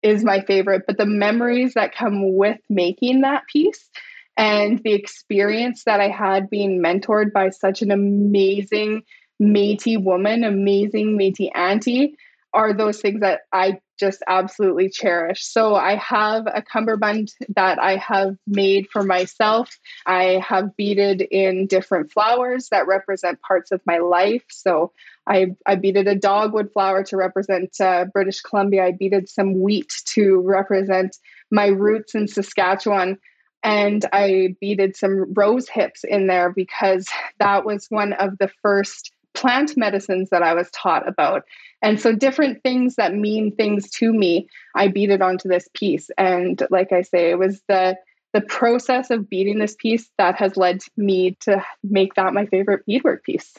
is 0.03 0.23
my 0.23 0.41
favorite, 0.41 0.83
but 0.85 0.97
the 0.97 1.05
memories 1.05 1.73
that 1.73 1.95
come 1.95 2.35
with 2.35 2.59
making 2.69 3.21
that 3.21 3.43
piece 3.51 3.89
and 4.37 4.83
the 4.83 4.93
experience 4.93 5.83
that 5.85 6.01
I 6.01 6.09
had 6.09 6.49
being 6.49 6.81
mentored 6.83 7.31
by 7.31 7.49
such 7.49 7.81
an 7.81 7.89
amazing 7.89 9.03
Métis 9.41 10.01
woman, 10.01 10.43
amazing 10.43 11.17
Métis 11.17 11.51
auntie, 11.55 12.15
are 12.53 12.73
those 12.73 13.01
things 13.01 13.19
that 13.19 13.41
I 13.51 13.79
just 13.99 14.23
absolutely 14.27 14.89
cherish. 14.89 15.45
So 15.45 15.75
I 15.75 15.95
have 15.95 16.47
a 16.47 16.61
cummerbund 16.61 17.33
that 17.55 17.79
I 17.79 17.97
have 17.97 18.35
made 18.47 18.87
for 18.89 19.03
myself. 19.03 19.77
I 20.05 20.41
have 20.45 20.75
beaded 20.75 21.21
in 21.21 21.67
different 21.67 22.11
flowers 22.11 22.69
that 22.69 22.87
represent 22.87 23.41
parts 23.41 23.71
of 23.71 23.81
my 23.85 23.97
life. 23.97 24.43
So 24.49 24.91
I, 25.27 25.55
I 25.65 25.75
beaded 25.75 26.07
a 26.07 26.15
dogwood 26.15 26.71
flower 26.71 27.03
to 27.05 27.17
represent 27.17 27.75
uh, 27.79 28.05
British 28.05 28.41
Columbia. 28.41 28.85
I 28.85 28.91
beaded 28.91 29.29
some 29.29 29.61
wheat 29.61 29.93
to 30.07 30.41
represent 30.41 31.17
my 31.51 31.67
roots 31.67 32.15
in 32.15 32.27
Saskatchewan 32.27 33.17
and 33.63 34.05
I 34.13 34.55
beaded 34.61 34.95
some 34.95 35.33
rose 35.33 35.67
hips 35.67 36.03
in 36.03 36.27
there 36.27 36.53
because 36.53 37.07
that 37.39 37.65
was 37.65 37.87
one 37.89 38.13
of 38.13 38.37
the 38.37 38.49
first 38.61 39.11
plant 39.35 39.77
medicines 39.77 40.29
that 40.29 40.43
I 40.43 40.53
was 40.53 40.69
taught 40.71 41.07
about. 41.07 41.43
And 41.81 41.99
so 41.99 42.13
different 42.13 42.63
things 42.63 42.95
that 42.95 43.13
mean 43.13 43.55
things 43.55 43.89
to 43.91 44.11
me, 44.11 44.47
I 44.75 44.87
beaded 44.87 45.21
onto 45.21 45.47
this 45.47 45.67
piece. 45.73 46.09
And 46.17 46.61
like 46.69 46.91
I 46.91 47.01
say, 47.01 47.29
it 47.29 47.37
was 47.37 47.61
the 47.67 47.97
the 48.33 48.41
process 48.41 49.11
of 49.11 49.29
beading 49.29 49.59
this 49.59 49.77
piece 49.79 50.09
that 50.17 50.35
has 50.35 50.57
led 50.57 50.81
me 50.97 51.37
to 51.39 51.63
make 51.85 52.15
that 52.15 52.33
my 52.33 52.45
favorite 52.45 52.85
beadwork 52.85 53.23
piece. 53.23 53.55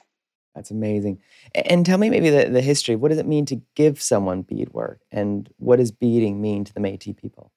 That's 0.55 0.71
amazing. 0.71 1.23
And 1.55 1.87
tell 1.87 1.97
me 1.97 2.11
maybe 2.11 2.29
the, 2.29 2.51
the 2.51 2.61
history. 2.61 2.95
What 2.95 3.09
does 3.09 3.17
it 3.17 3.27
mean 3.27 3.47
to 3.47 3.61
give 3.75 4.03
someone 4.03 4.43
beadwork? 4.43 5.01
And 5.11 5.49
what 5.57 5.77
does 5.77 5.93
beading 5.93 6.43
mean 6.43 6.65
to 6.65 6.75
the 6.75 6.81
Métis 6.81 7.17
people? 7.17 7.53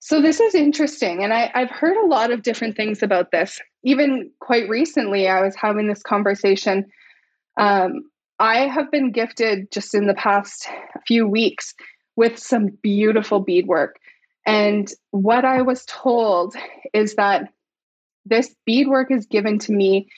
So 0.00 0.20
this 0.20 0.40
is 0.40 0.54
interesting. 0.54 1.24
And 1.24 1.32
I, 1.32 1.50
I've 1.54 1.70
heard 1.70 1.96
a 1.96 2.06
lot 2.06 2.30
of 2.30 2.42
different 2.42 2.76
things 2.76 3.02
about 3.02 3.30
this. 3.30 3.60
Even 3.82 4.30
quite 4.40 4.68
recently, 4.68 5.28
I 5.28 5.42
was 5.42 5.54
having 5.56 5.88
this 5.88 6.02
conversation 6.02 6.86
um, 7.56 8.10
I 8.38 8.66
have 8.66 8.90
been 8.90 9.12
gifted 9.12 9.70
just 9.70 9.94
in 9.94 10.06
the 10.06 10.14
past 10.14 10.66
few 11.06 11.26
weeks 11.26 11.74
with 12.16 12.38
some 12.38 12.78
beautiful 12.82 13.40
beadwork. 13.40 13.98
And 14.46 14.90
what 15.10 15.44
I 15.44 15.62
was 15.62 15.84
told 15.86 16.54
is 16.92 17.14
that 17.14 17.48
this 18.26 18.54
beadwork 18.66 19.10
is 19.10 19.26
given 19.26 19.58
to 19.60 19.72
me 19.72 20.08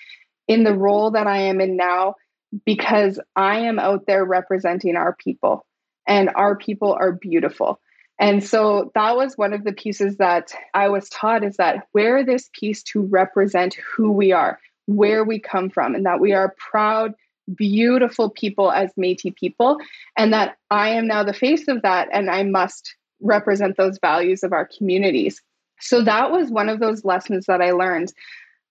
in 0.48 0.64
the 0.64 0.74
role 0.74 1.12
that 1.12 1.26
I 1.26 1.38
am 1.42 1.60
in 1.60 1.76
now 1.76 2.14
because 2.64 3.20
I 3.34 3.60
am 3.60 3.78
out 3.78 4.06
there 4.06 4.24
representing 4.24 4.96
our 4.96 5.14
people, 5.14 5.66
and 6.06 6.30
our 6.36 6.56
people 6.56 6.96
are 6.98 7.12
beautiful. 7.12 7.80
And 8.18 8.42
so 8.42 8.92
that 8.94 9.16
was 9.16 9.36
one 9.36 9.52
of 9.52 9.64
the 9.64 9.72
pieces 9.72 10.16
that 10.16 10.54
I 10.72 10.88
was 10.88 11.08
taught 11.10 11.44
is 11.44 11.56
that 11.56 11.86
wear 11.92 12.24
this 12.24 12.48
piece 12.58 12.82
to 12.84 13.02
represent 13.02 13.74
who 13.74 14.10
we 14.12 14.32
are 14.32 14.58
where 14.86 15.24
we 15.24 15.38
come 15.38 15.68
from 15.68 15.94
and 15.94 16.06
that 16.06 16.20
we 16.20 16.32
are 16.32 16.54
proud, 16.56 17.12
beautiful 17.54 18.30
people 18.30 18.72
as 18.72 18.90
Metis 18.96 19.32
people, 19.36 19.78
and 20.16 20.32
that 20.32 20.56
I 20.70 20.90
am 20.90 21.06
now 21.06 21.22
the 21.22 21.32
face 21.32 21.68
of 21.68 21.82
that 21.82 22.08
and 22.12 22.30
I 22.30 22.42
must 22.42 22.94
represent 23.20 23.76
those 23.76 23.98
values 24.00 24.42
of 24.42 24.52
our 24.52 24.68
communities. 24.76 25.40
So 25.80 26.02
that 26.02 26.30
was 26.30 26.50
one 26.50 26.68
of 26.68 26.80
those 26.80 27.04
lessons 27.04 27.46
that 27.46 27.60
I 27.60 27.72
learned. 27.72 28.12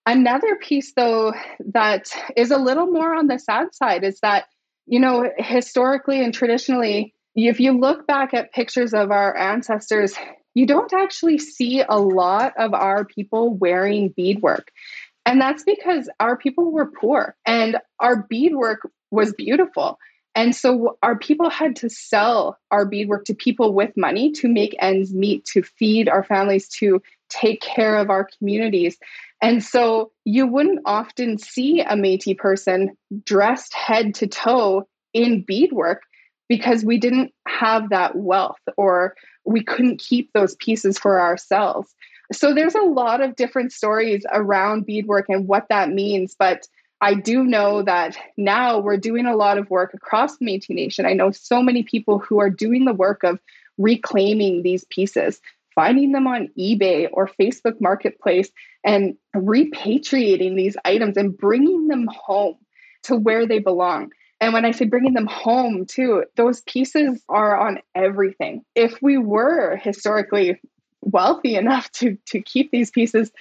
Another 0.06 0.56
piece, 0.56 0.94
though, 0.94 1.34
that 1.74 2.10
is 2.36 2.52
a 2.52 2.58
little 2.58 2.88
more 2.88 3.16
on 3.16 3.28
the 3.28 3.40
sad 3.40 3.74
side 3.74 4.04
is 4.04 4.20
that, 4.20 4.46
you 4.86 5.00
know, 5.00 5.32
historically 5.38 6.24
and 6.24 6.34
traditionally, 6.34 7.14
if 7.36 7.60
you 7.60 7.72
look 7.72 8.06
back 8.06 8.34
at 8.34 8.54
pictures 8.54 8.94
of 8.94 9.12
our 9.12 9.36
ancestors, 9.36 10.14
you 10.54 10.66
don't 10.66 10.94
actually 10.94 11.38
see 11.38 11.84
a 11.88 12.00
lot 12.00 12.54
of 12.58 12.74
our 12.74 13.04
people 13.04 13.54
wearing 13.54 14.10
beadwork. 14.10 14.72
And 15.26 15.42
that's 15.42 15.64
because 15.64 16.10
our 16.20 16.38
people 16.38 16.72
were 16.72 16.86
poor 16.86 17.36
and 17.46 17.78
our 18.00 18.24
beadwork 18.30 18.90
was 19.12 19.34
beautiful. 19.34 19.98
And 20.36 20.54
so 20.54 20.98
our 21.02 21.18
people 21.18 21.50
had 21.50 21.78
to 21.78 21.90
sell 21.90 22.58
our 22.70 22.86
beadwork 22.86 23.24
to 23.26 23.34
people 23.34 23.74
with 23.74 23.96
money 23.96 24.32
to 24.34 24.50
make 24.50 24.76
ends 24.80 25.14
meet, 25.14 25.46
to 25.54 25.64
feed 25.64 26.10
our 26.10 26.24
families, 26.24 26.68
to 26.80 27.02
take 27.30 27.62
care 27.62 27.96
of 27.96 28.10
our 28.10 28.28
communities. 28.38 28.98
And 29.42 29.64
so 29.64 30.12
you 30.26 30.46
wouldn't 30.46 30.82
often 30.86 31.38
see 31.38 31.82
a 31.82 31.96
Metis 31.96 32.36
person 32.38 32.98
dressed 33.24 33.74
head 33.74 34.14
to 34.16 34.28
toe 34.28 34.88
in 35.14 35.42
beadwork 35.42 36.02
because 36.50 36.84
we 36.84 36.98
didn't 36.98 37.32
have 37.48 37.90
that 37.90 38.16
wealth 38.16 38.60
or 38.78 39.16
we 39.46 39.64
couldn't 39.64 40.00
keep 40.00 40.32
those 40.34 40.56
pieces 40.56 40.98
for 40.98 41.20
ourselves. 41.20 41.94
So 42.34 42.54
there's 42.54 42.76
a 42.76 42.82
lot 42.82 43.22
of 43.22 43.36
different 43.36 43.72
stories 43.72 44.26
around 44.32 44.86
beadwork 44.86 45.30
and 45.30 45.48
what 45.48 45.68
that 45.70 45.90
means. 45.90 46.36
But 46.38 46.68
I 47.02 47.14
do 47.14 47.44
know 47.44 47.82
that 47.84 48.18
now 48.38 48.80
we're 48.80 48.98
doing 48.98 49.26
a 49.26 49.36
lot 49.36 49.58
of 49.58 49.70
work 49.70 49.94
across 49.94 50.38
the 50.38 50.46
Métis 50.46 50.70
Nation. 50.70 51.06
I 51.06 51.14
know 51.14 51.32
so 51.32 51.62
many 51.62 51.84
people 51.84 52.20
who 52.20 52.40
are 52.40 52.50
doing 52.50 52.86
the 52.86 52.94
work 52.94 53.24
of 53.24 53.40
reclaiming 53.78 54.64
these 54.64 54.86
pieces, 54.86 55.42
finding 55.74 56.14
them 56.14 56.26
on 56.26 56.50
eBay 56.58 57.10
or 57.12 57.30
Facebook 57.40 57.82
Marketplace, 57.82 58.50
and 58.86 59.16
repatriating 59.36 60.56
these 60.56 60.78
items 60.86 61.18
and 61.18 61.38
bringing 61.38 61.88
them 61.88 62.08
home 62.08 62.56
to 63.04 63.16
where 63.16 63.46
they 63.46 63.60
belong. 63.60 64.12
And 64.40 64.54
when 64.54 64.66
I 64.66 64.72
say 64.72 64.86
bringing 64.86 65.14
them 65.14 65.28
home 65.28 65.86
too, 65.86 66.24
those 66.36 66.62
pieces 66.62 67.22
are 67.30 67.58
on 67.58 67.80
everything. 67.94 68.64
If 68.76 69.02
we 69.02 69.18
were 69.18 69.78
historically 69.78 70.60
wealthy 71.02 71.56
enough 71.56 71.92
to 71.92 72.18
to 72.28 72.42
keep 72.42 72.72
these 72.72 72.90
pieces 72.92 73.32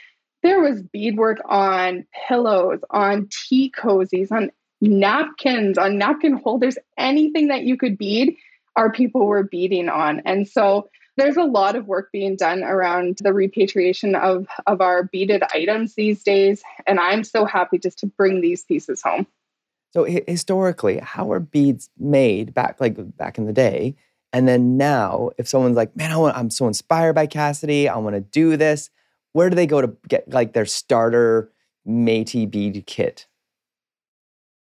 there 0.45 0.61
was 0.61 0.81
beadwork 0.83 1.39
on 1.47 2.07
pillows 2.29 2.81
on 2.91 3.29
tea 3.49 3.73
cozies 3.77 4.31
on 4.31 4.53
napkins 4.81 5.77
on 5.79 5.99
napkin 5.99 6.35
holders 6.35 6.79
anything 6.97 7.49
that 7.49 7.65
you 7.65 7.77
could 7.77 7.99
bead 7.99 8.37
our 8.77 8.91
people 8.91 9.27
were 9.27 9.45
beading 9.45 9.89
on. 9.89 10.21
And 10.25 10.49
so 10.49 10.89
there's 11.17 11.37
a 11.37 11.45
lot 11.45 11.77
of 11.77 11.87
work 11.87 12.11
being 12.13 12.37
done 12.37 12.63
around 12.65 13.19
the 13.21 13.33
repatriation 13.33 14.15
of 14.15 14.47
of 14.67 14.81
our 14.81 15.05
beaded 15.05 15.43
items 15.53 15.95
these 15.95 16.23
days 16.25 16.63
and 16.87 16.99
i'm 16.99 17.23
so 17.23 17.45
happy 17.45 17.79
just 17.79 18.01
to 18.01 18.07
bring 18.07 18.41
these 18.41 18.65
pieces 18.65 19.01
home. 19.03 19.27
So 19.93 20.05
historically 20.05 20.99
how 20.99 21.31
are 21.33 21.41
beads 21.41 21.89
made 21.99 22.53
back 22.53 22.81
like 22.81 22.97
back 23.17 23.39
in 23.39 23.47
the 23.47 23.53
day? 23.53 23.97
And 24.33 24.49
then 24.49 24.77
now, 24.77 25.31
if 25.39 25.47
someone's 25.47 25.77
like, 25.77 25.95
man, 25.95 26.11
I 26.11 26.17
want, 26.17 26.37
I'm 26.37 26.51
so 26.51 26.67
inspired 26.67 27.13
by 27.13 27.29
Cassidy, 27.29 27.89
I 27.89 27.97
want 27.99 28.17
to 28.17 28.21
do 28.21 28.57
this, 28.57 28.91
where 29.35 29.51
do 29.51 29.57
they 29.57 29.66
go 29.66 29.82
to 29.82 29.95
get 30.09 30.32
like 30.32 30.55
their 30.55 30.64
starter 30.64 31.53
Métis 31.87 32.51
bead 32.51 32.85
kit? 32.87 33.26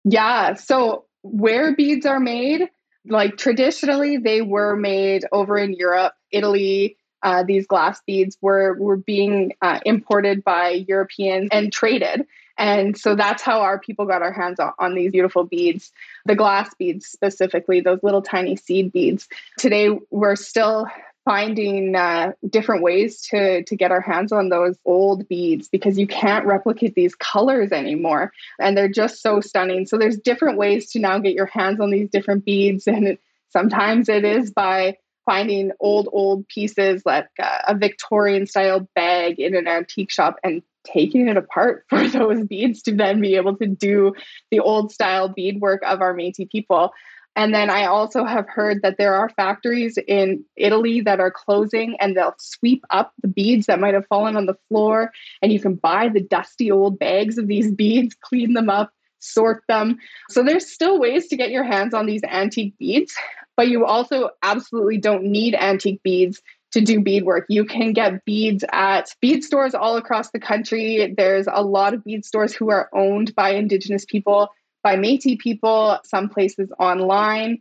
Yeah. 0.05 0.53
So 0.53 1.05
where 1.23 1.75
beads 1.75 2.05
are 2.05 2.19
made, 2.19 2.69
like 3.05 3.35
traditionally 3.35 4.17
they 4.17 4.41
were 4.41 4.75
made 4.75 5.25
over 5.33 5.57
in 5.57 5.73
Europe, 5.73 6.13
Italy. 6.31 6.95
Uh, 7.21 7.43
these 7.43 7.67
glass 7.67 7.99
beads 8.07 8.37
were 8.41 8.75
were 8.79 8.95
being 8.95 9.53
uh, 9.61 9.79
imported 9.85 10.43
by 10.43 10.85
Europeans 10.87 11.49
and 11.51 11.73
traded. 11.73 12.25
And 12.57 12.97
so 12.97 13.15
that's 13.15 13.41
how 13.41 13.61
our 13.61 13.79
people 13.79 14.05
got 14.05 14.21
our 14.21 14.33
hands 14.33 14.59
on, 14.59 14.73
on, 14.79 14.93
these 14.93 15.11
beautiful 15.11 15.45
beads, 15.45 15.93
the 16.25 16.35
glass 16.35 16.73
beads 16.75 17.07
specifically, 17.07 17.79
those 17.79 18.03
little 18.03 18.21
tiny 18.21 18.57
seed 18.57 18.91
beads. 18.91 19.29
Today, 19.57 19.97
we're 20.11 20.35
still 20.35 20.85
finding 21.25 21.95
uh, 21.95 22.31
different 22.49 22.81
ways 22.81 23.21
to, 23.21 23.63
to 23.63 23.75
get 23.75 23.91
our 23.91 24.01
hands 24.01 24.31
on 24.31 24.49
those 24.49 24.77
old 24.85 25.27
beads 25.27 25.67
because 25.67 25.97
you 25.99 26.07
can't 26.07 26.45
replicate 26.45 26.95
these 26.95 27.15
colors 27.15 27.71
anymore. 27.71 28.31
And 28.59 28.75
they're 28.75 28.89
just 28.89 29.21
so 29.21 29.41
stunning. 29.41 29.85
So 29.85 29.97
there's 29.97 30.17
different 30.17 30.57
ways 30.57 30.91
to 30.91 30.99
now 30.99 31.19
get 31.19 31.33
your 31.33 31.45
hands 31.45 31.79
on 31.79 31.91
these 31.91 32.09
different 32.09 32.45
beads. 32.45 32.87
And 32.87 33.17
sometimes 33.49 34.09
it 34.09 34.25
is 34.25 34.51
by 34.51 34.97
finding 35.25 35.71
old, 35.79 36.09
old 36.11 36.47
pieces 36.47 37.03
like 37.05 37.27
uh, 37.41 37.59
a 37.67 37.75
Victorian 37.75 38.47
style 38.47 38.87
bag 38.95 39.39
in 39.39 39.55
an 39.55 39.67
antique 39.67 40.09
shop 40.09 40.37
and 40.43 40.63
taking 40.83 41.27
it 41.27 41.37
apart 41.37 41.85
for 41.89 42.07
those 42.07 42.45
beads 42.45 42.81
to 42.83 42.95
then 42.95 43.21
be 43.21 43.35
able 43.35 43.55
to 43.57 43.67
do 43.67 44.13
the 44.51 44.59
old 44.59 44.91
style 44.91 45.27
beadwork 45.29 45.81
of 45.83 46.01
our 46.01 46.13
Metis 46.13 46.47
people. 46.51 46.91
And 47.39 47.53
then 47.53 47.69
I 47.69 47.85
also 47.85 48.25
have 48.25 48.49
heard 48.49 48.81
that 48.81 48.97
there 48.97 49.15
are 49.15 49.29
factories 49.29 49.97
in 50.09 50.43
Italy 50.57 50.99
that 50.99 51.21
are 51.21 51.31
closing 51.31 51.95
and 52.01 52.17
they'll 52.17 52.35
sweep 52.37 52.83
up 52.89 53.13
the 53.21 53.29
beads 53.29 53.67
that 53.67 53.79
might 53.79 53.93
have 53.93 54.05
fallen 54.07 54.35
on 54.35 54.45
the 54.45 54.57
floor. 54.67 55.13
And 55.41 55.49
you 55.53 55.61
can 55.61 55.75
buy 55.75 56.09
the 56.09 56.19
dusty 56.19 56.69
old 56.69 56.99
bags 56.99 57.37
of 57.37 57.47
these 57.47 57.71
beads, 57.71 58.13
clean 58.19 58.55
them 58.55 58.69
up, 58.69 58.91
sort 59.19 59.63
them. 59.69 59.99
So 60.29 60.43
there's 60.43 60.69
still 60.69 60.99
ways 60.99 61.29
to 61.29 61.37
get 61.37 61.49
your 61.49 61.63
hands 61.63 61.93
on 61.93 62.07
these 62.07 62.23
antique 62.27 62.77
beads, 62.77 63.15
but 63.55 63.69
you 63.69 63.85
also 63.85 64.31
absolutely 64.43 64.97
don't 64.97 65.23
need 65.23 65.55
antique 65.55 66.03
beads 66.03 66.41
to 66.73 66.81
do 66.81 66.99
beadwork. 66.99 67.45
You 67.47 67.63
can 67.63 67.93
get 67.93 68.25
beads 68.25 68.65
at 68.73 69.15
bead 69.21 69.45
stores 69.45 69.73
all 69.73 69.95
across 69.95 70.31
the 70.31 70.41
country. 70.41 71.13
There's 71.15 71.47
a 71.49 71.63
lot 71.63 71.93
of 71.93 72.03
bead 72.03 72.25
stores 72.25 72.53
who 72.53 72.69
are 72.69 72.89
owned 72.93 73.33
by 73.33 73.51
Indigenous 73.51 74.03
people, 74.03 74.49
by 74.83 74.95
Metis 74.95 75.37
people, 75.39 75.99
some 76.03 76.29
places 76.29 76.71
online. 76.79 77.59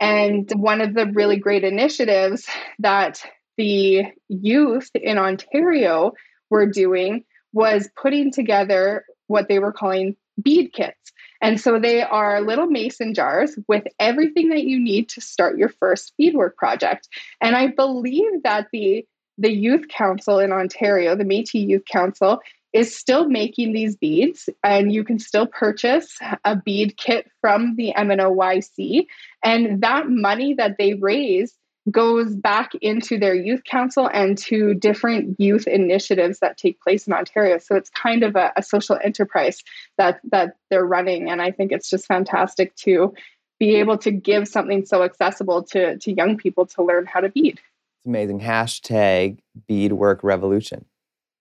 And 0.00 0.50
one 0.52 0.80
of 0.80 0.94
the 0.94 1.06
really 1.06 1.36
great 1.36 1.64
initiatives 1.64 2.46
that 2.78 3.24
the 3.56 4.04
youth 4.28 4.90
in 4.94 5.18
Ontario 5.18 6.12
were 6.50 6.66
doing 6.66 7.24
was 7.52 7.88
putting 7.96 8.30
together 8.30 9.04
what 9.28 9.48
they 9.48 9.58
were 9.58 9.72
calling 9.72 10.16
bead 10.42 10.72
kits. 10.72 11.12
And 11.40 11.60
so 11.60 11.78
they 11.78 12.02
are 12.02 12.40
little 12.40 12.66
mason 12.66 13.14
jars 13.14 13.58
with 13.68 13.84
everything 13.98 14.48
that 14.50 14.64
you 14.64 14.78
need 14.78 15.08
to 15.10 15.20
start 15.20 15.58
your 15.58 15.68
first 15.68 16.12
beadwork 16.18 16.56
project. 16.56 17.08
And 17.40 17.56
I 17.56 17.68
believe 17.68 18.42
that 18.42 18.68
the 18.72 19.06
the 19.38 19.52
youth 19.52 19.88
council 19.88 20.38
in 20.38 20.50
Ontario, 20.50 21.14
the 21.14 21.22
Métis 21.22 21.68
Youth 21.68 21.84
Council, 21.90 22.40
is 22.76 22.94
still 22.94 23.26
making 23.26 23.72
these 23.72 23.96
beads, 23.96 24.50
and 24.62 24.92
you 24.92 25.02
can 25.02 25.18
still 25.18 25.46
purchase 25.46 26.18
a 26.44 26.54
bead 26.54 26.98
kit 26.98 27.26
from 27.40 27.74
the 27.76 27.94
MNOYC. 27.96 29.06
And 29.42 29.80
that 29.80 30.10
money 30.10 30.52
that 30.54 30.76
they 30.78 30.92
raise 30.94 31.56
goes 31.90 32.34
back 32.34 32.72
into 32.82 33.18
their 33.18 33.34
youth 33.34 33.62
council 33.64 34.10
and 34.12 34.36
to 34.36 34.74
different 34.74 35.36
youth 35.38 35.66
initiatives 35.66 36.40
that 36.40 36.58
take 36.58 36.78
place 36.82 37.06
in 37.06 37.14
Ontario. 37.14 37.58
So 37.58 37.76
it's 37.76 37.88
kind 37.90 38.22
of 38.22 38.36
a, 38.36 38.52
a, 38.56 38.62
social 38.62 38.98
enterprise 39.02 39.62
that 39.96 40.20
that 40.30 40.56
they're 40.68 40.84
running, 40.84 41.30
and 41.30 41.40
I 41.40 41.52
think 41.52 41.72
it's 41.72 41.88
just 41.88 42.06
fantastic 42.06 42.74
to 42.76 43.14
be 43.58 43.76
able 43.76 43.96
to 43.98 44.10
give 44.10 44.48
something 44.48 44.84
so 44.84 45.02
accessible 45.02 45.62
to 45.70 45.96
to 45.96 46.12
young 46.12 46.36
people 46.36 46.66
to 46.66 46.82
learn 46.82 47.06
how 47.06 47.20
to 47.20 47.30
bead. 47.30 47.54
It's 47.54 48.06
amazing. 48.06 48.40
Hashtag 48.40 49.38
beadwork 49.66 50.22
revolution. 50.22 50.84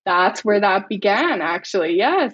That's 0.05 0.45
where 0.45 0.59
that 0.59 0.87
began, 0.89 1.41
actually. 1.41 1.97
Yes. 1.97 2.33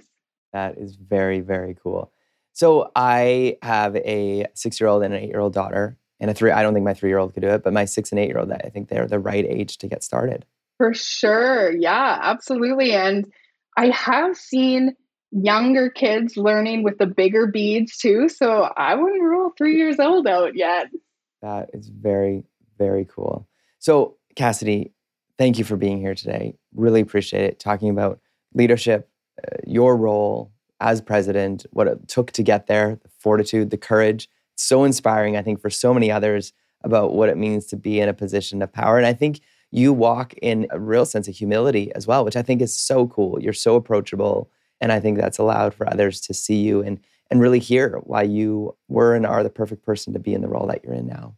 That 0.53 0.77
is 0.77 0.95
very 0.95 1.39
very 1.39 1.75
cool. 1.81 2.11
So 2.53 2.91
I 2.95 3.57
have 3.61 3.95
a 3.95 4.47
six 4.53 4.79
year 4.79 4.89
old 4.89 5.03
and 5.03 5.13
an 5.13 5.21
eight 5.21 5.29
year 5.29 5.39
old 5.39 5.53
daughter 5.53 5.97
and 6.21 6.29
a 6.29 6.33
three 6.33 6.51
i 6.51 6.61
don't 6.61 6.73
think 6.73 6.85
my 6.85 6.93
three 6.93 7.09
year 7.09 7.17
old 7.17 7.33
could 7.33 7.41
do 7.41 7.49
it 7.49 7.63
but 7.63 7.73
my 7.73 7.83
six 7.83 8.11
and 8.11 8.19
eight 8.19 8.29
year 8.29 8.39
old 8.39 8.51
i 8.51 8.69
think 8.69 8.87
they're 8.87 9.07
the 9.07 9.19
right 9.19 9.45
age 9.45 9.77
to 9.79 9.87
get 9.87 10.03
started 10.03 10.45
for 10.77 10.93
sure 10.93 11.71
yeah 11.71 12.19
absolutely 12.21 12.93
and 12.93 13.29
i 13.75 13.87
have 13.87 14.37
seen 14.37 14.95
younger 15.31 15.89
kids 15.89 16.37
learning 16.37 16.83
with 16.83 16.97
the 16.97 17.05
bigger 17.05 17.47
beads 17.47 17.97
too 17.97 18.29
so 18.29 18.69
i 18.77 18.95
wouldn't 18.95 19.23
rule 19.23 19.51
three 19.57 19.75
years 19.75 19.99
old 19.99 20.27
out 20.27 20.55
yet 20.55 20.87
that 21.41 21.69
is 21.73 21.89
very 21.89 22.43
very 22.77 23.05
cool 23.05 23.47
so 23.79 24.15
cassidy 24.35 24.93
thank 25.37 25.57
you 25.57 25.65
for 25.65 25.75
being 25.75 25.99
here 25.99 26.15
today 26.15 26.55
really 26.75 27.01
appreciate 27.01 27.43
it 27.43 27.59
talking 27.59 27.89
about 27.89 28.19
leadership 28.53 29.09
uh, 29.43 29.57
your 29.65 29.95
role 29.95 30.51
as 30.79 31.01
president 31.01 31.65
what 31.71 31.87
it 31.87 32.07
took 32.07 32.31
to 32.31 32.43
get 32.43 32.67
there 32.67 32.99
the 33.03 33.09
fortitude 33.19 33.69
the 33.69 33.77
courage 33.77 34.29
so 34.61 34.83
inspiring, 34.83 35.35
I 35.35 35.41
think, 35.41 35.59
for 35.59 35.69
so 35.69 35.93
many 35.93 36.11
others 36.11 36.53
about 36.83 37.13
what 37.13 37.29
it 37.29 37.37
means 37.37 37.65
to 37.67 37.75
be 37.75 37.99
in 37.99 38.09
a 38.09 38.13
position 38.13 38.61
of 38.61 38.71
power. 38.71 38.97
And 38.97 39.05
I 39.05 39.13
think 39.13 39.41
you 39.71 39.93
walk 39.93 40.33
in 40.41 40.67
a 40.69 40.79
real 40.79 41.05
sense 41.05 41.27
of 41.27 41.35
humility 41.35 41.91
as 41.95 42.07
well, 42.07 42.25
which 42.25 42.35
I 42.35 42.41
think 42.41 42.61
is 42.61 42.75
so 42.75 43.07
cool. 43.07 43.41
You're 43.41 43.53
so 43.53 43.75
approachable 43.75 44.49
And 44.79 44.91
I 44.91 44.99
think 44.99 45.17
that's 45.17 45.37
allowed 45.37 45.73
for 45.73 45.87
others 45.87 46.19
to 46.21 46.33
see 46.33 46.55
you 46.55 46.81
and 46.81 46.99
and 47.29 47.39
really 47.39 47.59
hear 47.59 47.97
why 48.03 48.23
you 48.23 48.75
were 48.89 49.15
and 49.15 49.25
are 49.25 49.41
the 49.41 49.49
perfect 49.49 49.85
person 49.85 50.11
to 50.11 50.19
be 50.19 50.33
in 50.33 50.41
the 50.41 50.49
role 50.49 50.67
that 50.67 50.83
you're 50.83 50.93
in 50.93 51.07
now. 51.07 51.35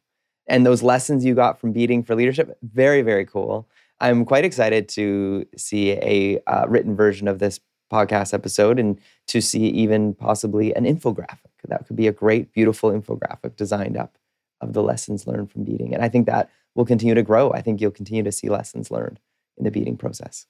And 0.48 0.66
those 0.66 0.82
lessons 0.82 1.24
you 1.24 1.36
got 1.36 1.60
from 1.60 1.72
beading 1.72 2.04
for 2.04 2.16
leadership, 2.16 2.58
very, 2.64 3.04
very 3.04 3.26
cool. 3.26 3.68
I'm 4.04 4.26
quite 4.26 4.44
excited 4.44 4.90
to 4.90 5.46
see 5.56 5.92
a 5.92 6.40
uh, 6.46 6.66
written 6.68 6.94
version 6.94 7.30
of 7.30 7.40
this 7.40 7.62
podcast 7.92 8.34
episode 8.34 8.78
and 8.78 9.00
to 9.28 9.40
see 9.40 9.68
even 9.68 10.14
possibly 10.14 10.76
an 10.76 10.84
infographic. 10.84 11.40
That 11.70 11.88
could 11.88 11.96
be 11.96 12.08
a 12.08 12.12
great, 12.12 12.52
beautiful 12.52 12.92
infographic 12.92 13.56
designed 13.56 13.96
up 13.96 14.18
of 14.60 14.74
the 14.74 14.84
lessons 14.84 15.26
learned 15.26 15.52
from 15.52 15.64
beading. 15.64 15.94
And 15.94 16.04
I 16.04 16.10
think 16.10 16.26
that 16.26 16.50
will 16.76 16.86
continue 16.86 17.16
to 17.16 17.24
grow. 17.24 17.54
I 17.54 17.62
think 17.62 17.80
you'll 17.80 17.92
continue 17.92 18.24
to 18.24 18.32
see 18.32 18.50
lessons 18.50 18.92
learned 18.92 19.22
in 19.58 19.64
the 19.64 19.72
beading 19.72 19.96
process. 19.96 20.48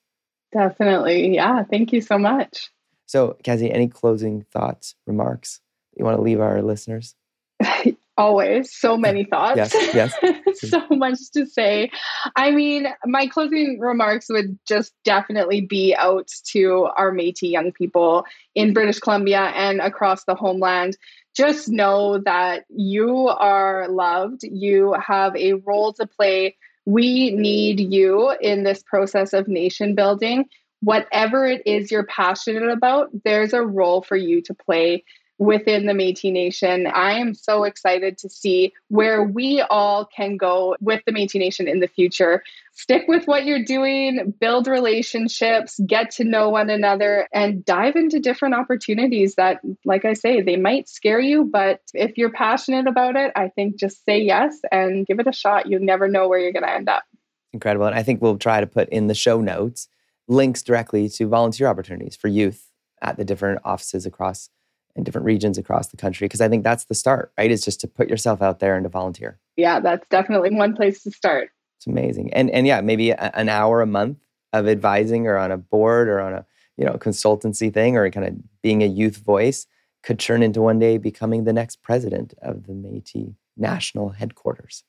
Definitely. 0.51 1.36
Yeah. 1.36 1.64
Thank 1.64 1.93
you 1.93 2.01
so 2.01 2.18
much. 2.18 2.72
So, 3.06 3.38
Cassie, 3.43 3.72
any 3.72 3.88
closing 3.88 4.45
thoughts, 4.51 4.95
remarks 5.06 5.60
you 5.95 6.04
want 6.04 6.18
to 6.18 6.24
leave 6.24 6.39
our 6.39 6.64
listeners? 6.64 7.16
Always 8.16 8.72
so 8.72 8.95
many 8.95 9.24
thoughts. 9.24 9.57
Yes, 9.57 10.14
yes. 10.22 10.59
so 10.70 10.84
much 10.91 11.18
to 11.34 11.47
say. 11.47 11.89
I 12.36 12.51
mean, 12.51 12.88
my 13.05 13.26
closing 13.26 13.80
remarks 13.80 14.28
would 14.30 14.59
just 14.68 14.93
definitely 15.03 15.61
be 15.61 15.95
out 15.95 16.28
to 16.51 16.89
our 16.95 17.11
Metis 17.11 17.49
young 17.49 17.72
people 17.72 18.26
in 18.53 18.74
British 18.74 18.99
Columbia 18.99 19.39
and 19.55 19.82
across 19.82 20.26
the 20.26 20.36
homeland. 20.36 20.95
Just 21.36 21.70
know 21.70 22.20
that 22.20 22.66
you 22.70 23.30
are 23.30 23.88
loved. 23.89 24.41
You 24.43 24.93
have 24.93 25.36
a 25.36 25.53
role 25.53 25.93
to 25.93 26.05
play. 26.05 26.55
We 26.86 27.32
need 27.32 27.80
you 27.80 28.36
in 28.39 28.64
this 28.64 28.84
process 28.84 29.34
of 29.34 29.47
nation 29.47 29.95
building. 29.95 30.45
Whatever 30.82 31.47
it 31.47 31.64
is 31.66 31.89
you're 31.89 32.05
passionate 32.05 32.70
about, 32.70 33.09
there's 33.24 33.53
a 33.53 33.64
role 33.64 34.03
for 34.03 34.18
you 34.18 34.43
to 34.43 34.53
play 34.53 35.03
within 35.39 35.86
the 35.86 35.93
Metis 35.93 36.31
Nation. 36.31 36.88
I 36.88 37.13
am 37.13 37.34
so 37.34 37.63
excited 37.63 38.17
to 38.19 38.29
see 38.29 38.73
where 38.89 39.23
we 39.23 39.61
all 39.69 40.05
can 40.05 40.38
go 40.38 40.75
with 40.79 41.01
the 41.05 41.11
Metis 41.11 41.36
Nation 41.36 41.67
in 41.67 41.79
the 41.79 41.88
future. 41.88 42.43
Stick 42.73 43.03
with 43.07 43.25
what 43.25 43.45
you're 43.45 43.63
doing, 43.63 44.34
build 44.39 44.67
relationships, 44.67 45.79
get 45.86 46.11
to 46.11 46.23
know 46.23 46.49
one 46.49 46.69
another, 46.69 47.27
and 47.34 47.63
dive 47.65 47.95
into 47.95 48.19
different 48.19 48.55
opportunities 48.55 49.36
that, 49.36 49.59
like 49.86 50.05
I 50.05 50.13
say, 50.13 50.41
they 50.41 50.55
might 50.55 50.89
scare 50.89 51.19
you, 51.19 51.49
but 51.51 51.81
if 51.93 52.17
you're 52.17 52.31
passionate 52.31 52.88
about 52.88 53.15
it, 53.15 53.31
I 53.36 53.49
think 53.49 53.77
just 53.77 54.03
say 54.05 54.21
yes 54.21 54.59
and 54.71 55.05
give 55.05 55.19
it 55.19 55.27
a 55.27 55.34
shot. 55.34 55.67
You 55.67 55.79
never 55.79 56.07
know 56.07 56.27
where 56.27 56.39
you're 56.39 56.53
going 56.53 56.63
to 56.63 56.73
end 56.73 56.89
up. 56.89 57.03
Incredible. 57.51 57.86
And 57.86 57.95
I 57.95 58.03
think 58.03 58.21
we'll 58.21 58.38
try 58.38 58.59
to 58.59 58.67
put 58.67 58.89
in 58.89 59.07
the 59.07 59.13
show 59.13 59.41
notes 59.41 59.88
links 60.27 60.63
directly 60.63 61.09
to 61.09 61.27
volunteer 61.27 61.67
opportunities 61.67 62.15
for 62.15 62.27
youth 62.27 62.69
at 63.01 63.17
the 63.17 63.25
different 63.25 63.59
offices 63.65 64.05
across 64.05 64.49
in 64.95 65.03
different 65.03 65.25
regions 65.25 65.57
across 65.57 65.87
the 65.87 65.97
country 65.97 66.25
because 66.25 66.41
I 66.41 66.49
think 66.49 66.63
that's 66.63 66.85
the 66.85 66.93
start, 66.93 67.31
right? 67.37 67.49
Is 67.49 67.63
just 67.63 67.79
to 67.81 67.87
put 67.87 68.09
yourself 68.09 68.41
out 68.41 68.59
there 68.59 68.75
and 68.75 68.83
to 68.83 68.89
volunteer. 68.89 69.39
Yeah, 69.55 69.79
that's 69.79 70.07
definitely 70.09 70.51
one 70.51 70.75
place 70.75 71.03
to 71.03 71.11
start. 71.11 71.49
It's 71.77 71.87
amazing. 71.87 72.33
And 72.33 72.49
and 72.51 72.67
yeah, 72.67 72.81
maybe 72.81 73.11
a, 73.11 73.31
an 73.33 73.49
hour 73.49 73.81
a 73.81 73.87
month 73.87 74.19
of 74.51 74.67
advising 74.67 75.27
or 75.27 75.37
on 75.37 75.51
a 75.51 75.57
board 75.57 76.07
or 76.07 76.19
on 76.19 76.33
a, 76.33 76.45
you 76.77 76.85
know, 76.85 76.93
consultancy 76.93 77.73
thing 77.73 77.97
or 77.97 78.09
kind 78.11 78.27
of 78.27 78.35
being 78.61 78.83
a 78.83 78.87
youth 78.87 79.17
voice 79.17 79.65
could 80.03 80.19
turn 80.19 80.43
into 80.43 80.61
one 80.61 80.79
day 80.79 80.97
becoming 80.97 81.43
the 81.43 81.53
next 81.53 81.81
president 81.81 82.33
of 82.41 82.67
the 82.67 82.73
Métis 82.73 83.35
national 83.57 84.09
headquarters. 84.09 84.83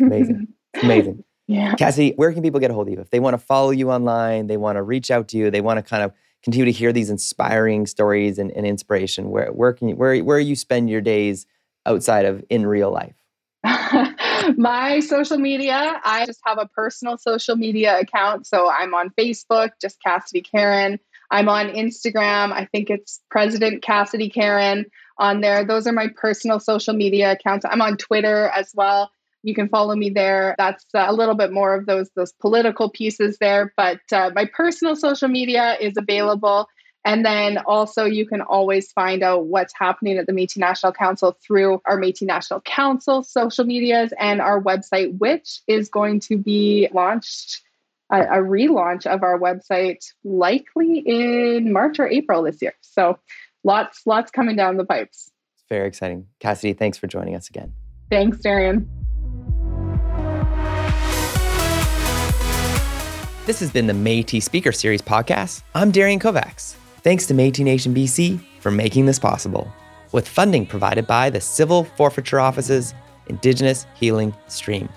amazing. 0.00 0.48
amazing. 0.82 1.24
Yeah. 1.46 1.74
Cassie, 1.74 2.14
where 2.16 2.32
can 2.32 2.42
people 2.42 2.60
get 2.60 2.70
a 2.70 2.74
hold 2.74 2.88
of 2.88 2.94
you? 2.94 3.00
If 3.00 3.10
they 3.10 3.20
want 3.20 3.34
to 3.34 3.38
follow 3.38 3.70
you 3.70 3.90
online, 3.90 4.46
they 4.46 4.56
want 4.56 4.76
to 4.76 4.82
reach 4.82 5.10
out 5.10 5.28
to 5.28 5.36
you, 5.36 5.50
they 5.50 5.60
want 5.60 5.78
to 5.78 5.82
kind 5.82 6.02
of 6.02 6.12
continue 6.44 6.66
to 6.66 6.72
hear 6.72 6.92
these 6.92 7.10
inspiring 7.10 7.86
stories 7.86 8.38
and, 8.38 8.52
and 8.52 8.66
inspiration, 8.66 9.30
where 9.30 9.50
where 9.52 9.72
can 9.72 9.88
you, 9.88 9.96
where 9.96 10.22
where 10.22 10.38
you 10.38 10.54
spend 10.54 10.90
your 10.90 11.00
days 11.00 11.46
outside 11.86 12.26
of 12.26 12.44
in 12.50 12.66
real 12.66 12.92
life? 12.92 13.16
my 14.58 15.00
social 15.00 15.38
media, 15.38 16.00
I 16.04 16.26
just 16.26 16.40
have 16.44 16.58
a 16.58 16.68
personal 16.68 17.16
social 17.16 17.56
media 17.56 17.98
account. 17.98 18.46
So 18.46 18.70
I'm 18.70 18.94
on 18.94 19.10
Facebook, 19.18 19.70
just 19.80 20.02
Cassidy 20.02 20.42
Caron. 20.42 21.00
I'm 21.30 21.48
on 21.48 21.68
Instagram. 21.70 22.52
I 22.52 22.68
think 22.70 22.90
it's 22.90 23.20
President 23.30 23.82
Cassidy 23.82 24.28
Caron 24.28 24.84
on 25.18 25.40
there. 25.40 25.64
Those 25.64 25.86
are 25.86 25.92
my 25.92 26.08
personal 26.14 26.60
social 26.60 26.92
media 26.92 27.32
accounts. 27.32 27.64
I'm 27.68 27.80
on 27.80 27.96
Twitter 27.96 28.48
as 28.48 28.70
well 28.74 29.10
you 29.44 29.54
can 29.54 29.68
follow 29.68 29.94
me 29.94 30.10
there. 30.10 30.54
That's 30.58 30.84
uh, 30.94 31.04
a 31.06 31.12
little 31.12 31.34
bit 31.34 31.52
more 31.52 31.74
of 31.74 31.86
those 31.86 32.10
those 32.16 32.32
political 32.32 32.90
pieces 32.90 33.38
there, 33.38 33.72
but 33.76 34.00
uh, 34.10 34.30
my 34.34 34.46
personal 34.46 34.96
social 34.96 35.28
media 35.28 35.76
is 35.80 35.96
available. 35.96 36.66
And 37.06 37.22
then 37.22 37.58
also, 37.66 38.06
you 38.06 38.26
can 38.26 38.40
always 38.40 38.90
find 38.92 39.22
out 39.22 39.44
what's 39.44 39.74
happening 39.78 40.16
at 40.16 40.26
the 40.26 40.32
Metis 40.32 40.56
National 40.56 40.90
Council 40.90 41.36
through 41.46 41.82
our 41.84 41.98
Metis 41.98 42.22
National 42.22 42.62
Council 42.62 43.22
social 43.22 43.66
medias 43.66 44.10
and 44.18 44.40
our 44.40 44.62
website, 44.62 45.18
which 45.18 45.60
is 45.66 45.90
going 45.90 46.20
to 46.20 46.38
be 46.38 46.88
launched 46.94 47.60
a, 48.10 48.22
a 48.22 48.38
relaunch 48.38 49.04
of 49.04 49.22
our 49.22 49.38
website 49.38 50.02
likely 50.24 51.00
in 51.00 51.74
March 51.74 51.98
or 51.98 52.08
April 52.08 52.42
this 52.42 52.62
year. 52.62 52.72
So, 52.80 53.18
lots, 53.64 54.06
lots 54.06 54.30
coming 54.30 54.56
down 54.56 54.78
the 54.78 54.86
pipes. 54.86 55.30
It's 55.56 55.64
very 55.68 55.86
exciting. 55.86 56.26
Cassidy, 56.40 56.72
thanks 56.72 56.96
for 56.96 57.06
joining 57.06 57.34
us 57.34 57.50
again. 57.50 57.74
Thanks, 58.10 58.38
Darian. 58.38 59.03
This 63.46 63.60
has 63.60 63.70
been 63.70 63.86
the 63.86 63.92
Métis 63.92 64.42
Speaker 64.44 64.72
Series 64.72 65.02
podcast. 65.02 65.64
I'm 65.74 65.90
Darian 65.90 66.18
Kovacs. 66.18 66.76
Thanks 67.02 67.26
to 67.26 67.34
Métis 67.34 67.62
Nation 67.62 67.94
BC 67.94 68.40
for 68.58 68.70
making 68.70 69.04
this 69.04 69.18
possible, 69.18 69.70
with 70.12 70.26
funding 70.26 70.64
provided 70.64 71.06
by 71.06 71.28
the 71.28 71.42
Civil 71.42 71.84
Forfeiture 71.84 72.40
Office's 72.40 72.94
Indigenous 73.26 73.84
Healing 73.96 74.34
Stream. 74.48 74.88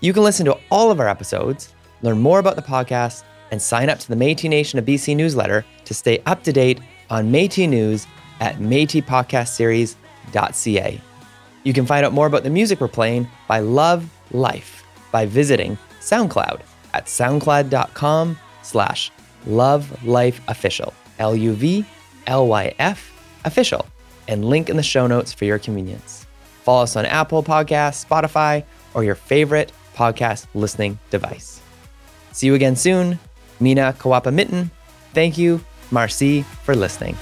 You 0.00 0.14
can 0.14 0.22
listen 0.22 0.46
to 0.46 0.58
all 0.70 0.90
of 0.90 0.98
our 0.98 1.10
episodes, 1.10 1.74
learn 2.00 2.20
more 2.20 2.38
about 2.38 2.56
the 2.56 2.62
podcast, 2.62 3.22
and 3.50 3.60
sign 3.60 3.90
up 3.90 3.98
to 3.98 4.08
the 4.08 4.16
Métis 4.16 4.48
Nation 4.48 4.78
of 4.78 4.86
BC 4.86 5.14
newsletter 5.14 5.62
to 5.84 5.92
stay 5.92 6.22
up 6.24 6.42
to 6.44 6.54
date 6.54 6.80
on 7.10 7.30
Métis 7.30 7.68
news 7.68 8.06
at 8.40 8.60
métispodcastseries.ca. 8.60 11.00
You 11.64 11.72
can 11.74 11.84
find 11.84 12.06
out 12.06 12.14
more 12.14 12.26
about 12.26 12.44
the 12.44 12.50
music 12.50 12.80
we're 12.80 12.88
playing 12.88 13.28
by 13.46 13.60
Love 13.60 14.08
Life 14.30 14.84
by 15.10 15.26
visiting 15.26 15.76
SoundCloud 16.00 16.62
at 16.94 17.06
soundcloud.com 17.06 18.38
slash 18.62 19.10
luvlyfofficial, 19.46 20.92
L-U-V-L-Y-F 21.18 23.08
official, 23.44 23.86
and 24.28 24.44
link 24.44 24.70
in 24.70 24.76
the 24.76 24.82
show 24.82 25.06
notes 25.06 25.32
for 25.32 25.44
your 25.44 25.58
convenience. 25.58 26.26
Follow 26.62 26.84
us 26.84 26.96
on 26.96 27.06
Apple 27.06 27.42
Podcasts, 27.42 28.06
Spotify, 28.06 28.64
or 28.94 29.04
your 29.04 29.14
favorite 29.16 29.72
podcast 29.94 30.46
listening 30.54 30.98
device. 31.10 31.60
See 32.32 32.46
you 32.46 32.54
again 32.54 32.76
soon. 32.76 33.18
Mina 33.60 33.94
Kawapa 33.98 34.32
Mitten. 34.32 34.70
Thank 35.12 35.38
you, 35.38 35.60
Marci, 35.90 36.44
for 36.44 36.74
listening. 36.74 37.16